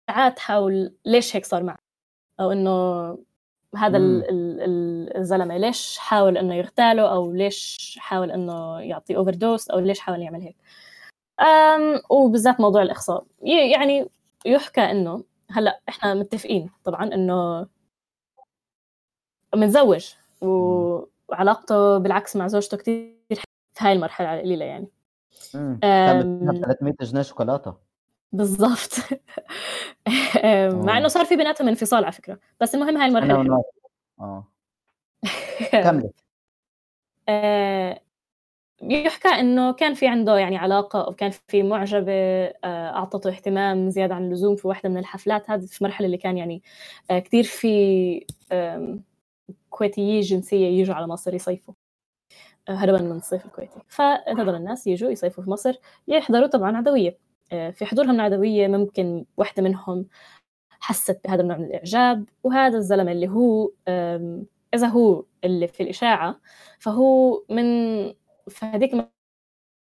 الاشاعات 0.10 0.40
حول 0.40 0.94
ليش 1.06 1.36
هيك 1.36 1.46
صار 1.46 1.64
معه 1.64 1.78
أو 2.40 2.52
إنه 2.52 2.72
هذا 3.76 3.98
مم. 4.00 4.06
ال- 4.06 4.30
ال- 4.30 4.62
ال- 4.62 5.18
الزلمة 5.18 5.58
ليش 5.58 5.98
حاول 5.98 6.38
إنه 6.38 6.56
يغتاله؟ 6.56 7.14
أو 7.14 7.32
ليش 7.34 7.98
حاول 8.00 8.32
إنه 8.32 8.80
يعطيه 8.82 9.18
overdose 9.18 9.70
أو 9.70 9.80
ليش 9.80 10.00
حاول 10.00 10.22
يعمل 10.22 10.42
هيك؟ 10.42 10.56
أم 11.40 12.02
وبالذات 12.10 12.60
موضوع 12.62 12.82
الاخصاب 12.82 13.26
ي- 13.44 13.72
يعني 13.72 14.10
يحكى 14.46 14.82
إنه 14.82 15.24
هلأ 15.52 15.82
إحنا 15.90 16.14
متفقين 16.14 16.70
طبعا 16.84 17.04
إنه 17.14 17.68
متزوج 19.56 20.14
وعلاقته 20.42 21.98
بالعكس 21.98 22.36
مع 22.36 22.48
زوجته 22.48 22.78
كتير 22.78 23.16
في 23.74 23.80
هاي 23.80 23.94
المرحلة 23.94 24.34
القليلة 24.34 24.66
يعني. 24.66 24.88
مم. 25.56 25.80
كان 25.82 26.22
أم، 26.22 26.40
بدها 26.40 26.62
300 26.62 26.94
جنيه 27.02 27.22
شوكولاتة. 27.22 27.89
بالضبط. 28.32 28.94
مع. 30.86 30.98
إنه 30.98 31.08
صار 31.08 31.26
في 31.26 31.36
بيناتهم 31.36 31.68
انفصال 31.68 32.04
على 32.04 32.12
فكرة 32.14 32.40
بس 32.60 32.76
المهم 32.76 32.98
هاي 32.98 33.08
المرحلة 33.08 33.64
آه. 34.20 34.48
كملي. 35.84 36.10
آه، 37.30 38.02
يحكى 38.82 39.28
إنه 39.28 39.74
كان 39.74 39.94
في 39.94 40.08
عنده 40.08 40.38
يعني 40.38 40.58
علاقة 40.58 41.06
أو 41.06 41.14
كان 41.14 41.32
في 41.48 41.64
معجبة 41.64 42.12
آه، 42.14 42.90
أعطته 42.96 43.30
اهتمام 43.30 43.90
زيادة 43.90 44.16
عن 44.16 44.26
اللزوم 44.26 44.56
في 44.56 44.68
واحدة 44.68 44.90
من 44.90 44.98
الحفلات. 44.98 45.50
هذه 45.50 45.66
في 45.66 45.82
المرحله 45.82 46.06
اللي 46.06 46.18
كان 46.18 46.38
يعني 46.38 46.62
آه، 47.12 47.20
كثير 47.20 47.44
في 47.44 48.26
كويتيي 49.70 50.20
جنسية 50.20 50.68
يجوا 50.68 50.96
على 50.96 51.08
مصر 51.08 51.34
يصيفوا. 51.34 51.74
هربا 52.70 53.02
من 53.02 53.18
الصيف 53.18 53.46
الكويتي. 53.46 53.80
فهذول 53.88 54.56
الناس 54.56 54.88
يجوا 54.88 55.12
يصيفوا 55.12 55.44
في 55.44 55.50
مصر 55.50 55.74
يحضروا 56.08 56.48
طبعا 56.48 56.78
عدوية. 56.78 57.29
في 57.50 57.86
حضورهم 57.86 58.12
العدوية 58.16 58.68
ممكن 58.68 59.26
واحدة 59.38 59.64
منهم 59.64 60.06
حست 60.80 61.22
بهذا 61.26 61.42
النوع 61.42 61.58
من 61.58 61.66
الإعجاب 61.66 62.26
وهذا 62.44 62.78
الزلمة 62.78 63.12
اللي 63.12 63.28
هو 63.28 63.72
إذا 64.74 64.88
هو 64.88 65.24
اللي 65.44 65.68
في 65.68 65.84
الإشاعة 65.84 66.40
فهو 66.80 67.44
من 67.50 67.64
في 68.48 68.66
هذيك 68.66 68.92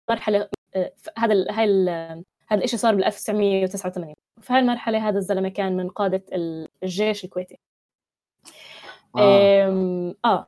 المرحلة 0.09 0.49
آه، 0.75 0.93
هذا 1.17 1.45
هاي 1.51 1.65
ال- 1.65 2.23
هذا 2.47 2.63
الشيء 2.63 2.79
صار 2.79 2.95
بال 2.95 3.03
1989 3.03 4.15
في 4.41 4.53
هاي 4.53 4.59
المرحلة 4.59 5.09
هذا 5.09 5.17
الزلمة 5.17 5.49
كان 5.49 5.77
من 5.77 5.89
قادة 5.89 6.23
ال- 6.33 6.67
الجيش 6.83 7.23
الكويتي. 7.25 7.59
آم، 9.17 10.15
آه. 10.25 10.47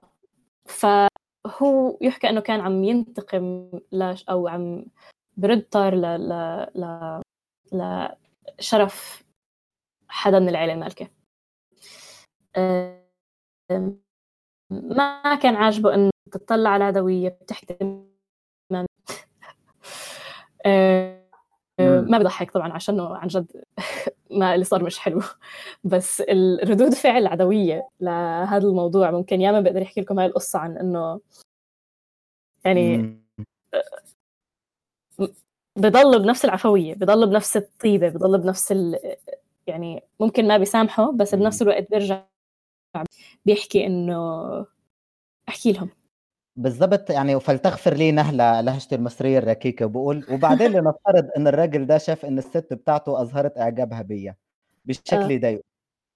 فهو 0.65 1.97
يحكى 2.01 2.29
أنه 2.29 2.41
كان 2.41 2.59
عم 2.59 2.83
ينتقم 2.83 3.69
لاش 3.91 4.23
أو 4.29 4.47
عم 4.47 4.85
برد 5.37 5.61
طار 5.71 5.95
ل 5.95 6.01
ل 6.01 6.33
ل 7.73 8.07
لشرف 8.59 9.23
حدا 10.07 10.39
من 10.39 10.49
العيلة 10.49 10.73
المالكه 10.73 11.07
آم، 12.57 13.03
ما 14.71 15.35
كان 15.35 15.55
عاجبه 15.55 15.93
انه 15.95 16.11
تطلع 16.31 16.69
على 16.69 16.83
العدويه 16.83 17.29
بتحكي. 17.29 17.77
ما 22.09 22.17
بضحك 22.17 22.51
طبعا 22.51 22.73
عشانه 22.73 23.17
عن 23.17 23.27
جد 23.27 23.63
ما 24.39 24.53
اللي 24.53 24.65
صار 24.65 24.83
مش 24.83 24.99
حلو 24.99 25.21
بس 25.83 26.21
الردود 26.21 26.93
فعل 26.93 27.21
العدوية 27.21 27.89
لهذا 27.99 28.67
الموضوع 28.67 29.11
ممكن 29.11 29.41
ياما 29.41 29.61
بقدر 29.61 29.81
يحكي 29.81 30.01
لكم 30.01 30.19
هاي 30.19 30.27
القصة 30.27 30.59
عن 30.59 30.77
إنه 30.77 31.19
يعني. 32.65 33.23
بضل 35.75 36.23
بنفس 36.23 36.45
العفوية 36.45 36.93
بضل 36.95 37.29
بنفس 37.29 37.57
الطيبة 37.57 38.09
بضل 38.09 38.37
بنفس 38.37 38.71
ال... 38.71 38.99
يعني 39.67 40.03
ممكن 40.19 40.47
ما 40.47 40.57
بيسامحه 40.57 41.11
بس. 41.11 41.35
بنفس 41.35 41.61
الوقت 41.61 41.89
بيرجع 41.89 42.23
بيحكي 43.45 43.85
إنه 43.85 44.65
أحكي 45.49 45.71
لهم 45.71 45.89
بالضبط 46.55 47.09
يعني 47.09 47.39
فلتغفر 47.39 47.93
لي 47.93 48.11
نهلة 48.11 48.61
لهجتي 48.61 48.95
المصرية 48.95 49.37
الركيكة 49.37 49.85
بقول 49.85 50.25
وبعدين 50.31 50.71
لنفترض 50.71 51.29
إن 51.37 51.47
الراجل 51.47 51.85
ده 51.85 51.97
شاف 51.97 52.25
إن 52.25 52.37
الست 52.37 52.73
بتاعته 52.73 53.21
أظهرت 53.21 53.57
إعجابها 53.57 54.01
بيا 54.01 54.35
بشكل 54.85 55.17
آه. 55.17 55.31
يضايقه 55.31 55.63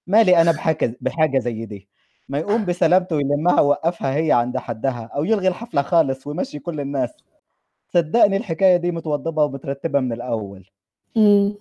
مالي 0.06 0.40
أنا 0.40 0.52
بحاجة 0.52 0.96
بحاجة 1.00 1.38
زي 1.38 1.66
دي 1.66 1.88
ما 2.28 2.38
يقوم 2.38 2.64
بسلامته 2.64 3.16
ويلمها 3.16 3.60
ووقفها 3.60 4.14
هي 4.16 4.32
عند 4.32 4.58
حدها 4.58 5.10
أو 5.14 5.24
يلغي 5.24 5.48
الحفلة 5.48 5.82
خالص 5.82 6.26
ويمشي 6.26 6.58
كل 6.58 6.80
الناس 6.80 7.10
صدقني 7.94 8.36
الحكاية 8.36 8.76
دي 8.76 8.90
متوضبة 8.92 9.44
ومترتبة 9.44 10.00
من 10.00 10.12
الأول. 10.12 10.66
أمم، 11.16 11.54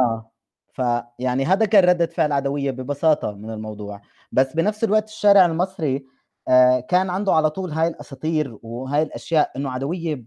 آه. 0.00 0.30
فيعني 0.72 1.44
هذا 1.44 1.66
كان 1.66 1.84
ردة 1.84 2.06
فعل 2.06 2.32
عدوية 2.32 2.70
ببساطة 2.70 3.32
من 3.32 3.50
الموضوع. 3.50 4.00
بس 4.32 4.52
بنفس 4.56 4.84
الوقت 4.84 5.08
الشارع 5.08 5.46
المصري 5.46 6.06
آه 6.48 6.80
كان 6.80 7.10
عنده 7.10 7.32
على 7.34 7.50
طول 7.50 7.70
هاي 7.72 7.88
الأساطير 7.88 8.58
وهاي 8.62 9.02
الأشياء 9.02 9.50
إنه 9.56 9.70
عدوية 9.70 10.24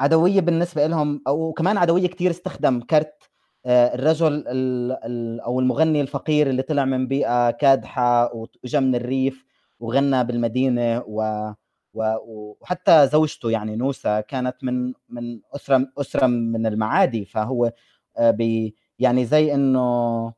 عدوية 0.00 0.40
بالنسبة 0.40 0.86
لهم 0.86 1.22
أو 1.26 1.52
كمان 1.52 1.78
عدوية 1.78 2.06
كتير 2.08 2.30
استخدم. 2.30 2.80
كرت 2.80 3.30
آه 3.66 3.94
الرجل 3.94 4.44
ال 4.48 4.92
ال 4.92 5.40
أو 5.40 5.60
المغني 5.60 6.00
الفقير 6.00 6.50
اللي 6.50 6.62
طلع 6.62 6.84
من 6.84 7.06
بيئة 7.08 7.50
كادحة 7.50 8.34
وإجا 8.34 8.80
من 8.80 8.94
الريف 8.94 9.44
وغنى 9.80 10.24
بالمدينة 10.24 11.02
و- 11.06 11.52
وحتى 11.94 13.06
زوجته 13.08 13.50
يعني 13.50 13.76
نوسة 13.76 14.20
كانت 14.20 14.64
من 14.64 14.92
من 15.08 15.40
أسرة 15.54 15.88
أسرة 15.98 16.26
من 16.26 16.66
المعادي 16.66 17.24
فهو 17.24 17.72
آه، 18.16 18.30
بي 18.30 18.76
يعني 18.98 19.24
زي 19.26 19.54
إنه 19.54 20.34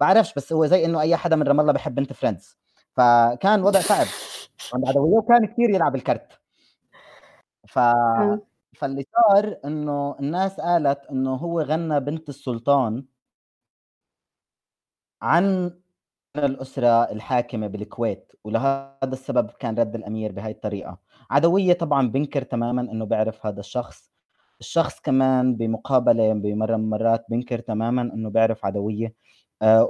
بعرفش 0.00 0.34
بس 0.34 0.52
هو 0.52 0.66
زي 0.66 0.84
إنه 0.84 1.00
أي 1.00 1.16
حدا 1.16 1.36
من 1.36 1.42
رام 1.48 1.60
الله 1.60 1.72
بحب 1.72 1.94
بنت 1.94 2.12
Friends. 2.12 2.58
فكان 2.92 3.62
وضع 3.62 3.80
صعب. 3.80 4.06
عند 4.74 4.88
عدويه 4.88 5.18
وكان 5.18 5.46
كثير 5.46 5.70
يلعب 5.70 5.94
الكرت. 5.94 6.40
ف 7.68 7.78
أمم، 7.78 8.40
فاللي 8.76 9.04
صار 9.12 9.56
إنه 9.64 10.16
الناس 10.20 10.60
قالت 10.60 11.06
إنه 11.10 11.34
هو 11.34 11.60
غنى 11.60 12.00
بنت 12.00 12.28
السلطان 12.28 13.04
عن 15.22 15.70
الأسرة 16.36 17.02
الحاكمة 17.12 17.66
بالكويت 17.66 18.32
ولهذا 18.44 18.90
السبب 19.04 19.50
كان 19.50 19.78
رد 19.78 19.94
الأمير 19.94 20.32
بهاي 20.32 20.50
الطريقة. 20.50 20.98
عدوية 21.30 21.72
طبعا 21.72 22.08
بنكر 22.08 22.42
تماما 22.42 22.82
أنه 22.82 23.04
بيعرف 23.04 23.46
هذا 23.46 23.60
الشخص. 23.60 24.10
الشخص 24.60 25.00
كمان 25.00 25.56
بمقابلة 25.56 26.32
بمرة 26.32 26.76
من 26.76 26.84
المرات 26.84 27.26
بنكر 27.30 27.58
تماما 27.58 28.02
أنه 28.02 28.30
بيعرف 28.30 28.64
عدوية. 28.66 29.14
آه 29.62 29.84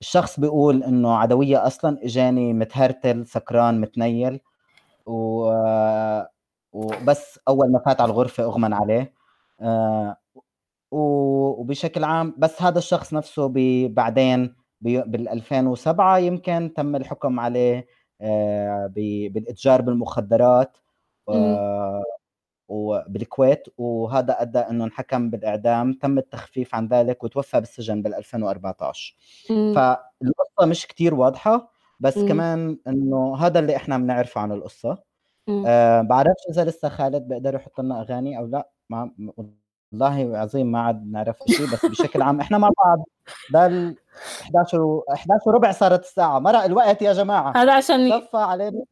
والشخص 0.00 0.40
بيقول 0.40 0.82
أنه 0.82 1.16
عدوية 1.16 1.66
أصلا 1.66 1.98
إجاني 2.04 2.52
متهرتل 2.52 3.26
سكران 3.26 3.80
متنيل. 3.80 4.40
و 5.06 5.42
وبس 6.72 7.40
أول 7.48 7.72
ما 7.72 7.78
فات 7.86 8.00
على 8.00 8.10
الغرفة 8.12 8.44
أغمن 8.44 8.72
عليه. 8.72 9.12
آه 9.60 10.16
و- 10.90 11.60
وبشكل 11.60 12.04
عام 12.04 12.34
بس 12.38 12.62
هذا 12.62 12.78
الشخص 12.78 13.14
نفسه 13.14 13.52
بعدين 13.88 14.54
بال 14.80 15.28
2007 15.28 16.18
يمكن 16.18 16.72
تم 16.76 16.96
الحكم 16.96 17.40
عليه 17.40 17.86
آه، 18.20 18.86
بالإتجار 18.94 19.80
بالمخدرات 19.82 20.76
آه، 21.28 22.04
وبالكويت 22.68 23.66
وهذا 23.78 24.42
أدى 24.42 24.58
إنه 24.58 24.84
انحكم 24.84 25.30
بالإعدام 25.30 25.92
تم 25.92 26.18
التخفيف 26.18 26.74
عن 26.74 26.88
ذلك 26.88 27.24
وتوفى 27.24 27.60
بالسجن 27.60 28.02
بال 28.02 28.14
2014 28.14 29.16
أمم، 29.50 29.74
فالقصة 29.74 30.66
مش 30.66 30.86
كتير 30.86 31.14
واضحة 31.14 31.70
بس 32.00 32.18
مم. 32.18 32.28
كمان 32.28 32.78
إنه 32.86 33.36
هذا 33.36 33.58
اللي 33.58 33.76
إحنا 33.76 33.98
بنعرفه 33.98 34.40
عن 34.40 34.52
القصة. 34.52 35.10
أه 35.66 36.00
بعرفش 36.02 36.42
إذا 36.50 36.64
لسه 36.64 36.88
خالد 36.88 37.28
بيقدر 37.28 37.54
يحط 37.54 37.80
لنا 37.80 38.00
أغاني 38.00 38.38
أو 38.38 38.46
لا 38.46 38.70
ما 38.90 39.10
والله 39.92 40.38
عظيم 40.38 40.72
ما 40.72 40.80
عاد 40.80 41.06
نعرف 41.06 41.38
شيء 41.48 41.66
بس 41.72 41.86
بشكل 41.86 42.22
عام 42.22 42.40
إحنا 42.40 42.58
مع 42.58 42.70
بعض. 42.84 43.04
ده 43.50 43.66
ال 43.66 43.96
11 44.42 44.80
و 44.80 45.04
11 45.12 45.48
وربع 45.48 45.72
صارت 45.72 46.00
الساعة. 46.04 46.38
مرق 46.38 46.62
الوقت 46.62 47.02
يا 47.02 47.12
جماعة. 47.12 47.52
هذا 47.56 47.72
عشان 47.72 48.20
صفى 48.20 48.36
علينا 48.36 48.84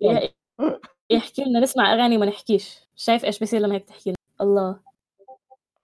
يحكي 1.11 1.45
لنا 1.45 1.61
نسمع 1.61 1.95
أغاني 1.95 2.17
وما 2.17 2.27
نحكيش. 2.27 2.89
شايف 2.97 3.25
إيش 3.25 3.39
بيصير 3.39 3.61
لما 3.61 3.75
هيك 3.75 3.85
تحكي 3.85 4.11
لنا؟ 4.11 4.17
الله. 4.41 4.81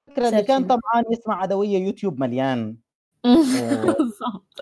الفكرة 0.08 0.28
اللي 0.28 0.42
كان. 0.42 0.66
طمعان 0.66 1.04
يسمع 1.10 1.42
عدوية 1.42 1.78
يوتيوب 1.78 2.20
مليان. 2.20 2.76
بالضبط. 3.98 4.60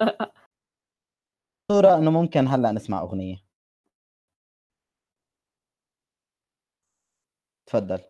صورة 1.73 1.95
إنه 1.99 2.11
ممكن 2.11 2.49
هلأ 2.49 2.73
نسمع 2.73 3.01
أغنية. 3.01 3.37
تفضل. 7.67 8.01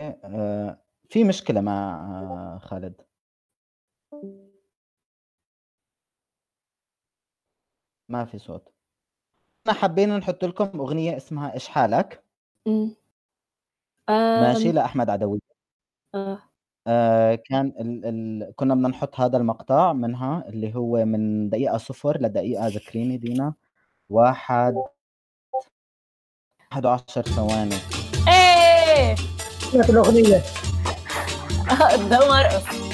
أه 0.00 0.85
في 1.10 1.24
مشكلة 1.24 1.60
مع 1.60 1.94
آه، 2.54 2.58
خالد. 2.58 3.00
ما 8.08 8.24
في 8.24 8.38
صوت. 8.38 8.72
إحنا 9.66 9.78
حابين 9.80 10.16
نحط 10.16 10.44
لكم 10.44 10.80
أغنية 10.80 11.16
اسمها 11.16 11.54
إيش 11.54 11.68
حالك؟ 11.68 12.24
أمم. 12.66 12.96
ماشي 14.08 14.72
لأحمد 14.72 15.10
عدوي. 15.10 15.40
آه. 16.14 16.42
آه 16.86 17.34
كان 17.34 17.66
ال 17.80 18.04
ال 18.04 18.52
كنا 18.56 18.74
بدنا 18.74 18.88
نحط 18.88 19.20
هذا 19.20 19.36
المقطع 19.36 19.92
منها 19.92 20.48
اللي 20.48 20.74
هو 20.74 21.04
من 21.04 21.48
دقيقة 21.50 21.78
صفر 21.78 22.20
لدقيقة 22.20 22.66
ذكريني 22.66 23.16
دينا. 23.16 23.54
واحد. 24.10 24.74
واحد 26.72 26.86
وعشر 26.86 27.22
ثواني. 27.22 27.74
إيه! 28.28 29.14
الأغنية. 29.90 30.65
Don't 32.08 32.28
let. 32.28 32.85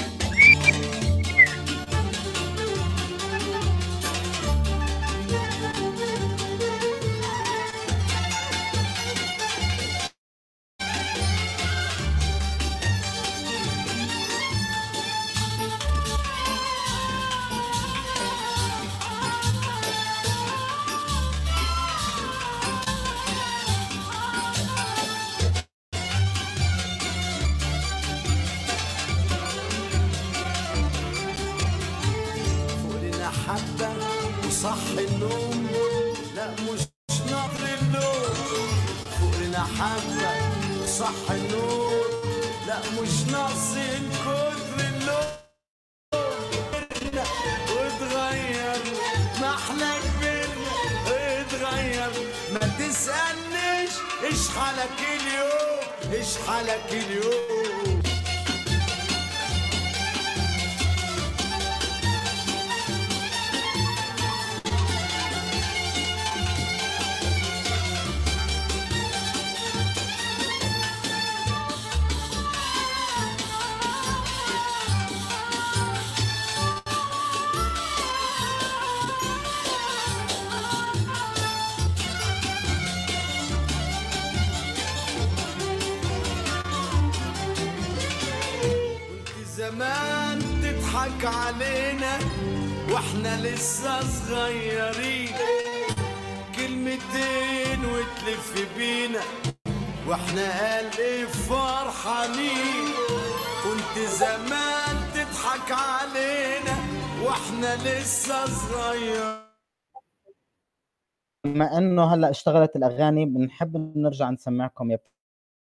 هلأ 112.13 112.29
اشتغلت 112.29 112.75
الأغاني 112.75 113.25
بنحب 113.25 113.97
نرجع 113.97 114.29
نسمعكم 114.29 114.91
يا 114.91 114.99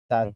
بتاع 0.09 0.33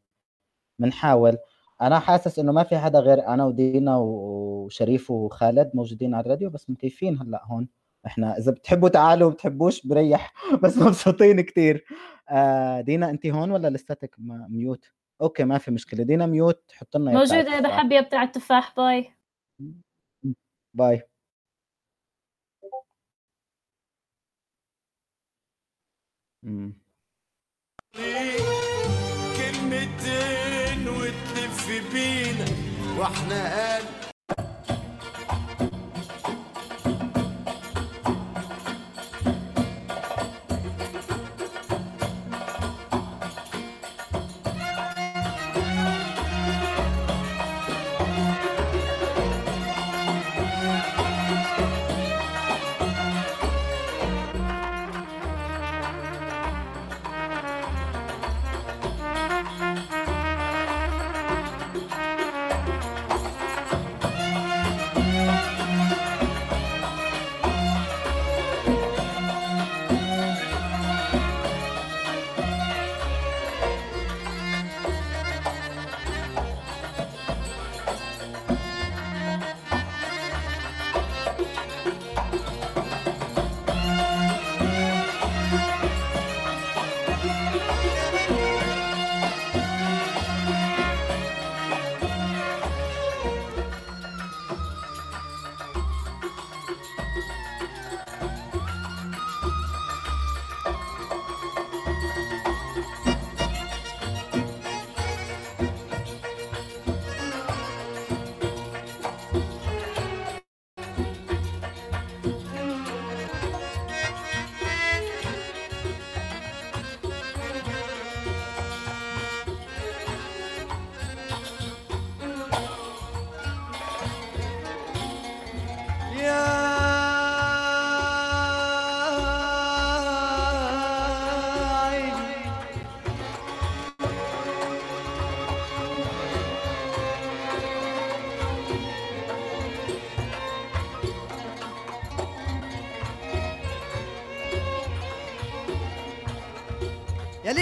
بنحاول. 0.79 1.39
أنا 1.81 1.99
حاسس 1.99 2.39
إنه 2.39 2.53
ما 2.53 2.63
في 2.63 2.79
حدا 2.79 2.99
غير 2.99 3.27
أنا 3.29 3.45
ودينا 3.45 3.97
وشريف 3.97 5.11
وخالد 5.11 5.71
موجودين 5.75 6.15
على 6.15 6.25
الراديو 6.27 6.51
بس 6.51 6.71
مكيفين 6.71 7.19
هلأ 7.19 7.41
هون. 7.45 7.69
إحنا 8.07 8.39
إذا 8.39 8.53
بتحبوا 8.53 8.89
تعالوا 8.89 9.31
بتحبوش 9.31 9.87
بريح 9.87 10.33
بس 10.65 10.79
مبسوطين 10.79 11.41
كتير. 11.41 11.85
آه 12.31 12.81
دينا 12.81 13.11
انت 13.11 13.27
هون 13.27 13.51
ولا 13.51 13.69
لساتك 13.71 14.15
م- 14.19 14.57
mute؟ 14.57 14.85
okay 15.23 15.45
ما 15.45 15.59
في 15.59 15.71
مشكلة. 15.71 16.05
دينا 16.05 16.27
mute 16.27 16.63
حط 16.73 16.97
لنا 16.97 17.13
التفاح. 17.23 17.61
بحب 17.77 17.93
يا 17.93 18.01
بتاع 18.01 18.23
التفاح 18.23 18.77
bye. 18.77 19.11
bye. 20.75 21.03
كلمتين 29.37 30.89
وتلف 30.89 31.69
بينا 31.93 32.45
وإحنا 32.99 33.77
قلب 33.77 34.00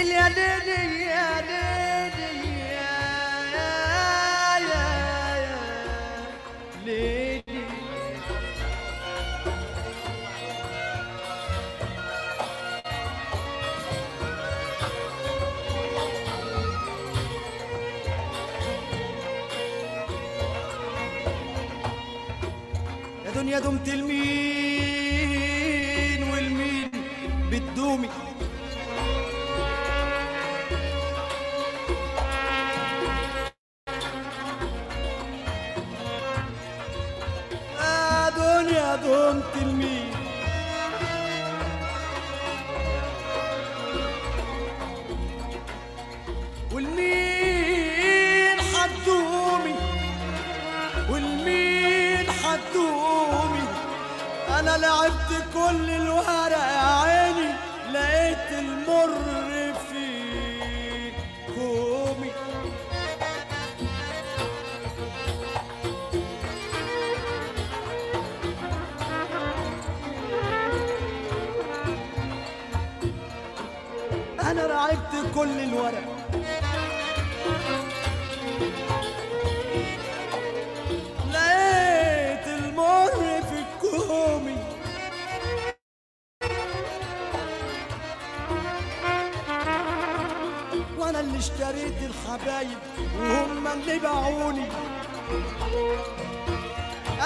يا 0.07 0.98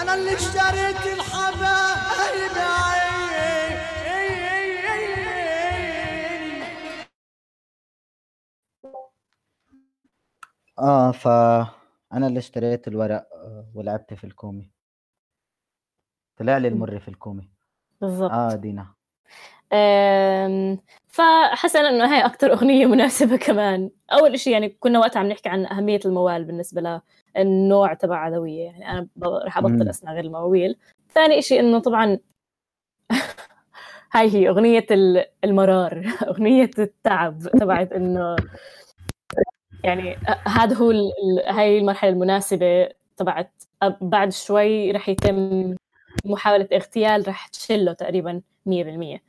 أنا 0.02 0.14
اللي 0.14 0.36
اشتريت 0.36 1.08
الحبايب 1.14 2.54
آه 10.80 11.12
فانا 11.12 12.28
اللي 12.28 12.40
اشتريت 12.40 12.88
الورق 12.88 13.28
آه، 13.34 13.72
ولعبت 13.74 14.14
في 14.14 14.24
الكومي. 14.24 14.72
طلع 16.38 16.58
لي 16.58 16.68
المر 16.68 17.00
في 17.00 17.08
الكومي. 17.08 17.50
بالضبط. 18.02 18.32
آه 18.32 18.56
دينا. 18.56 18.94
أم، 19.74 20.80
فحسن 21.08 21.86
إنه 21.86 22.14
هاي 22.16 22.26
أكثر 22.26 22.52
أغنية 22.54 22.86
مناسبة 22.86 23.38
كمان. 23.48 23.90
أول 24.12 24.40
شيء 24.40 24.54
يعني 24.54 24.70
كنا 24.80 25.00
وقتها 25.00 25.20
عم 25.20 25.26
نحكي 25.28 25.50
عن 25.50 25.66
أهمية 25.66 26.00
الموال 26.06 26.44
بالنسبة 26.44 27.02
للنوع 27.38 27.94
تبع 27.94 28.18
عدويه 28.18 28.64
يعني 28.64 28.90
أنا 28.92 29.08
رح 29.46 29.58
أبطل. 29.58 29.90
أسمع 29.90 30.14
غير 30.14 30.24
المواويل 30.24 30.78
ثاني 31.14 31.42
شيء 31.42 31.60
إنه 31.60 31.80
طبعا 31.80 32.20
هاي 34.14 34.34
هي 34.34 34.50
أغنية 34.50 34.86
ال- 34.92 35.26
المرار. 35.44 36.04
أغنية 36.30 36.72
التعب 36.80 37.40
تبعت 37.40 37.92
إنه 37.94 38.36
يعني 39.84 40.18
هذا 40.48 40.76
هو 40.76 40.92
هاي 41.48 41.78
المرحلة 41.80 42.12
المناسبة 42.12 42.90
تبعت. 43.18 43.52
بعد 44.02 44.32
شوي 44.32 44.92
رح 44.92 45.10
يتم 45.10 45.76
محاولة 46.26 46.68
اغتيال 46.74 47.28
رح 47.28 47.48
تشله 47.48 47.94
تقريبا 47.94 48.42
100% 48.66 48.74
أم، 48.74 49.20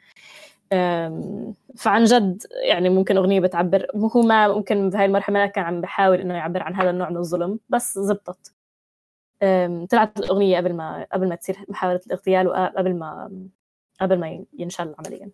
فعن 1.77 2.05
جد 2.05 2.43
يعني 2.69 2.89
ممكن 2.89 3.17
أغنية 3.17 3.41
بتعبر 3.41 3.87
هو 3.97 4.23
ما 4.23 4.49
ممكن 4.49 4.91
بهاي 4.91 5.05
المرحلة 5.05 5.47
كان 5.47 5.65
عم 5.65 5.81
بحاول 5.81 6.21
إنه 6.21 6.35
يعبر 6.35 6.63
عن 6.63 6.75
هذا 6.75 6.91
النوع 6.91 7.11
من 7.11 7.17
الظلم 7.17 7.61
بس 7.69 7.99
زبطت. 7.99 8.55
طلعت 9.91 10.19
الأغنية 10.19 10.57
قبل 10.57 10.75
ما 10.77 11.07
قبل 11.13 11.29
ما 11.29 11.35
تصير 11.35 11.57
محاولة 11.69 12.01
الاغتيال 12.07 12.49
وقبل 12.49 12.95
ما 12.99 13.31
قبل 14.01 14.21
ما 14.21 14.45
ينشل 14.59 14.95
عمليا. 14.99 15.31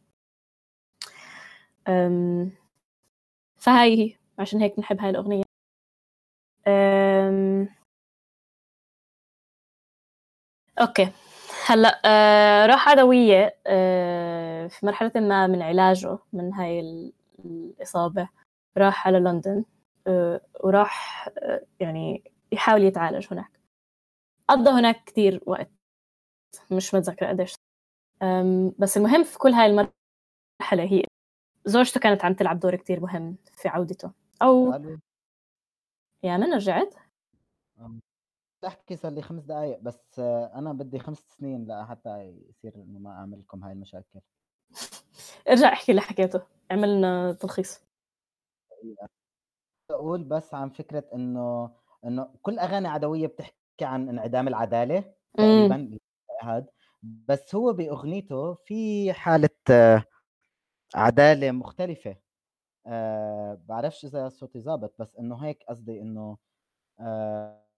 فهاي 3.57 3.99
هي 3.99 4.15
عشان 4.39 4.61
هيك 4.61 4.77
بنحب 4.77 5.01
هاي 5.01 5.11
الأغنية. 5.11 5.45
أوكي. 10.81 11.09
هلأ 11.70 12.02
آه 12.05 12.66
راح 12.66 12.88
عدوية 12.88 13.56
آه 13.66 14.66
في 14.66 14.86
مرحلة 14.86 15.12
ما 15.16 15.47
من 15.47 15.62
علاجه 15.62 16.18
من 16.32 16.55
هاي 16.55 16.80
ال- 16.80 17.12
الإصابة 17.44 18.28
راح 18.78 19.06
على 19.06 19.18
لندن 19.20 19.64
آه 20.06 20.40
وراح 20.64 21.28
آه 21.38 21.66
يعني 21.80 22.32
يحاول 22.52 22.82
يتعالج 22.84 23.26
هناك. 23.30 23.60
قضى 24.48 24.70
هناك 24.70 25.05
كتير 25.05 25.40
وقت 25.47 25.70
مش 26.70 26.94
متذكرة 26.94 27.28
قديش. 27.28 27.55
بس 28.78 28.97
المهم 28.97 29.24
في 29.24 29.38
كل 29.38 29.51
هاي 29.52 29.66
المرحلة 29.66 30.84
هي 30.92 31.05
زوجته 31.64 32.01
كانت 32.01 32.24
عم 32.24 32.34
تلعب 32.34 32.60
دور 32.60 32.76
كتير 32.76 33.01
مهم 33.01 33.36
في 33.56 33.68
عودته. 33.68 34.12
أو 34.42 34.72
يا 36.22 36.36
من 36.36 36.55
رجعت؟ 36.55 36.94
تحكي 38.62 38.97
صار 38.97 39.12
لي 39.12 39.23
خمس 39.23 39.43
دقائق 39.45 39.78
بس 39.81 40.19
أنا 40.55 40.73
بدي 40.73 40.99
خمس 40.99 41.19
سنين 41.19 41.66
لحتى 41.69 42.20
يصير 42.49 42.74
إنه 42.74 42.99
ما 42.99 43.11
أعمل 43.11 43.41
لكم 43.41 43.65
هاي 43.65 43.73
المشاكل. 43.73 44.20
ارجع 45.49 45.73
احكي 45.73 45.93
اللي 45.93 46.01
حكيته. 46.03 46.43
عملنا 46.70 47.32
تلخيص. 47.32 47.81
أقول 49.91 50.24
بس 50.24 50.55
عن 50.55 50.70
فكرة 50.70 51.05
إنه 51.15 51.70
إنه 52.05 52.35
كل 52.43 52.59
أغاني 52.59 52.89
عدوية 52.89 53.27
بتحكي 53.27 53.55
عن 53.82 54.09
انعدام 54.09 54.49
العدالة. 54.49 55.15
تقريبا 55.35 55.99
هذا 56.43 56.66
بس 57.03 57.55
هو 57.55 57.73
بأغنيته 57.73 58.55
في 58.55 59.12
حالة 59.12 59.49
عدالة 60.95 61.51
مختلفة. 61.51 62.16
أه 62.87 63.61
بعرفش 63.65 64.05
إذا 64.05 64.28
صوتي 64.28 64.61
ظابط 64.61 64.95
بس 64.99 65.16
إنه 65.16 65.45
هيك 65.45 65.65
قصدي 65.69 66.01
إنه 66.01 66.39
أه 67.01 67.69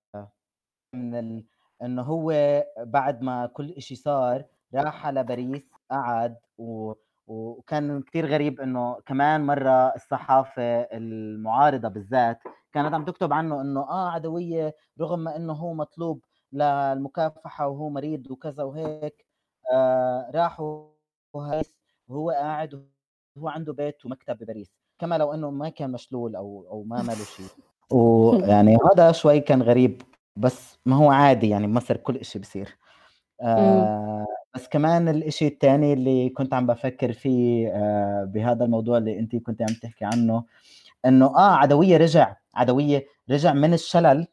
من 0.95 1.15
ال... 1.15 1.45
إنه 1.83 2.03
هو 2.03 2.35
بعد 2.79 3.23
ما 3.23 3.47
كل 3.47 3.71
إشي 3.71 3.95
صار 3.95 4.45
راح 4.75 5.07
على 5.07 5.25
باريس 5.25 5.63
قعد 5.91 6.37
و... 6.59 6.93
وكان 7.27 8.03
كتير 8.03 8.27
غريب 8.27 8.61
إنه 8.61 8.97
كمان 9.07 9.47
مرة 9.47 9.95
الصحافة 9.95 10.81
المعارضة 10.81 11.89
بالذات 11.89 12.39
كانت 12.73 12.95
عم 12.95 13.05
تكتب 13.05 13.33
عنه 13.33 13.61
إنه 13.61 13.81
آه 13.81 14.11
عدوية 14.11 14.77
رغم 15.01 15.29
إنه 15.29 15.53
هو 15.53 15.75
مطلوب 15.75 16.25
للمكافحة 16.53 17.69
وهو 17.69 17.89
مريض 17.91 18.31
وكذا 18.31 18.63
وهيك 18.63 19.27
آه 19.73 20.31
راحوا 20.35 20.87
وهو 22.09 22.31
قاعد 22.31 22.87
وهو 23.37 23.49
عنده 23.49 23.73
بيت 23.73 24.07
ومكتب 24.07 24.39
بباريس 24.39 24.73
كما 24.99 25.19
لو 25.19 25.35
إنه 25.35 25.51
ما 25.51 25.69
كان 25.69 25.93
مشلول 25.93 26.37
أو 26.37 26.67
أو 26.71 26.83
ما 26.83 26.99
عمله 26.99 27.25
شيء 27.25 27.47
ويعني 27.91 28.77
هذا 28.93 29.13
شوي 29.13 29.41
كان 29.41 29.63
غريب. 29.63 30.03
بس 30.37 30.79
ما 30.87 30.97
هو 30.97 31.11
عادي 31.11 31.49
يعني 31.49 31.67
بمصر 31.67 31.97
كل 31.97 32.17
إشي 32.17 32.39
بصير 32.39 32.77
آه 33.41 34.27
بس 34.55 34.69
كمان 34.69 35.09
الإشي 35.09 35.47
الثاني 35.47 35.93
اللي 35.93 36.29
كنت 36.29 36.55
عم 36.55 36.67
بفكر 36.67 37.13
فيه 37.13 37.69
آه 37.69 38.25
بهذا 38.25 38.65
الموضوع 38.65 38.99
اللي 38.99 39.19
انت 39.19 39.37
كنت 39.37 39.63
عم 39.63 39.75
تحكي 39.83 40.05
عنه 40.05 40.45
إنه 41.07 41.27
آه 41.27 41.55
عدوية 41.55 41.97
رجع 41.97 42.37
عدوية 42.55 43.07
رجع 43.31 43.53
من 43.53 43.75
الشلل. 43.75 44.27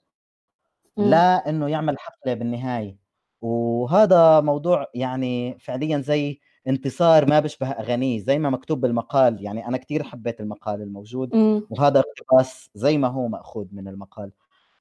لا 0.97 1.49
إنه 1.49 1.67
يعمل 1.69 1.99
حفلة 1.99 2.33
بالنهاية. 2.33 2.97
وهذا 3.41 4.41
موضوع 4.41 4.87
يعني 4.95 5.59
فعليا 5.59 5.97
زي 5.97 6.39
انتصار 6.67 7.29
ما 7.29 7.39
بيشبه 7.39 7.69
أغانيه 7.71 8.19
زي 8.19 8.39
ما 8.39 8.49
مكتوب 8.49 8.81
بالمقال. 8.81 9.43
يعني 9.43 9.67
أنا 9.67 9.77
كتير 9.77 10.03
حبيت 10.03 10.39
المقال 10.39 10.81
الموجود 10.81 11.35
مم. 11.35 11.67
وهذا 11.69 11.99
اقتباس 11.99 12.69
زي 12.75 12.97
ما 12.97 13.07
هو 13.07 13.27
مأخوذ 13.27 13.67
من 13.71 13.87
المقال. 13.87 14.31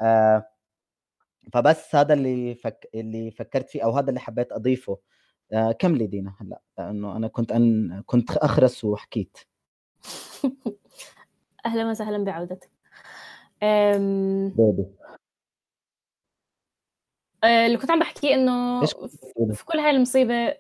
آه 0.01 0.47
فبس 1.53 1.95
هذا 1.95 2.15
اللي 2.15 2.55
فك... 2.55 2.89
اللي 2.95 3.31
فكرت 3.31 3.69
فيه 3.69 3.85
أو 3.85 3.91
هذا 3.91 4.09
اللي 4.09 4.21
حبيت 4.21 4.53
أضيفه. 4.53 4.99
آه 5.53 5.73
كملي 5.73 6.07
دينا 6.07 6.35
هلأ؟ 6.41 6.61
لأنه 6.79 7.17
أنا 7.17 7.29
كنت 7.29 7.53
أن... 7.53 8.03
كنت 8.07 8.31
أخرس 8.31 8.85
وحكيت. 8.85 9.39
أهلا 11.67 11.91
وسهلا 11.91 12.25
بعودتك. 12.25 12.71
أم... 13.63 14.49
بيبي 14.49 14.87
آه، 17.45 17.67
اللي 17.67 17.79
كنت 17.79 17.91
عم 17.91 17.99
بحكيه 17.99 18.35
إنه؟ 18.35 18.85
في 19.53 19.65
كل 19.65 19.79
هاي 19.79 19.91
المصيبة 19.91 20.55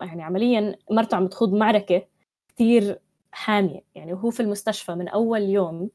يعني 0.00 0.22
عمليا 0.22 0.76
مرته 0.90 1.16
عم 1.16 1.26
تخوض 1.26 1.54
معركة 1.54 2.06
كتير 2.48 3.00
حامية. 3.32 3.80
يعني 3.94 4.12
وهو 4.12 4.30
في 4.30 4.40
المستشفى 4.40 4.94
من 4.94 5.08
أول 5.08 5.42
يوم 5.42 5.90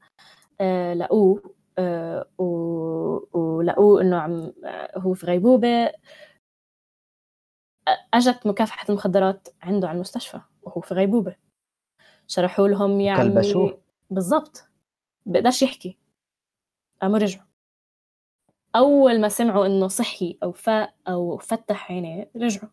آه 0.62 0.94
لقوه 0.94 1.56
ولقوه 3.34 4.02
إنه 4.02 4.18
عم 4.18 4.54
آه 4.66 5.00
هو 5.00 5.14
في 5.14 5.26
غيبوبة. 5.26 5.91
أجت 8.14 8.48
مكافحة 8.48 8.86
المخدرات 8.90 9.48
عنده 9.62 9.88
على 9.88 9.95
المستشفى 9.95 10.41
وهو 10.62 10.82
في 10.82 10.94
غيبوبة. 10.94 11.36
شرحوا 12.28 12.68
لهم 12.68 13.02
يعني 13.02 13.24
كلبشوه. 13.24 13.82
بالضبط. 14.10 14.64
بقدرش 15.26 15.62
يحكي. 15.62 15.98
قاموا 17.02 17.18
رجعوا. 17.18 17.45
أول 18.76 19.22
ما 19.22 19.30
سمعوا 19.30 19.66
إنه 19.66 19.88
صحي 19.88 20.38
أو 20.44 20.52
فاق 20.52 20.94
أو 21.08 21.38
فتح 21.38 21.91
عينيه 21.91 22.32
رجعوا. 22.36 22.70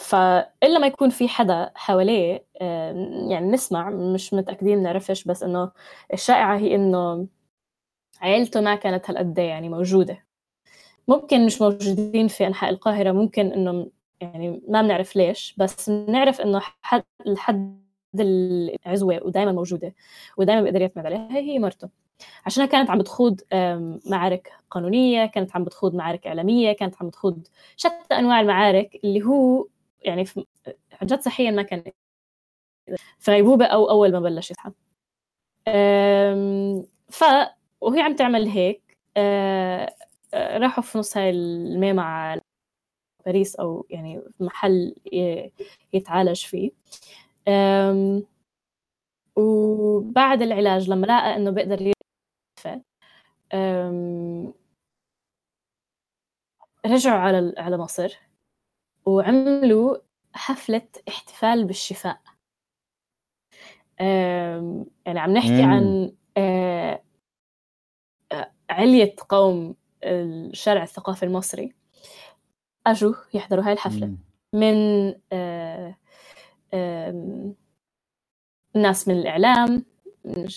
فإلا 0.00 0.78
ما 0.78 0.86
يكون 0.86 1.10
في 1.10 1.28
حدا 1.28 1.70
حواليه 1.74 2.44
يعني 3.30 3.50
نسمع 3.50 3.90
مش 3.90 4.34
متأكدين 4.34 4.82
نعرفش 4.82 5.24
بس 5.24 5.42
إنه 5.42 5.70
الشائعة 6.12 6.58
هي 6.58 6.74
إنه 6.74 7.26
عيلته 8.20 8.60
ما 8.60 8.74
كانت 8.74 9.10
هالقد 9.10 9.38
يعني 9.38 9.68
موجودة. 9.68 10.24
ممكن 11.08 11.46
مش 11.46 11.62
موجودين 11.62 12.28
في 12.28 12.46
أنحاء 12.46 12.70
القاهرة 12.70 13.12
ممكن 13.12 13.46
إنه 13.52 13.90
يعني 14.20 14.62
ما 14.68 14.82
بنعرف 14.82 15.16
ليش 15.16 15.54
بس 15.58 15.90
بنعرف 15.90 16.40
إنه 16.40 16.60
حد 16.82 17.02
الحد 17.26 17.80
العزوة 18.20 19.20
ودائما 19.24 19.52
موجودة 19.52 19.94
ودائما 20.36 20.62
بيقدر 20.62 20.80
يعتمد 20.80 21.06
عليها 21.06 21.30
هي 21.30 21.58
مرته. 21.58 21.88
عشانها 22.46 22.68
كانت 22.68 22.90
عم 22.90 22.98
بتخوض 22.98 23.40
معارك 24.06 24.52
قانونية 24.70 25.26
كانت 25.26 25.56
عم 25.56 25.64
بتخوض 25.64 25.94
معارك 25.94 26.26
إعلامية 26.26 26.72
كانت 26.72 26.94
عم 27.00 27.08
بتخوض 27.08 27.48
شتى 27.76 28.14
أنواع 28.18 28.40
المعارك 28.40 29.00
اللي 29.04 29.22
هو 29.22 29.66
يعني 30.02 30.24
عن 31.02 31.06
جد 31.06 31.20
صحيا 31.20 31.50
ما 31.50 31.62
كان 31.62 31.84
في 33.18 33.30
غيبوبة 33.30 33.64
أو 33.66 33.90
أول 33.90 34.12
ما 34.12 34.20
بلش 34.20 34.50
يصحى. 34.50 34.72
ف 37.10 37.24
وهي 37.80 38.00
عم 38.00 38.16
تعمل 38.16 38.48
هيك 38.48 38.98
أه، 39.16 39.94
أه، 40.34 40.58
راحوا 40.58 40.82
في 40.84 40.98
نص 40.98 41.16
هاي 41.16 41.30
الميمة 41.30 42.02
على 42.02 42.40
باريس 43.26 43.56
أو 43.56 43.86
يعني 43.90 44.22
محل 44.40 44.94
يتعالج 45.94 46.44
فيه. 46.46 46.70
وبعد 49.36 50.42
العلاج 50.42 50.90
لما 50.90 51.06
لقى 51.06 51.36
إنه 51.36 51.50
بيقدر 51.50 51.92
أم، 53.54 54.54
رجعوا 56.86 57.18
على 57.18 57.54
على 57.58 57.76
مصر. 57.78 58.29
وعملوا 59.06 59.96
حفلة 60.32 60.88
احتفال 61.08 61.64
بالشفاء 61.64 62.20
يعني 65.06 65.20
عم 65.20 65.30
نحكي 65.30 65.62
مم. 65.62 65.70
عن 65.70 66.12
آه، 66.36 67.02
علية 68.70 69.14
قوم 69.28 69.74
الشارع 70.04 70.82
الثقافي 70.82 71.22
المصري 71.22 71.74
أجوا 72.86 73.14
يحضروا 73.34 73.64
هاي 73.64 73.72
الحفلة 73.72 74.06
مم. 74.06 74.18
من 74.52 75.14
آه، 75.32 75.96
ناس 78.74 79.08
من 79.08 79.16
الإعلام 79.18 79.84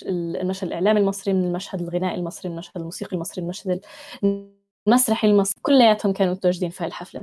المشهد 0.08 0.68
الإعلامي 0.68 1.00
المصري 1.00 1.34
من 1.34 1.46
المشهد 1.46 1.82
الغنائي 1.82 2.16
المصري 2.16 2.50
من 2.50 2.56
المشهد 2.56 2.78
الموسيقي 2.78 3.16
المصري 3.16 3.42
من 3.42 3.46
المشهد 3.46 3.86
المسرحي 4.88 5.28
المصري 5.28 5.62
كلياتهم 5.62 6.14
كانوا 6.14 6.34
متواجدين 6.34 6.70
في 6.70 6.84
هاي 6.84 6.88
الحفلة 6.88 7.22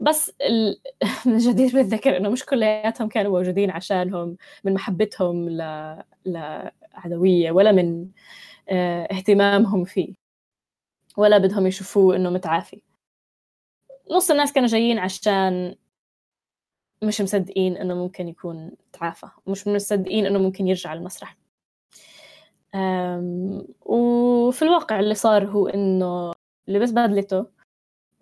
بس. 0.00 0.32
من 1.26 1.34
الجدير 1.34 1.72
بالذكر 1.72 2.16
إنه 2.16 2.28
مش 2.28 2.44
كلياتهم 2.44 3.08
كانوا 3.08 3.32
موجودين 3.38 3.70
عشانهم 3.70 4.36
من 4.64 4.74
محبتهم 4.74 5.48
ل... 5.48 5.58
لعدوية 6.26 7.50
ولا 7.50 7.72
من 7.72 8.08
آه، 8.68 9.02
اهتمامهم 9.12 9.84
فيه 9.84 10.14
ولا 11.16 11.38
بدهم 11.38 11.66
يشوفوه 11.66 12.16
إنه 12.16 12.30
متعافي 12.30 12.82
نص 14.10 14.30
الناس 14.30 14.52
كانوا 14.52 14.68
جايين 14.68 14.98
عشان 14.98 15.74
مش 17.02 17.20
مصدقين 17.20 17.76
إنه 17.76 17.94
ممكن 17.94 18.28
يكون 18.28 18.70
تعافى 18.92 19.26
مش 19.46 19.68
مصدقين 19.68 20.26
إنه 20.26 20.38
ممكن 20.38 20.68
يرجع 20.68 20.92
المسرح 20.92 21.36
وفي 23.80 24.62
الواقع 24.62 25.00
اللي 25.00 25.14
صار 25.14 25.46
هو 25.46 25.68
إنه 25.68 26.32
لبس 26.68 26.90
بدلته 26.90 27.46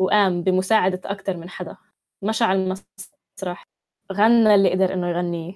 وقام 0.01 0.43
بمساعدة 0.43 1.01
أكثر 1.05 1.37
من 1.37 1.49
حدا. 1.51 1.77
مشى 2.23 2.45
على 2.45 2.59
المسرح 2.63 3.65
غنى 4.13 4.55
اللي 4.55 4.71
قدر 4.73 4.95
إنه 4.95 5.09
يغنيه. 5.09 5.55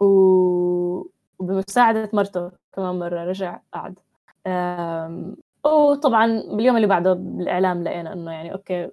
و- 0.00 1.06
وبمساعدة 1.38 2.10
مرته 2.12 2.52
كمان 2.72 2.98
مرة 2.98 3.24
رجع 3.24 3.60
قعد. 3.72 3.98
أم، 4.46 5.36
وطبعا 5.64 6.26
باليوم 6.56 6.76
اللي 6.76 6.86
بعده 6.86 7.12
بالإعلام 7.12 7.84
لقينا 7.84 8.12
إنه 8.12 8.32
يعني 8.32 8.52
أوكي 8.52 8.90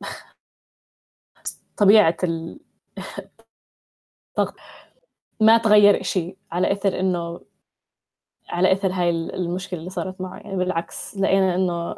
طبيعة 1.76 2.16
ال- 2.24 2.60
ما 5.40 5.58
تغير 5.58 6.00
إشي 6.00 6.36
على 6.52 6.72
إثر 6.72 7.00
إنه 7.00 7.40
على 8.48 8.72
إثر 8.72 8.92
هاي 8.92 9.10
المشكلة 9.10 9.80
اللي 9.80 9.90
صارت 9.90 10.20
معه. 10.20 10.36
يعني 10.38 10.56
بالعكس 10.56 11.16
لقينا 11.18 11.54
إنه 11.54 11.96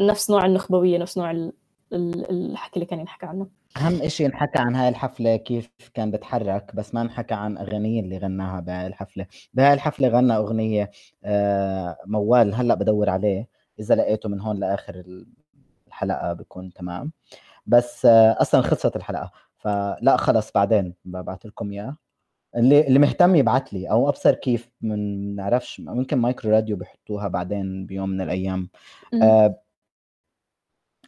نفس 0.00 0.30
نوع 0.30 0.46
النخبوية 0.46 0.98
نفس 0.98 1.18
نوع 1.18 1.30
ال- 1.30 1.52
ال- 1.92 2.30
الحكي 2.30 2.76
اللي 2.76 2.86
كان 2.86 3.00
ينحكى 3.00 3.26
عنه. 3.26 3.46
أهم 3.76 4.08
شيء 4.08 4.26
انحكى 4.26 4.58
عن 4.58 4.74
هاي 4.76 4.88
الحفلة 4.88 5.36
كيف 5.36 5.70
كان 5.94 6.10
بتحرك 6.10 6.74
بس 6.74 6.94
ما 6.94 7.02
انحكى 7.02 7.34
عن 7.34 7.58
اغانيه 7.58 8.00
اللي 8.00 8.18
غناها 8.18 8.60
بهاي 8.60 8.86
الحفلة. 8.86 9.26
بهاي 9.54 9.72
الحفلة 9.72 10.08
غنى 10.08 10.36
أغنية 10.36 10.90
آه، 11.24 11.96
موال 12.06 12.54
هلأ 12.54 12.74
بدور 12.74 13.10
عليه. 13.10 13.48
إذا 13.80 13.94
لقيته 13.94 14.28
من 14.28 14.40
هون 14.40 14.56
لآخر 14.56 15.04
الحلقة 15.88 16.32
بكون 16.32 16.72
تمام. 16.72 17.12
بس 17.66 18.06
آه، 18.06 18.36
أصلا 18.40 18.60
خلصت 18.60 18.96
الحلقة. 18.96 19.30
فلا 19.58 20.16
خلص 20.16 20.52
بعدين 20.54 20.94
ببعث 21.04 21.46
لكم 21.46 21.72
إياه. 21.72 21.96
اللي 22.56 22.86
اللي 22.86 22.98
مهتم 22.98 23.36
يبعث 23.36 23.62
لي 23.74 23.90
أو 23.90 24.08
أبصر 24.08 24.34
كيف 24.34 24.70
من 24.80 25.34
نعرفش. 25.36 25.80
ممكن 25.80 26.18
مايكرو 26.18 26.50
راديو 26.50 26.76
بحطوها 26.76 27.28
بعدين 27.28 27.86
بيوم 27.86 28.08
من 28.10 28.20
الأيام. 28.20 28.68
آه، 29.22 29.58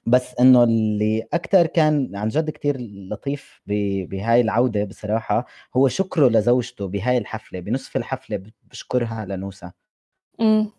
بس 0.06 0.35
إنه 0.40 0.64
اللي 0.64 1.26
أكثر 1.32 1.66
كان 1.66 2.16
عن 2.16 2.28
جد 2.28 2.51
كتير 2.51 2.76
لطيف 2.81 3.60
بهاي 3.66 4.40
العودة 4.40 4.85
بصراحة 4.85 5.47
هو 5.76 5.89
شكره 5.89 6.28
لزوجته 6.28 6.89
بهاي 6.89 7.18
الحفلة 7.18 7.60
بنصف 7.60 7.97
الحفلة 7.97 8.43
بشكرها 8.62 9.24
لنوسا 9.24 9.72
مم. 10.40 10.70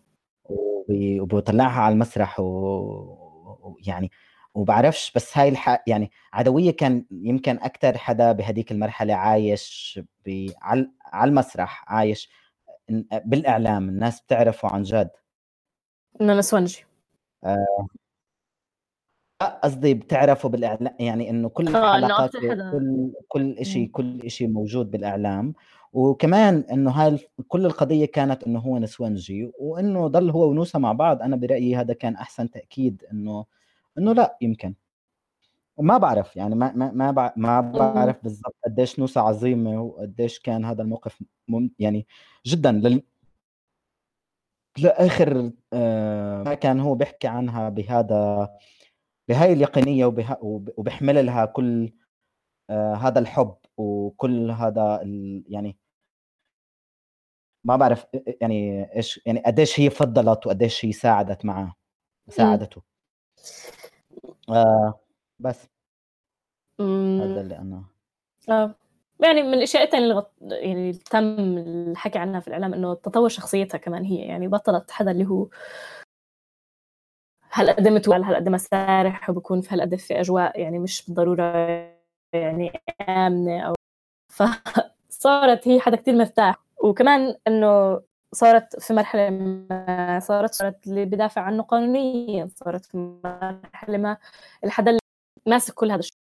وبي- 0.44 1.20
وبطلعها 1.20 1.80
على 1.80 1.92
المسرح 1.92 2.40
و- 2.40 3.58
ويعني 3.62 4.10
وبعرفش 4.54 5.12
بس 5.12 5.38
هاي 5.38 5.48
الح... 5.48 5.82
يعني 5.86 6.10
عدوية 6.32 6.70
كان 6.70 7.04
يمكن 7.10 7.58
أكتر 7.58 7.98
حدا 7.98 8.32
بهديك 8.32 8.72
المرحلة 8.72 9.14
عايش 9.14 10.00
ب... 10.26 10.50
على 10.62 10.90
على 11.04 11.28
المسرح 11.28 11.84
عايش 11.92 12.30
بالإعلام 13.24 13.88
الناس 13.88 14.20
بتعرفه 14.20 14.68
عن 14.68 14.82
جد. 14.82 15.10
إنه 16.20 16.34
نسونجي 16.38 16.84
لا 17.44 17.66
قصدي 19.42 19.94
بتعرفوا 19.94 20.50
بالاعلام 20.50 20.94
يعني 21.00 21.30
إنه 21.30 21.48
كل 21.48 21.76
آه، 21.76 21.92
حدا. 22.26 22.70
كل 22.72 23.12
كل 23.28 23.64
شيء. 23.66 23.90
كل 23.90 24.30
شيء 24.30 24.48
موجود 24.48 24.90
بالإعلام 24.90 25.54
وكمان 25.92 26.64
إنه 26.72 26.90
هاي 26.90 27.18
كل 27.48 27.66
القضية 27.66 28.06
كانت 28.06 28.44
إنه 28.44 28.58
هو 28.58 28.78
نسوانجي 28.78 29.50
وإنه 29.58 30.06
ضل 30.06 30.30
هو 30.30 30.48
ونوسا 30.50 30.78
مع 30.78 30.92
بعض 30.92 31.22
أنا 31.22 31.36
برأيي 31.36 31.76
هذا 31.76 31.94
كان 31.94 32.14
أحسن 32.16 32.50
تأكيد 32.50 33.04
إنه 33.12 33.44
إنه 33.98 34.12
لا 34.12 34.36
يمكن 34.40 34.74
وما 35.76 35.98
بعرف 35.98 36.36
يعني 36.36 36.54
ما 36.54 36.72
ما 36.72 36.92
ما 36.92 37.12
بع- 37.12 37.32
ما 37.38 37.60
بعرف 37.60 38.16
بالضبط 38.22 38.54
قديش 38.64 38.98
نوسا 38.98 39.20
عظيمة 39.20 39.82
وقديش 39.82 40.40
كان 40.40 40.64
هذا 40.64 40.82
الموقف 40.82 41.22
مم 41.48 41.70
يعني 41.78 42.06
جدا 42.46 42.72
لل 42.72 43.02
لآخر 44.78 45.50
آه، 45.72 46.42
ما 46.42 46.54
كان 46.54 46.80
هو 46.80 46.94
بيحكي 46.94 47.26
عنها 47.28 47.68
بهذا 47.68 48.48
بهاي 49.28 49.52
اليقينية 49.52 50.04
وبها 50.06 50.38
وب- 50.42 50.72
وبيحمل 50.76 51.26
لها 51.26 51.44
كل 51.46 51.92
آه 52.70 52.94
هذا 52.94 53.18
الحب 53.18 53.56
وكل 53.76 54.50
هذا 54.50 55.02
ال 55.02 55.44
يعني 55.48 55.78
ما 57.64 57.76
بعرف 57.76 58.06
يعني 58.40 58.84
إيش 58.96 59.20
يعني 59.26 59.42
قديش 59.46 59.80
هي 59.80 59.90
فضلت 59.90 60.46
وقديش 60.46 60.84
هي 60.84 60.92
ساعدت 60.92 61.44
معه 61.44 61.74
ساعدته 62.28 62.82
آه 64.50 65.00
بس 65.38 65.66
مم. 66.78 67.20
هذا 67.22 67.40
اللي 67.40 67.58
أنا 67.58 67.84
آه. 68.48 68.74
يعني 69.20 69.42
من 69.42 69.54
الأشياء 69.54 69.82
الثانية 69.84 70.04
اللي. 70.04 70.26
يعني 70.64 70.92
تم 70.92 71.58
الحكي 71.58 72.18
عنها 72.18 72.40
في 72.40 72.48
الإعلام 72.48 72.74
إنه 72.74 72.94
تطور 72.94 73.28
شخصيتها 73.28 73.78
كمان 73.78 74.04
هي 74.04 74.16
يعني 74.16 74.48
بطلت 74.48 74.90
حدا 74.90 75.10
اللي 75.10 75.26
هو 75.26 75.48
هالقد 77.56 77.88
متوال 77.88 78.24
هالقد 78.24 78.48
مسارح 78.48 79.30
وبكون 79.30 79.60
في 79.60 79.74
هالقد 79.74 79.94
في 79.94 80.20
أجواء 80.20 80.60
يعني 80.60 80.78
مش 80.78 81.06
بالضرورة 81.06 81.42
يعني 82.32 82.72
آمنة 83.08 83.60
أو 83.60 83.74
فصارت 84.28 85.68
هي 85.68 85.80
حدا 85.80 85.96
كتير 85.96 86.14
مرتاح. 86.14 86.56
وكمان 86.82 87.34
إنه 87.48 88.00
صارت 88.32 88.80
في 88.80 88.94
مرحلة 88.94 89.30
ما 89.30 90.20
صارت 90.22 90.54
صارت 90.54 90.86
اللي 90.86 91.04
بدافع 91.04 91.40
عنه 91.42 91.62
قانونيا 91.62 92.48
صارت 92.56 92.84
في 92.84 93.18
مرحلة 93.24 93.98
ما 93.98 94.16
الحدا 94.64 94.90
اللي 94.90 95.00
ماسك 95.46 95.74
كل 95.74 95.90
هذا 95.90 96.00
الشيء. 96.00 96.16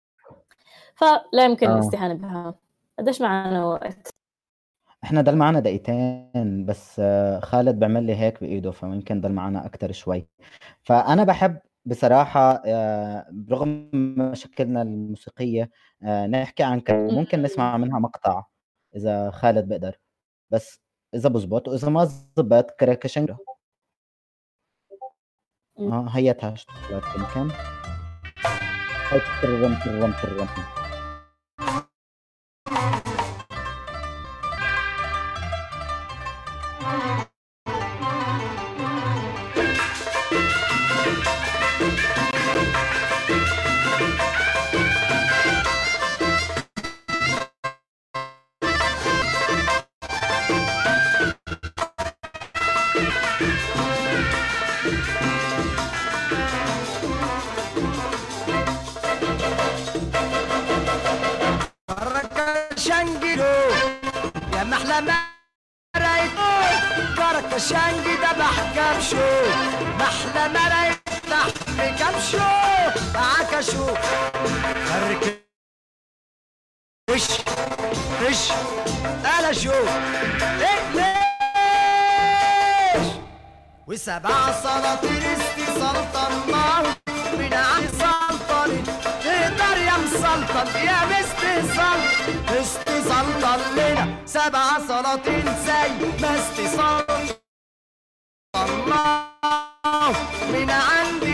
فلا 0.95 1.45
يمكن 1.45 1.67
آه. 1.67 1.75
الاستهانة 1.75 2.13
بها. 2.13 2.55
قديش 2.99 3.21
معنا 3.21 3.65
وقت؟ 3.65 4.13
إحنا 5.05 5.21
ضل 5.21 5.35
معنا 5.35 5.59
دقيقتين 5.59 6.65
بس 6.65 6.95
آه، 6.99 7.39
خالد 7.39 7.79
بيعمل 7.79 8.03
لي 8.03 8.15
هيك 8.15 8.39
بإيده 8.41 8.71
فممكن 8.71 9.21
ضل 9.21 9.31
معنا 9.31 9.65
أكثر 9.65 9.91
شوي. 9.91 10.27
فأنا 10.83 11.23
بحب 11.23 11.59
بصراحة 11.85 12.63
آه، 12.65 13.27
برغم 13.31 13.89
مشاكلنا 14.17 14.81
الموسيقية 14.81 15.69
آه، 16.03 16.27
نحكي 16.27 16.63
عن 16.63 16.79
كركشة 16.79 17.15
ممكن 17.15 17.41
نسمع 17.41 17.77
منها 17.77 17.99
مقطع 17.99 18.43
إذا 18.95 19.31
خالد 19.31 19.67
بقدر 19.69 19.99
بس 20.51 20.79
إذا 21.15 21.29
بزبط 21.29 21.67
وإذا 21.67 21.89
ما 21.89 22.05
زبط 22.37 22.71
كركشنجة 22.71 23.37
مم. 25.79 25.91
آه 25.93 26.07
هيتها 26.09 26.53
اشتغلت 26.53 27.03
يمكن. 27.17 27.49
هاي 29.11 29.21
ترم 29.41 29.75
ترم 29.85 30.11
ترم 30.23 30.47
كركشنجي 67.55 68.15
دبح 68.15 68.55
كبشو 68.75 69.27
محلى 69.99 70.49
ما 70.53 70.63
رايت 70.67 70.99
لحم 71.29 71.77
كبشو 71.99 72.39
عكشو 73.15 73.85
كركش 77.07 77.31
إيش 78.27 78.51
أنا 79.39 79.51
شو. 79.53 79.71
ليش 82.95 83.07
وسبع 83.87 84.51
سلاطين 84.63 85.23
استي 85.23 85.65
سلطناه 85.65 86.83
من 87.39 87.53
عند 87.53 87.89
سلطن 87.91 88.83
تقدر 89.23 89.77
يا 89.77 89.97
مسلطن 89.97 90.67
يا 90.79 90.99
مستي 91.05 91.61
سلطن 91.61 92.59
مستي 92.59 93.01
سلطن 93.03 93.59
لنا 93.75 94.05
سبع 94.25 94.65
سلاطين 94.87 95.45
زي 95.65 95.89
ما 96.21 96.35
استي 96.35 96.67
سلطن 98.85 99.25
من 100.51 100.69
عند 100.69 101.25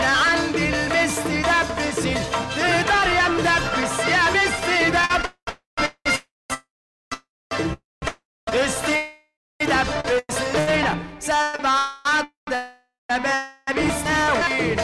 عند 0.00 0.33
دبابيس 13.18 13.94
ناويين 14.04 14.78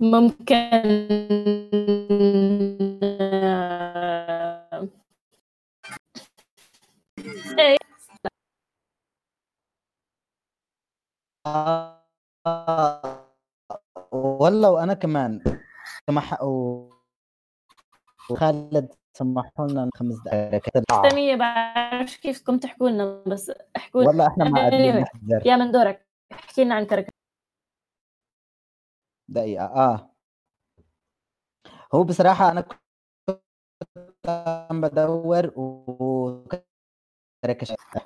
ممكن. 0.00 0.58
والله 14.12 14.70
وأنا 14.70 14.94
كمان 14.94 15.42
سمح 16.06 16.42
وخالد 18.30 18.88
سمحوا 19.12 19.66
لنا 19.66 19.90
خمس 19.94 20.16
دقائق. 20.24 20.62
ثانية 21.02 21.36
بعرفش 21.36 22.16
كيف 22.16 22.40
بدكم 22.40 22.58
تحكوا 22.58 22.90
لنا 22.90 23.22
بس 23.26 23.52
احكوا 23.76 24.04
والله 24.04 24.26
إحنا 24.26 24.44
ما 24.44 24.62
قادرين 24.62 25.04
يا 25.44 25.56
من 25.56 25.70
دورك. 25.70 26.06
احكي 26.32 26.64
لنا 26.64 26.74
عن 26.74 26.86
كركة 26.86 27.17
دقيقة. 29.28 29.64
آه. 29.64 30.10
هو 31.94 32.04
بصراحة 32.04 32.50
أنا 32.50 32.60
كنت 32.60 32.80
عم 34.70 34.80
بدور 34.80 35.46
و 35.58 36.44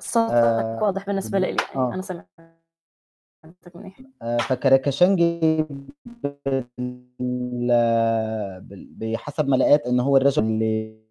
صوتك 0.01 0.33
آه، 0.35 0.79
واضح 0.83 1.07
بالنسبة 1.07 1.39
لي. 1.39 1.57
آه. 1.77 1.95
أنا 1.95 2.03
سمعتك 2.03 3.77
منيح. 3.77 4.01
آه، 4.23 4.37
فكركشنجي 4.37 5.67
بحسب 8.71 9.49
ما 9.49 9.57
لقيت 9.57 9.87
انه 9.87 10.03
هو 10.03 10.17
الرجل 10.17 10.43
اللي 10.43 11.03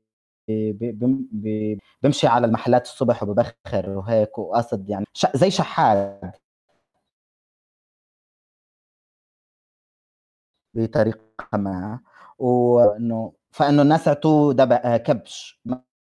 بي- 0.49 0.71
بي- 0.73 0.91
بي- 1.31 1.79
بيمشي 2.01 2.27
على 2.27 2.47
المحلات 2.47 2.83
الصبح 2.85 3.23
وببخر 3.23 3.89
وهيك 3.89 4.38
وقاصد 4.38 4.89
يعني 4.89 5.05
ش- 5.13 5.35
زي 5.38 5.51
شحات. 5.51 6.35
بطريقة 10.73 11.57
ما 11.57 11.99
وإنه 12.39 13.34
فإنه 13.52 13.81
الناس 13.81 14.07
أعطوه 14.07 14.53
دبع 14.53 14.98
كبش. 14.98 15.61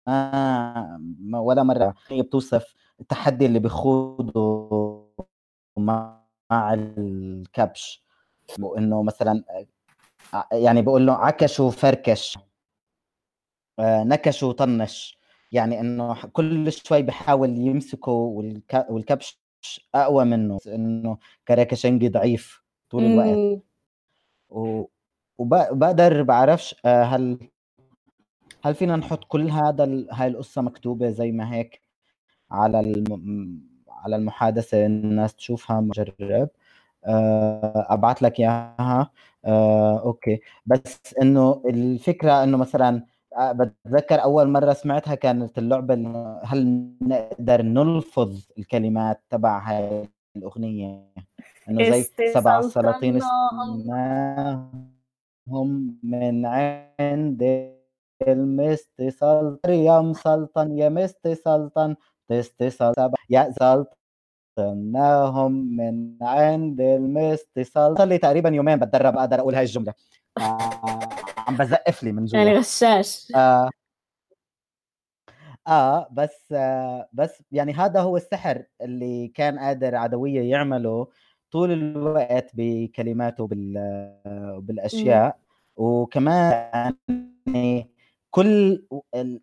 ما 0.07 1.39
ولا 1.39 1.63
مرة 1.63 1.93
هي 2.09 2.21
بتوصف 2.21 2.73
التحدي 2.99 3.45
اللي 3.45 3.59
بيخوضه 3.59 5.09
مع 5.77 6.23
الكبش. 6.73 8.03
وإنه 8.59 9.03
مثلا 9.03 9.43
ع- 10.33 10.55
يعني 10.55 10.81
بقول 10.81 11.05
له 11.07 11.13
عكش 11.13 11.59
وفركش 11.59 12.37
آه، 13.79 14.03
نكش 14.03 14.43
وطنش. 14.43 15.17
يعني 15.51 15.79
إنه 15.79 16.21
كل 16.33 16.71
شوي 16.71 17.01
بحاول 17.01 17.49
يمسكه 17.57 18.11
والك- 18.11 18.85
والكبش 18.89 19.39
أقوى 19.95 20.25
منه. 20.25 20.57
إنه 20.67 21.17
كراكشنجي 21.47 22.09
ضعيف 22.09 22.61
طول 22.89 23.03
الوقت. 23.03 23.27
مم. 23.27 23.33
و- 23.33 23.53
وب- 23.53 23.61
وبقدر 25.37 26.23
بعرفش 26.23 26.75
آه، 26.85 27.03
هل 27.03 27.37
هل 28.65 28.75
فينا 28.75 28.95
نحط 28.95 29.23
كل 29.23 29.49
هذا 29.51 30.05
هاي 30.11 30.27
القصة 30.27 30.61
مكتوبة 30.61 31.09
زي 31.09 31.31
ما 31.31 31.53
هيك 31.53 31.81
على. 32.51 33.03
على 33.89 34.15
المحادثة 34.15 34.85
الناس 34.85 35.35
تشوفها 35.35 35.81
مجرب؟ 35.81 36.49
آه، 37.05 37.87
ابعت 37.89 38.21
لك 38.21 38.39
إياها. 38.39 39.11
آه، 39.45 39.99
أوكي. 39.99 40.39
بس 40.65 41.15
إنه 41.21 41.63
الفكرة 41.65 42.43
إنه 42.43 42.57
مثلا 42.57 43.05
بتذكر 43.41 44.23
أول 44.23 44.49
مرة 44.49 44.73
سمعتها 44.73 45.15
كانت 45.15 45.57
اللعبة 45.57 45.93
اللي 45.93 46.41
هل 46.45 46.91
نقدر 47.01 47.61
نلفظ 47.61 48.45
الكلمات 48.57 49.23
تبع 49.29 49.59
هاي 49.59 50.09
الأغنية؟ 50.35 51.13
إنه 51.69 51.91
زي 51.91 52.03
سبع 52.33 52.61
سلاطين. 52.61 53.19
هم 55.47 55.99
من 56.03 56.45
عند 56.45 57.73
المست 58.27 59.01
سلطن 59.01 59.73
يا 59.73 60.01
مسلطن 60.01 60.77
يا 60.77 60.89
مست 60.89 61.27
سلطن 61.27 61.95
تست 62.29 62.63
سلطن 62.63 63.13
يا 63.29 63.53
سلطناهم 64.57 65.51
من 65.51 66.17
عند 66.21 66.81
المست 66.81 67.59
سلطن 67.59 67.95
صار 67.95 68.07
لي 68.07 68.17
تقريبا 68.17 68.49
يومين 68.49 68.79
بتدرب 68.79 69.17
أقدر 69.17 69.39
أقول 69.39 69.55
هاي 69.55 69.63
الجملة. 69.63 69.93
آه 70.37 70.99
عم 71.47 71.55
بزقف 71.55 72.03
لي 72.03 72.11
من 72.11 72.25
جوا. 72.25 72.39
يعني 72.39 72.57
غشاش. 72.57 73.31
آه 73.35 73.69
آه 75.67 76.07
بس 76.11 76.51
آه 76.51 77.09
بس 77.13 77.43
يعني 77.51 77.73
هذا 77.73 78.01
هو 78.01 78.17
السحر 78.17 78.63
اللي 78.81 79.27
كان 79.27 79.59
قادر 79.59 79.95
عدوية 79.95 80.51
يعمله. 80.51 81.07
طول 81.53 81.71
الوقت 81.71 82.51
بكلماته 82.53 83.43
وبال 83.43 83.73
آه، 84.25 84.55
وبالاشياء 84.57 85.37
وكمان 85.77 86.93
يعني 87.47 87.89
كل 88.31 88.83
ال- 89.15 89.41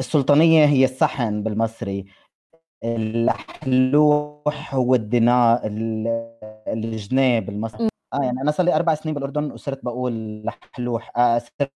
السلطانية 0.00 0.64
هي 0.64 0.84
الصحن 0.84 1.42
بالمصري. 1.42 2.04
اللحلوح 2.84 4.74
هو 4.74 4.94
الدينار 4.94 5.60
ال- 5.64 6.36
الجنيه 6.68 7.40
بالمصري. 7.40 7.88
آه 8.14 8.22
يعني 8.22 8.40
أنا 8.42 8.50
صار 8.50 8.66
لي 8.66 8.76
أربع 8.76 8.94
سنين 8.94 9.14
بالأردن 9.14 9.50
وصرت 9.52 9.84
بقول 9.84 10.42
لحلوح. 10.44 11.12
آه 11.16 11.38
صرت 11.38 11.72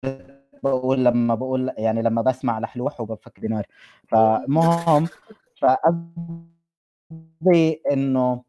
بقول 0.63 1.05
لما 1.05 1.35
بقول 1.35 1.71
يعني 1.77 2.01
لما 2.01 2.21
بسمع 2.21 2.59
لحلوح 2.59 3.01
وبفكر 3.01 3.41
دينار. 3.41 3.65
فالمهم 4.07 5.07
فقصدي 5.61 6.41
إنه 7.91 8.48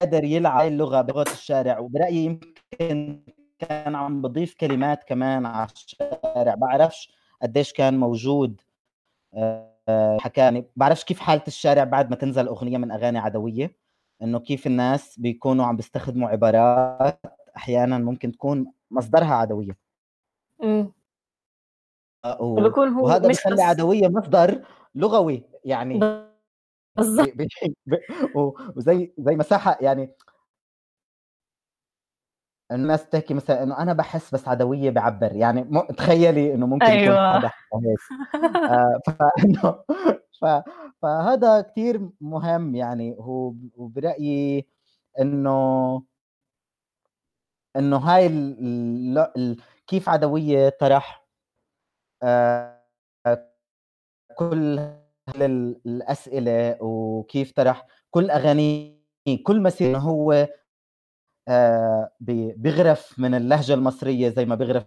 قادر 0.00 0.24
يلعب 0.24 0.66
اللغة 0.66 1.00
بلغة 1.00 1.24
الشارع 1.32 1.78
وبرأيي 1.78 2.24
يمكن 2.24 3.22
كان 3.58 3.94
عم 3.94 4.22
بضيف 4.22 4.54
كلمات 4.54 5.04
كمان 5.04 5.46
على 5.46 5.68
الشارع. 5.72 6.54
بعرفش 6.54 7.12
قديش 7.42 7.72
كان 7.72 7.98
موجود 7.98 8.60
آه، 9.34 10.18
حكاني. 10.20 10.66
بعرفش 10.76 11.04
كيف 11.04 11.20
حالة 11.20 11.42
الشارع 11.48 11.84
بعد 11.84 12.10
ما 12.10 12.16
تنزل 12.16 12.46
أغنية 12.48 12.78
من 12.78 12.90
أغاني 12.90 13.18
عدوية 13.18 13.76
إنه 14.22 14.38
كيف 14.38 14.66
الناس 14.66 15.18
بيكونوا 15.18 15.64
عم 15.66 15.76
بيستخدموا 15.76 16.28
عبارات 16.28 17.20
أحيانا 17.56 17.98
ممكن 17.98 18.32
تكون 18.32 18.72
مصدرها 18.90 19.34
عدوية. 19.34 19.76
مم. 20.62 20.92
و- 22.40 22.54
بكون 22.60 22.88
هو 22.88 23.04
وهذا 23.04 23.28
مش 23.28 23.36
بخلي 23.36 23.54
بس- 23.54 23.60
عدوية 23.60 24.08
مصدر 24.08 24.62
لغوي 24.94 25.42
يعني. 25.64 26.00
بالضبط 26.96 27.28
ب- 27.36 27.42
ب- 27.86 27.94
ب- 27.94 28.36
و- 28.36 28.56
وزي 28.76 29.12
زي 29.18 29.36
مساحة 29.36 29.78
يعني 29.80 30.14
الناس 32.72 33.08
تحكي 33.08 33.34
مثلا 33.34 33.62
إنه 33.62 33.78
أنا 33.78 33.92
بحس 33.92 34.34
بس 34.34 34.48
عدوية 34.48 34.90
بعبر 34.90 35.32
يعني 35.32 35.62
م... 35.62 35.80
تخيلي 35.80 36.54
إنه 36.54 36.66
ممكن 36.66 36.86
يكون 36.86 37.12
أيوة. 37.12 37.32
حدا 37.38 37.50
آه، 38.70 39.00
فانه 39.06 39.84
ف... 40.40 40.44
فهذا 41.02 41.60
كثير 41.60 42.10
مهم 42.20 42.74
يعني 42.74 43.16
هو 43.18 43.54
وبرأيي 43.76 44.66
إنه 45.20 46.02
إنه 47.76 47.96
هاي 47.96 48.26
ال... 48.26 48.58
ال... 48.60 49.18
ال... 49.36 49.56
كيف 49.86 50.08
عدوية 50.08 50.68
طرح 50.68 51.26
آه، 52.22 52.78
كل 54.36 54.80
الأسئلة 55.36 56.76
وكيف 56.82 57.52
طرح 57.52 57.86
كل 58.10 58.30
اغانيه 58.30 58.98
كل 59.46 59.62
مسيرة 59.62 59.98
هو 59.98 60.48
آه، 61.48 62.10
بي- 62.20 62.52
بيغرف 62.52 63.18
من 63.18 63.34
اللهجة 63.34 63.74
المصرية 63.74 64.28
زي 64.28 64.44
ما 64.44 64.54
بيغرف 64.54 64.84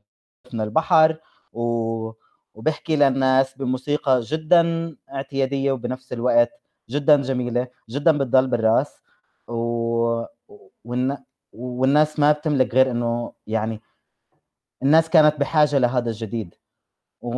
من 0.54 0.62
البحر 0.62 1.18
و... 1.54 2.12
وبحكي 2.54 2.96
للناس 2.96 3.58
بموسيقى 3.58 4.20
جدا 4.22 4.96
اعتيادية 5.14 5.72
وبنفس 5.72 6.14
الوقت 6.14 6.50
جدا 6.90 7.22
جميلة 7.22 7.68
جدا 7.90 8.18
بتضل 8.18 8.48
بالرأس 8.48 9.02
و... 9.48 10.24
والن... 10.86 11.18
والناس 11.54 12.20
ما 12.20 12.32
بتملك 12.32 12.74
غير 12.76 12.92
إنه 12.92 13.34
يعني 13.48 13.82
الناس 14.84 15.10
كانت 15.10 15.40
بحاجة 15.40 15.78
لهذا 15.78 16.10
الجديد. 16.10 16.56
و... 17.22 17.32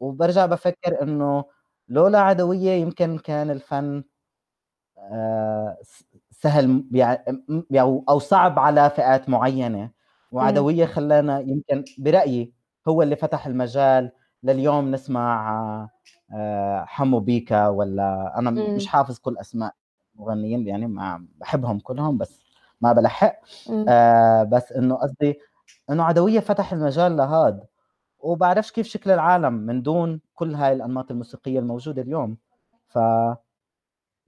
وبرجع 0.00 0.46
بفكر 0.46 1.02
إنه 1.02 1.44
لولا 1.88 2.18
عدوية 2.20 2.70
يمكن 2.70 3.18
كان 3.18 3.50
الفن 3.50 4.04
آه، 4.98 5.76
سهل 6.30 6.84
أو 7.80 8.04
أو 8.08 8.18
صعب 8.18 8.58
على 8.58 8.90
فئات 8.90 9.28
معينة. 9.28 9.90
وعدوية 10.32 10.86
خلانا 10.86 11.40
يمكن 11.40 11.84
برأيي 11.98 12.52
هو 12.88 13.02
اللي 13.02 13.16
فتح 13.16 13.46
المجال. 13.46 14.10
لليوم 14.42 14.90
نسمع 14.90 15.88
آه، 16.34 16.84
حمو 16.84 17.20
بيكا 17.20 17.68
ولا 17.68 18.34
أنا 18.38 18.50
مم. 18.50 18.76
مش 18.76 18.86
حافظ 18.86 19.18
كل 19.18 19.38
أسماء 19.38 19.74
مغنيين 20.14 20.66
يعني 20.68 20.86
ما 20.86 21.26
بحبهم 21.40 21.78
كلهم 21.80 22.18
بس 22.18 22.40
ما 22.80 22.92
بلحق. 22.92 23.36
آه 23.88 24.42
بس 24.42 24.72
إنه 24.72 24.94
قصدي 24.96 25.38
إنه 25.90 26.04
عدوية 26.04 26.40
فتح 26.40 26.72
المجال 26.72 27.16
لهاد. 27.16 27.64
وبعرفش 28.24 28.72
كيف 28.72 28.86
شكل 28.86 29.10
العالم 29.10 29.52
من 29.52 29.82
دون 29.82 30.20
كل 30.34 30.54
هاي 30.54 30.72
الأنماط 30.72 31.10
الموسيقية 31.10 31.58
الموجودة 31.58 32.02
اليوم. 32.02 32.36
ف 32.88 32.96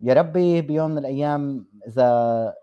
يا 0.00 0.14
ربي 0.14 0.62
بيوم 0.62 0.90
من 0.90 0.98
الأيام 0.98 1.66
إذا 1.86 2.54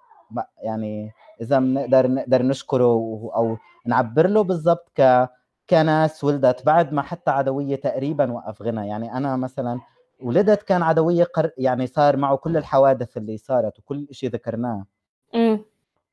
يعني 0.64 1.11
إذا 1.41 1.60
بنقدر 1.60 2.11
نقدر 2.11 2.41
نشكره 2.41 3.31
أو 3.35 3.57
نعبر 3.85 4.27
له 4.27 4.43
بالضبط 4.43 4.91
ك 4.95 5.30
كناس 5.69 6.23
ولدت 6.23 6.65
بعد 6.65 6.93
ما 6.93 7.01
حتى 7.01 7.31
عدوية 7.31 7.76
تقريبا 7.76 8.31
وقف 8.31 8.61
غنى. 8.61 8.88
يعني 8.88 9.18
أنا 9.18 9.35
مثلا 9.38 9.80
ولدت 10.22 10.64
كان 10.64 10.81
عدوية 10.84 11.23
قر... 11.23 11.51
يعني 11.57 11.88
صار 11.88 12.18
معه 12.18 12.38
كل 12.38 12.57
الحوادث 12.57 13.18
اللي 13.18 13.38
صارت 13.38 13.80
وكل 13.80 14.07
شيء 14.11 14.30
ذكرناه. 14.30 14.85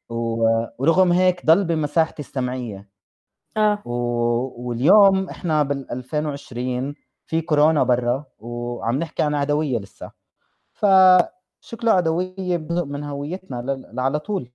و... 0.08 0.44
ورغم 0.78 1.12
هيك 1.12 1.46
ضل 1.46 1.64
بمساحتي 1.64 2.22
السمعية. 2.22 2.88
آه 3.56 3.82
و... 3.84 3.92
واليوم 4.68 5.28
إحنا 5.28 5.62
بال 5.62 5.90
2020 5.90 6.94
في 7.26 7.40
كورونا 7.40 7.82
برا 7.82 8.24
وعم 8.38 8.98
نحكي 8.98 9.22
عن 9.22 9.34
عدوية 9.34 9.78
لسه 9.78 10.10
فشكله 10.72 11.92
عدوية 11.92 12.56
جزء 12.56 12.84
من 12.84 13.04
هويتنا 13.04 13.56
ل... 13.56 14.00
على 14.00 14.18
طول 14.18 14.50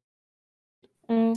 مم. 1.09 1.33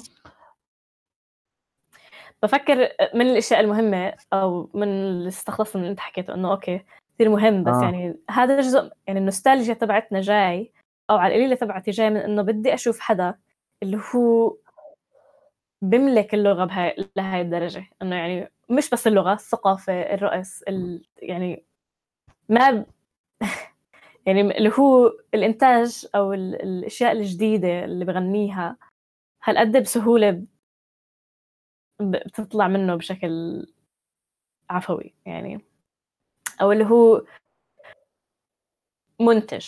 بفكر 2.42 2.88
من 3.14 3.26
الأشياء 3.30 3.60
المهمة 3.60 4.14
أو 4.32 4.70
من 4.74 4.88
اللي 4.88 5.28
استخلصت 5.28 5.76
من 5.76 5.82
اللي 5.82 5.90
أنت 5.90 6.00
حكيته 6.00 6.34
إنه 6.34 6.50
أوكي 6.50 6.84
كثير 7.14 7.28
مهم 7.28 7.64
بس 7.64 7.74
آه. 7.74 7.82
يعني 7.82 8.16
هذا 8.30 8.60
جزء 8.60 8.90
يعني 9.06 9.18
النوستالجيا 9.18 9.74
تبعتنا 9.74 10.20
جاي 10.20 10.72
أو 11.10 11.16
على 11.16 11.34
القليلة 11.34 11.54
تبعتي 11.54 11.90
جاي 11.90 12.10
من 12.10 12.16
إنه 12.16 12.42
بدي 12.42 12.74
أشوف 12.74 13.00
حدا 13.00 13.34
اللي 13.82 14.00
هو 14.14 14.56
بملك 15.82 16.34
اللغة 16.34 16.64
بهاي 16.64 16.96
لهاي 17.16 17.40
الدرجة 17.40 17.86
إنه 18.02 18.16
يعني 18.16 18.52
مش 18.70 18.90
بس 18.90 19.06
اللغة 19.06 19.32
الثقافة 19.32 19.92
الرقص 20.14 20.62
ال... 20.62 21.04
يعني 21.22 21.64
ما 22.48 22.70
ب... 22.70 22.86
يعني 24.26 24.40
اللي 24.40 24.72
هو 24.78 25.12
الإنتاج 25.34 26.06
أو 26.14 26.32
ال... 26.32 26.62
الأشياء 26.62 27.12
الجديدة 27.12 27.84
اللي 27.84 28.04
بغنيها 28.04 28.76
هالقد 29.44 29.76
بسهولة 29.76 30.30
ب... 30.30 30.46
بتطلع 32.00 32.68
منه 32.68 32.94
بشكل 32.96 33.66
عفوي 34.70 35.14
يعني 35.26 35.60
أو 36.62 36.72
اللي 36.72 36.84
هو 36.86 37.22
منتج. 39.20 39.66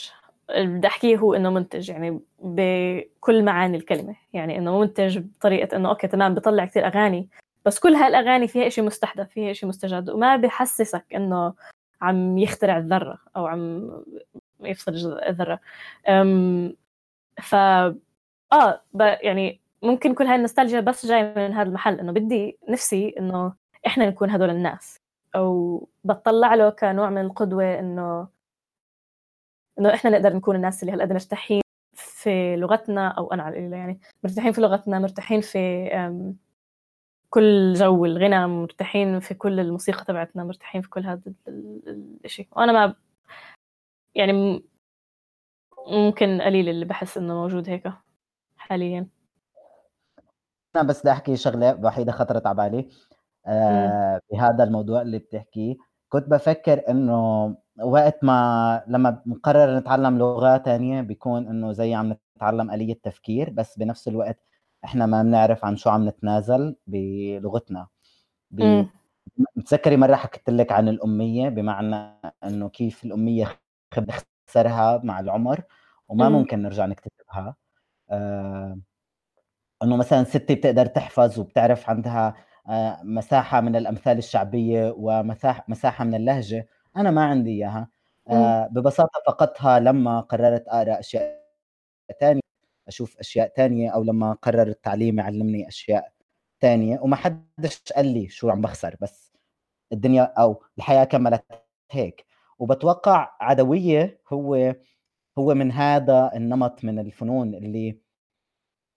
اللي 0.54 0.78
بدي 0.78 0.86
أحكيه 0.86 1.16
هو 1.16 1.34
إنه 1.34 1.50
منتج 1.50 1.90
يعني 1.90 2.20
بكل 2.38 3.42
معاني 3.44 3.76
الكلمة 3.76 4.16
يعني 4.32 4.58
إنه 4.58 4.80
منتج 4.80 5.18
بطريقة 5.18 5.76
إنه 5.76 5.88
أوكي 5.88 6.06
تمام 6.06 6.34
بطلع 6.34 6.64
كثير 6.64 6.86
أغاني 6.86 7.28
بس 7.64 7.78
كل 7.78 7.94
هالأغاني 7.94 8.48
فيها 8.48 8.68
شيء 8.68 8.84
مستحدث 8.84 9.28
فيها 9.28 9.52
شيء 9.52 9.68
مستجد 9.68 10.10
وما 10.10 10.36
بحسسك 10.36 11.04
إنه 11.14 11.54
عم 12.02 12.38
يخترع 12.38 12.78
الذرة 12.78 13.18
أو 13.36 13.46
عم 13.46 13.90
يفصل 14.60 14.92
الذرة 15.28 15.60
أم 16.08 16.76
ف 17.42 17.54
آه. 18.52 18.82
يعني 19.00 19.60
ممكن 19.82 20.14
كل 20.14 20.24
هاي 20.24 20.36
النوستالجيا 20.36 20.80
بس 20.80 21.06
جاي 21.06 21.22
من 21.36 21.52
هذا 21.52 21.68
المحل 21.68 22.00
إنه 22.00 22.12
بدي 22.12 22.58
نفسي 22.68 23.14
إنه 23.18 23.54
إحنا 23.86 24.08
نكون 24.08 24.30
هدول 24.30 24.50
الناس 24.50 25.00
أو 25.34 25.88
بتطلع 26.04 26.54
له 26.54 26.70
كنوع 26.70 27.10
من 27.10 27.20
القدوة 27.20 27.78
إنه 27.78 28.28
إنه 29.80 29.94
إحنا 29.94 30.10
نقدر 30.10 30.36
نكون 30.36 30.56
الناس 30.56 30.82
اللي 30.82 30.92
هالقد 30.92 31.12
مرتاحين 31.12 31.62
في 31.94 32.56
لغتنا 32.56 33.08
أو 33.08 33.32
أنا 33.32 33.42
على 33.42 33.52
القليلة 33.52 33.76
يعني 33.76 34.00
مرتاحين 34.24 34.52
في 34.52 34.60
لغتنا 34.60 34.98
مرتاحين 34.98 35.40
في 35.40 35.90
كل 37.30 37.74
جو 37.74 38.04
الغنى 38.04 38.46
مرتاحين 38.46 39.20
في 39.20 39.34
كل 39.34 39.60
الموسيقى 39.60 40.04
تبعتنا 40.04 40.44
مرتاحين 40.44 40.82
في 40.82 40.90
كل 40.90 41.06
هذا 41.06 41.22
ال- 41.48 41.82
ال- 41.88 42.18
الشيء 42.24 42.48
وأنا 42.52 42.72
ما 42.72 42.94
يعني 44.14 44.64
ممكن 45.86 46.40
قليل 46.40 46.68
اللي 46.68 46.84
بحس 46.84 47.16
إنه 47.18 47.34
موجود 47.34 47.68
هيك 47.68 47.92
حاليا. 48.56 49.06
أنا 50.76 50.84
بس 50.84 51.00
بدي 51.00 51.10
أحكي 51.10 51.36
شغلة 51.36 51.80
وحيدة 51.84 52.12
خطرت 52.12 52.46
على 52.46 52.56
بالي. 52.56 52.88
آه 53.46 54.20
بهذا 54.32 54.64
الموضوع 54.64 55.02
اللي 55.02 55.18
بتحكيه. 55.18 55.76
كنت 56.08 56.28
بفكر 56.28 56.82
إنه 56.88 57.56
وقت 57.82 58.24
ما 58.24 58.82
لما 58.86 59.22
بنقرر 59.26 59.78
نتعلم 59.78 60.18
لغة 60.18 60.56
تانية 60.56 61.00
بيكون 61.02 61.48
إنه 61.48 61.72
زي 61.72 61.94
عم 61.94 62.16
نتعلم 62.36 62.70
آلية 62.70 62.94
تفكير 63.02 63.50
بس 63.50 63.78
بنفس 63.78 64.08
الوقت 64.08 64.38
إحنا 64.84 65.06
ما 65.06 65.22
بنعرف 65.22 65.64
عن 65.64 65.76
شو 65.76 65.90
عم 65.90 66.08
نتنازل 66.08 66.76
بلغتنا 66.86 67.86
ب- 68.50 68.62
مم. 68.64 68.86
متذكري 69.56 69.96
مرة 69.96 70.14
حكيت 70.16 70.50
لك 70.50 70.72
عن 70.72 70.88
الأمية 70.88 71.48
بمعنى 71.48 72.20
إنه 72.44 72.68
كيف 72.68 73.04
الأمية 73.04 73.58
بنخسرها 73.96 75.00
مع 75.04 75.20
العمر 75.20 75.62
وما 76.08 76.28
مم. 76.28 76.34
ممكن 76.38 76.62
نرجع 76.62 76.86
نكتسبها 76.86 77.56
آه 78.10 78.78
إنه 79.82 79.96
مثلا 79.96 80.24
ستي 80.24 80.54
بتقدر 80.54 80.86
تحفظ 80.86 81.38
وبتعرف 81.38 81.90
عندها 81.90 82.34
آه، 82.68 83.00
مساحة 83.02 83.60
من 83.60 83.76
الأمثال 83.76 84.18
الشعبية 84.18 84.94
ومساحه 84.96 85.64
مساحة 85.68 86.04
من 86.04 86.14
اللهجة 86.14 86.68
أنا 86.96 87.10
ما 87.10 87.24
عندي 87.24 87.50
إياها. 87.50 87.88
آه، 88.28 88.66
ببساطة 88.66 89.22
فقدتها 89.26 89.78
لما 89.80 90.20
قررت 90.20 90.68
اقرا 90.68 90.98
أشياء 91.00 91.40
ثانية 92.20 92.40
أشوف 92.88 93.18
أشياء 93.18 93.52
ثانية 93.56 93.90
أو 93.90 94.02
لما 94.04 94.32
قرر 94.32 94.68
التعليم 94.68 95.18
يعلمني 95.18 95.68
أشياء 95.68 96.12
ثانية 96.60 96.98
وما 97.02 97.16
حدش 97.16 97.82
قال 97.96 98.06
لي 98.06 98.28
شو 98.28 98.50
عم 98.50 98.60
بخسر 98.60 98.96
بس 99.00 99.32
الدنيا 99.92 100.22
أو 100.22 100.62
الحياة 100.78 101.04
كملت 101.04 101.44
هيك. 101.90 102.26
وبتوقع 102.58 103.36
عدوية 103.40 104.20
هو 104.32 104.74
هو 105.38 105.54
من 105.54 105.72
هذا 105.72 106.30
النمط 106.34 106.84
من 106.84 106.98
الفنون 106.98 107.54
اللي 107.54 107.98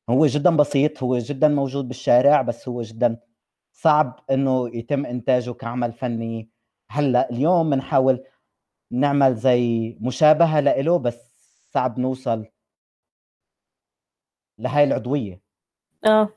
هو 0.09 0.25
جدا 0.27 0.55
بسيط 0.57 1.03
هو 1.03 1.17
جدا 1.17 1.47
موجود 1.47 1.87
بالشارع 1.87 2.41
بس 2.41 2.67
هو 2.69 2.81
جدا 2.81 3.19
صعب 3.73 4.19
إنه 4.31 4.75
يتم 4.77 5.05
إنتاجه 5.05 5.51
كعمل 5.51 5.93
فني 5.93 6.49
هلأ 6.93 7.29
اليوم 7.29 7.69
بنحاول 7.69 8.23
نعمل 8.91 9.35
زي 9.35 9.97
مشابهة 10.01 10.59
له 10.59 10.99
بس 10.99 11.33
صعب 11.73 11.99
نوصل 11.99 12.45
لهاي 14.57 14.83
العضوية. 14.83 15.41
آه. 16.05 16.29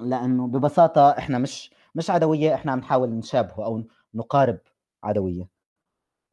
لأنه 0.00 0.46
ببساطة 0.48 1.10
إحنا 1.18 1.38
مش 1.38 1.70
مش 1.94 2.10
عدوية 2.10 2.54
إحنا 2.54 2.72
عم 2.72 2.78
نحاول 2.78 3.10
نشابهه 3.10 3.64
أو 3.64 3.84
نقارب 4.14 4.58
عدوية. 5.02 5.48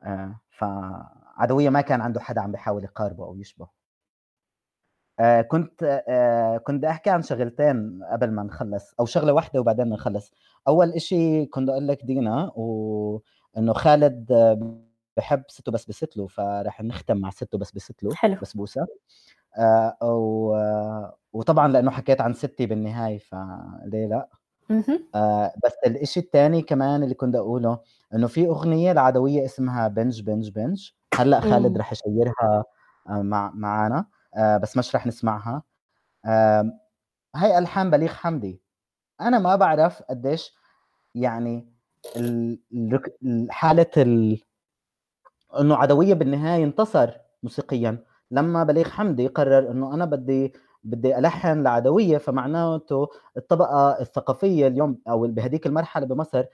آه 0.03 0.39
فعدوية 0.51 1.69
ما 1.69 1.81
كان 1.81 2.01
عنده 2.01 2.19
حدا 2.21 2.41
عم 2.41 2.51
بيحاول 2.51 2.83
يقاربه 2.83 3.25
أو 3.25 3.37
يشبهه. 3.39 3.80
آه 5.21 5.41
كنت 5.41 6.03
آه 6.07 6.57
كنت 6.57 6.77
بدي 6.77 6.89
أحكي 6.89 7.09
عن 7.09 7.21
شغلتين 7.21 7.99
قبل 8.11 8.31
ما 8.31 8.43
نخلص 8.43 8.93
أو 8.99 9.05
شغلة 9.05 9.33
واحدة 9.33 9.59
وبعدين 9.59 9.89
نخلص. 9.89 10.31
أول 10.67 10.89
إشي 10.93 11.45
كنت 11.45 11.69
أقول 11.69 11.87
لك 11.87 12.05
دينا 12.05 12.51
وانه 12.55 13.73
خالد 13.73 14.33
بحب 15.17 15.43
ستو 15.47 15.71
بس 15.71 15.85
بستلو 15.85 16.27
فرح 16.27 16.81
نختم 16.81 17.17
مع 17.17 17.29
ستو 17.29 17.57
بس 17.57 17.71
بستلو 17.71 18.11
حلو. 18.13 18.35
بسبوسة. 18.41 18.87
آه 19.57 19.97
و... 20.01 20.57
وطبعا 21.33 21.67
لأنه 21.67 21.91
حكيت 21.91 22.21
عن 22.21 22.33
ستي 22.33 22.65
بالنهاية 22.65 23.17
فليه 23.17 24.07
لأ. 24.07 24.29
آه 25.15 25.53
بس 25.65 25.73
الإشي 25.85 26.19
الثاني 26.19 26.61
كمان 26.61 27.03
اللي 27.03 27.15
كنت 27.15 27.35
أقوله 27.35 27.79
إنه 28.13 28.27
في 28.27 28.47
أغنية 28.47 28.91
العدوية 28.91 29.45
اسمها 29.45 29.87
بنج 29.87 30.21
بنج 30.21 30.49
بنج 30.49 30.89
هلأ 31.15 31.39
خالد. 31.39 31.77
رح 31.77 31.91
يشيرها 31.91 32.63
آه 33.09 33.21
مع 33.21 33.51
معنا 33.55 33.97
آه 33.97 34.20
بس 34.37 34.77
مش 34.77 34.95
رح 34.95 35.07
نسمعها. 35.07 35.63
آه 36.25 36.79
هاي 37.35 37.57
ألحان 37.57 37.89
بليغ 37.89 38.09
حمدي. 38.13 38.61
أنا 39.21 39.39
ما 39.39 39.55
بعرف 39.55 40.01
قديش 40.01 40.53
يعني 41.15 41.73
حالة 43.49 43.91
ال... 43.97 44.41
إنه 45.59 45.75
عدوية 45.75 46.13
بالنهاية 46.13 46.63
انتصر 46.63 47.11
موسيقيا. 47.43 48.03
لما 48.31 48.63
بليغ 48.63 48.89
حمدي 48.89 49.27
قرر 49.27 49.71
إنه 49.71 49.93
أنا 49.93 50.05
بدي 50.05 50.53
بدي 50.83 51.17
ألحن 51.17 51.63
لعدوية 51.63 52.17
فمعناته 52.17 53.07
الطبقة 53.37 54.01
الثقافية 54.01 54.67
اليوم 54.67 55.01
أو 55.09 55.27
بهديك 55.27 55.67
المرحلة 55.67 56.05
بمصر 56.05 56.45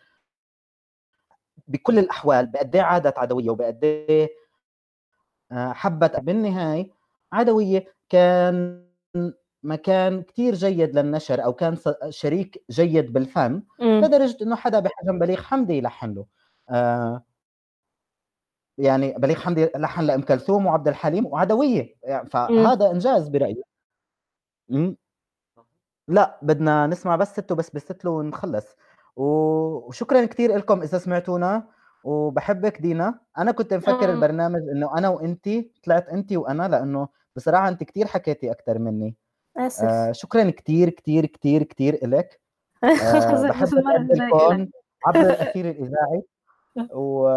بكل 1.68 2.00
الأحوال 2.00 2.46
بقد 2.46 2.76
إيه 2.76 2.82
عادت 2.82 3.18
عدوية 3.20 3.50
وبقد 3.50 3.84
إيه 3.84 4.30
آه، 5.52 5.74
حبت 5.74 6.20
بالنهاية 6.20 6.92
عدوية 7.34 7.86
كان 8.10 8.84
مكان 9.64 10.22
كتير 10.24 10.56
جيد 10.56 11.00
للنشر 11.00 11.44
أو 11.44 11.54
كان 11.54 11.78
شريك 12.10 12.64
جيد 12.72 13.14
بالفن 13.14 13.64
مم. 13.80 14.02
لدرجه 14.06 14.38
إنه 14.44 14.56
حدا 14.56 14.80
بحجم 14.80 15.20
بليغ 15.20 15.42
حمدي 15.42 15.78
يلحن 15.78 16.14
له 16.14 16.26
آه. 16.70 17.24
يعني 18.78 19.14
بليغ 19.18 19.36
حمدي 19.40 19.70
لحن 19.76 20.02
لأم 20.02 20.22
كلثوم 20.22 20.66
وعبد 20.66 20.88
الحليم 20.88 21.26
وعدوية. 21.26 21.96
يعني 22.04 22.30
فهذا 22.30 22.92
إنجاز 22.92 23.28
برأيي. 23.30 23.64
مم. 24.70 24.98
لا 26.08 26.40
بدنا 26.42 26.88
نسمع 26.88 27.16
بس 27.16 27.32
ستو 27.32 27.56
بس 27.56 27.70
بستلو 27.70 28.20
ونخلص 28.20 28.66
وشكرا 29.16 30.26
كثير 30.26 30.58
لكم 30.58 30.82
إذا 30.82 30.98
سمعتونا. 30.98 31.68
وبحبك 32.04 32.82
دينا. 32.82 33.20
أنا 33.38 33.52
كنت 33.52 33.74
مفكر 33.74 34.10
آه. 34.10 34.14
البرنامج 34.14 34.62
إنه 34.76 34.98
أنا 34.98 35.10
وإنتي 35.10 35.72
طلعت 35.84 36.10
إنتي 36.10 36.38
وأنا 36.38 36.68
لأنه 36.68 37.08
بصراحة 37.36 37.68
انت 37.68 37.84
كثير 37.84 38.08
حكيتي 38.08 38.52
أكثر 38.52 38.80
مني. 38.80 39.16
آسف. 39.58 39.84
آه 39.84 40.12
شكرا 40.12 40.50
كثير 40.50 40.90
كثير 40.90 41.26
كثير 41.26 41.64
كثير 41.64 42.08
لك 42.08 42.42
آه 42.84 43.48
بحب 43.50 43.68
اقدمكم 43.78 44.68
عبر 45.06 45.20
الاثير 45.30 45.70
الإذاعي. 45.70 46.24
و... 46.94 47.30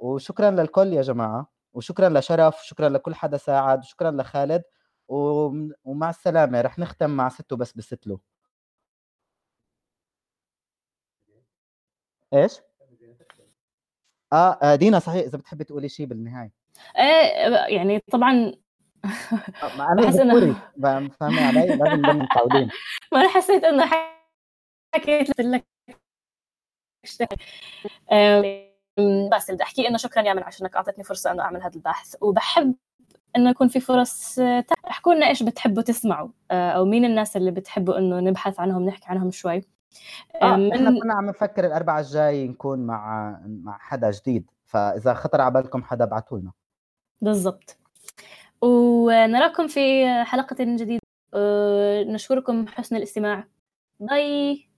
وشكرا 0.00 0.50
للكل 0.50 0.92
يا 0.92 1.02
جماعة. 1.02 1.46
وشكرا 1.72 2.08
لشرف 2.08 2.60
وشكرا 2.60 2.88
لكل 2.88 3.14
حدا 3.14 3.36
ساعد 3.36 3.78
وشكرا 3.78 4.10
لخالد. 4.10 4.62
و... 5.08 5.16
ومع 5.84 6.10
السلامة. 6.10 6.60
رح 6.60 6.78
نختم 6.78 7.10
مع 7.10 7.28
ستو 7.28 7.56
بس 7.56 7.72
بستلو 7.72 8.20
إيش؟ 12.34 12.60
آه 14.32 14.58
آه، 14.62 14.74
دينا 14.74 14.98
صحيح 14.98 15.24
إذا 15.24 15.38
بتحبي 15.38 15.64
تقولي 15.64 15.88
شيء 15.88 16.06
بالنهاية. 16.06 16.52
إيه 16.98 17.76
يعني 17.76 17.98
طبعا 18.12 18.52
آه، 19.04 19.76
ما 19.76 19.92
أنا 19.92 20.02
بحس 20.02 20.20
فاهمة 21.08 21.46
علي؟ 21.46 21.66
لازم 21.66 22.00
نضل 22.00 22.18
متعودين. 22.18 22.70
ما 23.12 23.20
أنا 23.20 23.28
حسيت 23.28 23.64
إنه 23.64 23.90
حكيت 24.94 25.40
لك 25.40 25.64
بس 29.32 29.50
بدي 29.50 29.62
أحكيه 29.62 29.88
إنه 29.88 29.96
شكرا 29.96 30.22
يا 30.22 30.34
من 30.34 30.42
عشانك 30.42 30.76
أعطتني 30.76 31.04
فرصة 31.04 31.30
إنه 31.30 31.42
أعمل 31.42 31.62
هذا 31.62 31.76
البحث. 31.76 32.16
وبحب 32.20 32.74
إنه 33.36 33.50
يكون 33.50 33.68
في 33.68 33.80
فرص 33.80 34.38
احكوا 34.88 35.14
لنا 35.14 35.28
إيش 35.28 35.42
بتحبوا 35.42 35.82
تسمعوا 35.82 36.28
آه، 36.50 36.70
أو 36.70 36.84
مين 36.84 37.04
الناس 37.04 37.36
اللي 37.36 37.50
بتحبوا 37.50 37.98
إنه 37.98 38.20
نبحث 38.20 38.60
عنهم 38.60 38.84
نحكي 38.84 39.06
عنهم 39.08 39.30
شوي. 39.30 39.60
آه، 40.42 40.70
إحنا 40.74 40.90
من 40.90 41.00
كنا 41.00 41.14
عم 41.14 41.26
نفكر 41.26 41.66
الاربعاء 41.66 42.00
الجاي 42.00 42.48
نكون 42.48 42.78
مع 42.78 43.30
مع 43.46 43.78
حدا 43.78 44.10
جديد 44.10 44.50
فإذا 44.66 45.14
خطر 45.14 45.40
على 45.40 45.54
بالكم 45.54 45.84
حدا 45.84 46.04
ابعتوا 46.04 46.38
لنا. 46.38 46.52
بالضبط. 47.20 47.76
ونراكم 48.62 49.66
في 49.66 50.08
حلقة 50.24 50.56
جديدة. 50.60 51.02
آه، 51.34 52.02
نشكركم 52.02 52.66
حسن 52.66 52.96
الاستماع. 52.96 53.44
bye. 54.00 54.68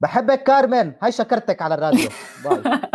بحبك 0.00 0.42
كارمن. 0.42 0.94
هاي 1.02 1.12
شكرتك 1.12 1.62
على 1.62 1.74
الراديو. 1.74 2.08
bye. 2.44 2.80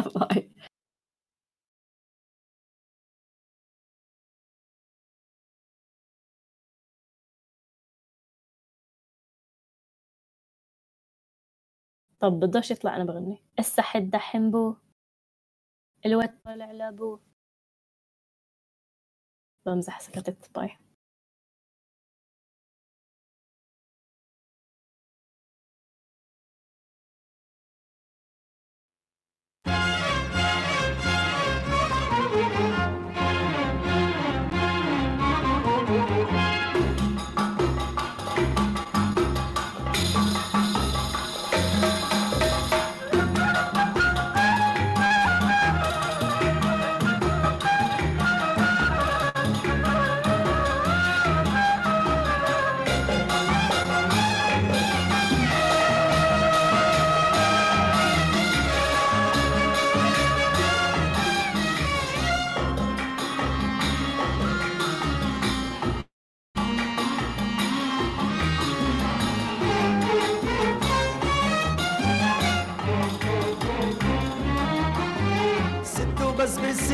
طب 12.25 12.39
بدوش 12.39 12.71
يطلع 12.71 12.95
أنا 12.95 13.03
بغني. 13.03 13.43
السح 13.59 13.95
الدحم 13.95 14.51
بو. 14.51 14.75
الواد 16.05 16.41
طالع 16.43 16.71
لابو. 16.71 17.19
بمزح 19.65 19.99
سكتت 19.99 20.55
باي 20.55 20.77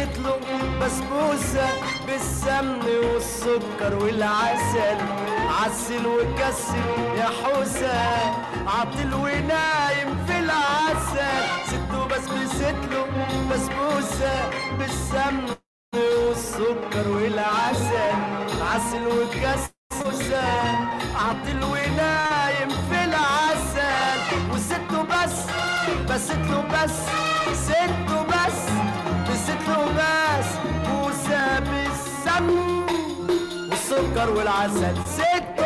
بست 0.02 0.18
له 0.20 0.40
بسبوسة 0.82 1.70
بالسمن 2.08 2.82
والسكر 3.14 3.96
والعسل. 4.04 4.98
عسل 5.62 6.06
وكسل 6.08 6.90
يا 7.18 7.26
حوسة 7.26 8.02
عطل 8.68 9.14
ونايم 9.14 10.26
في 10.28 10.40
العسل. 10.40 11.44
ست 11.68 11.94
وبس 11.96 12.26
بست 12.28 12.80
له 12.92 13.06
بسبوسة 13.52 14.50
بالسمن 14.80 15.56
والسكر 15.96 17.08
والعسل. 17.08 18.16
عسل 18.74 19.08
وكسل 19.08 20.36
عطل 21.16 21.64
ونايم 21.64 22.70
في 22.90 23.04
العسل. 23.04 24.20
وست 24.54 24.90
وبس 25.00 25.36
بست 26.10 26.44
له 26.50 26.64
بس 26.74 26.98
ست 27.54 28.12
وبس 28.12 28.62
بست 29.42 29.70
له 29.70 29.86
بس 29.86 30.48
بوسة 30.88 31.60
بالسمن 31.60 32.86
والسكر 33.72 34.30
والعسل 34.30 34.96
ست 35.06 35.62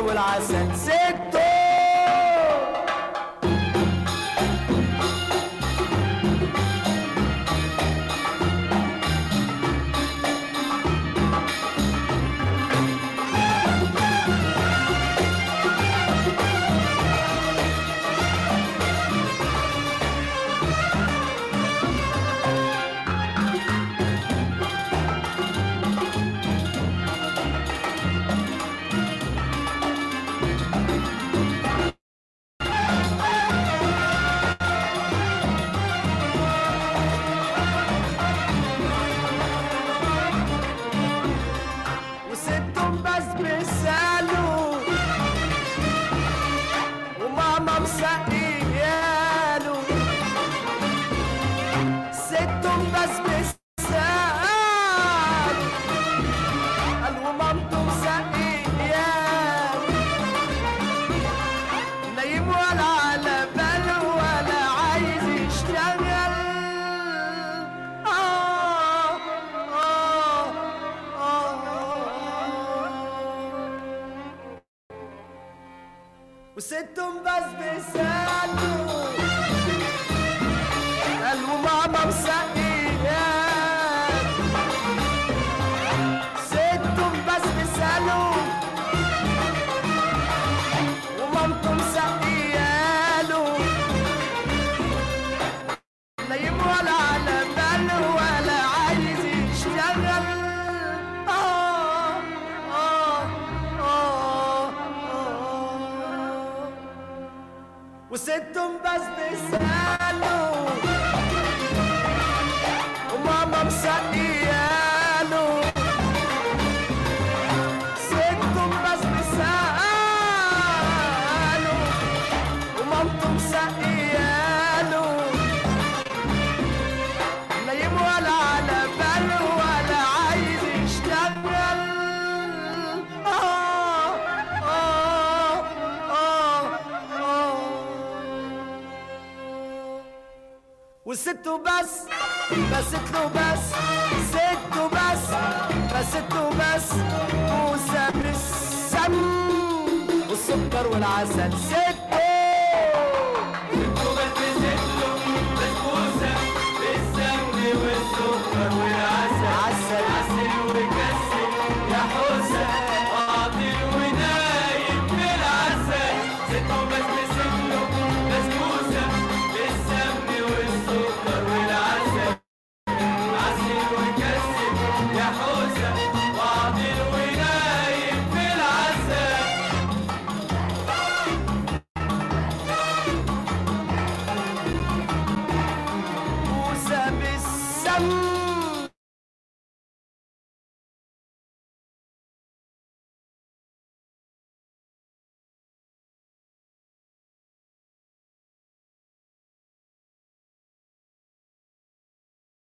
والعسل. 0.00 0.76
ستو 0.76 1.35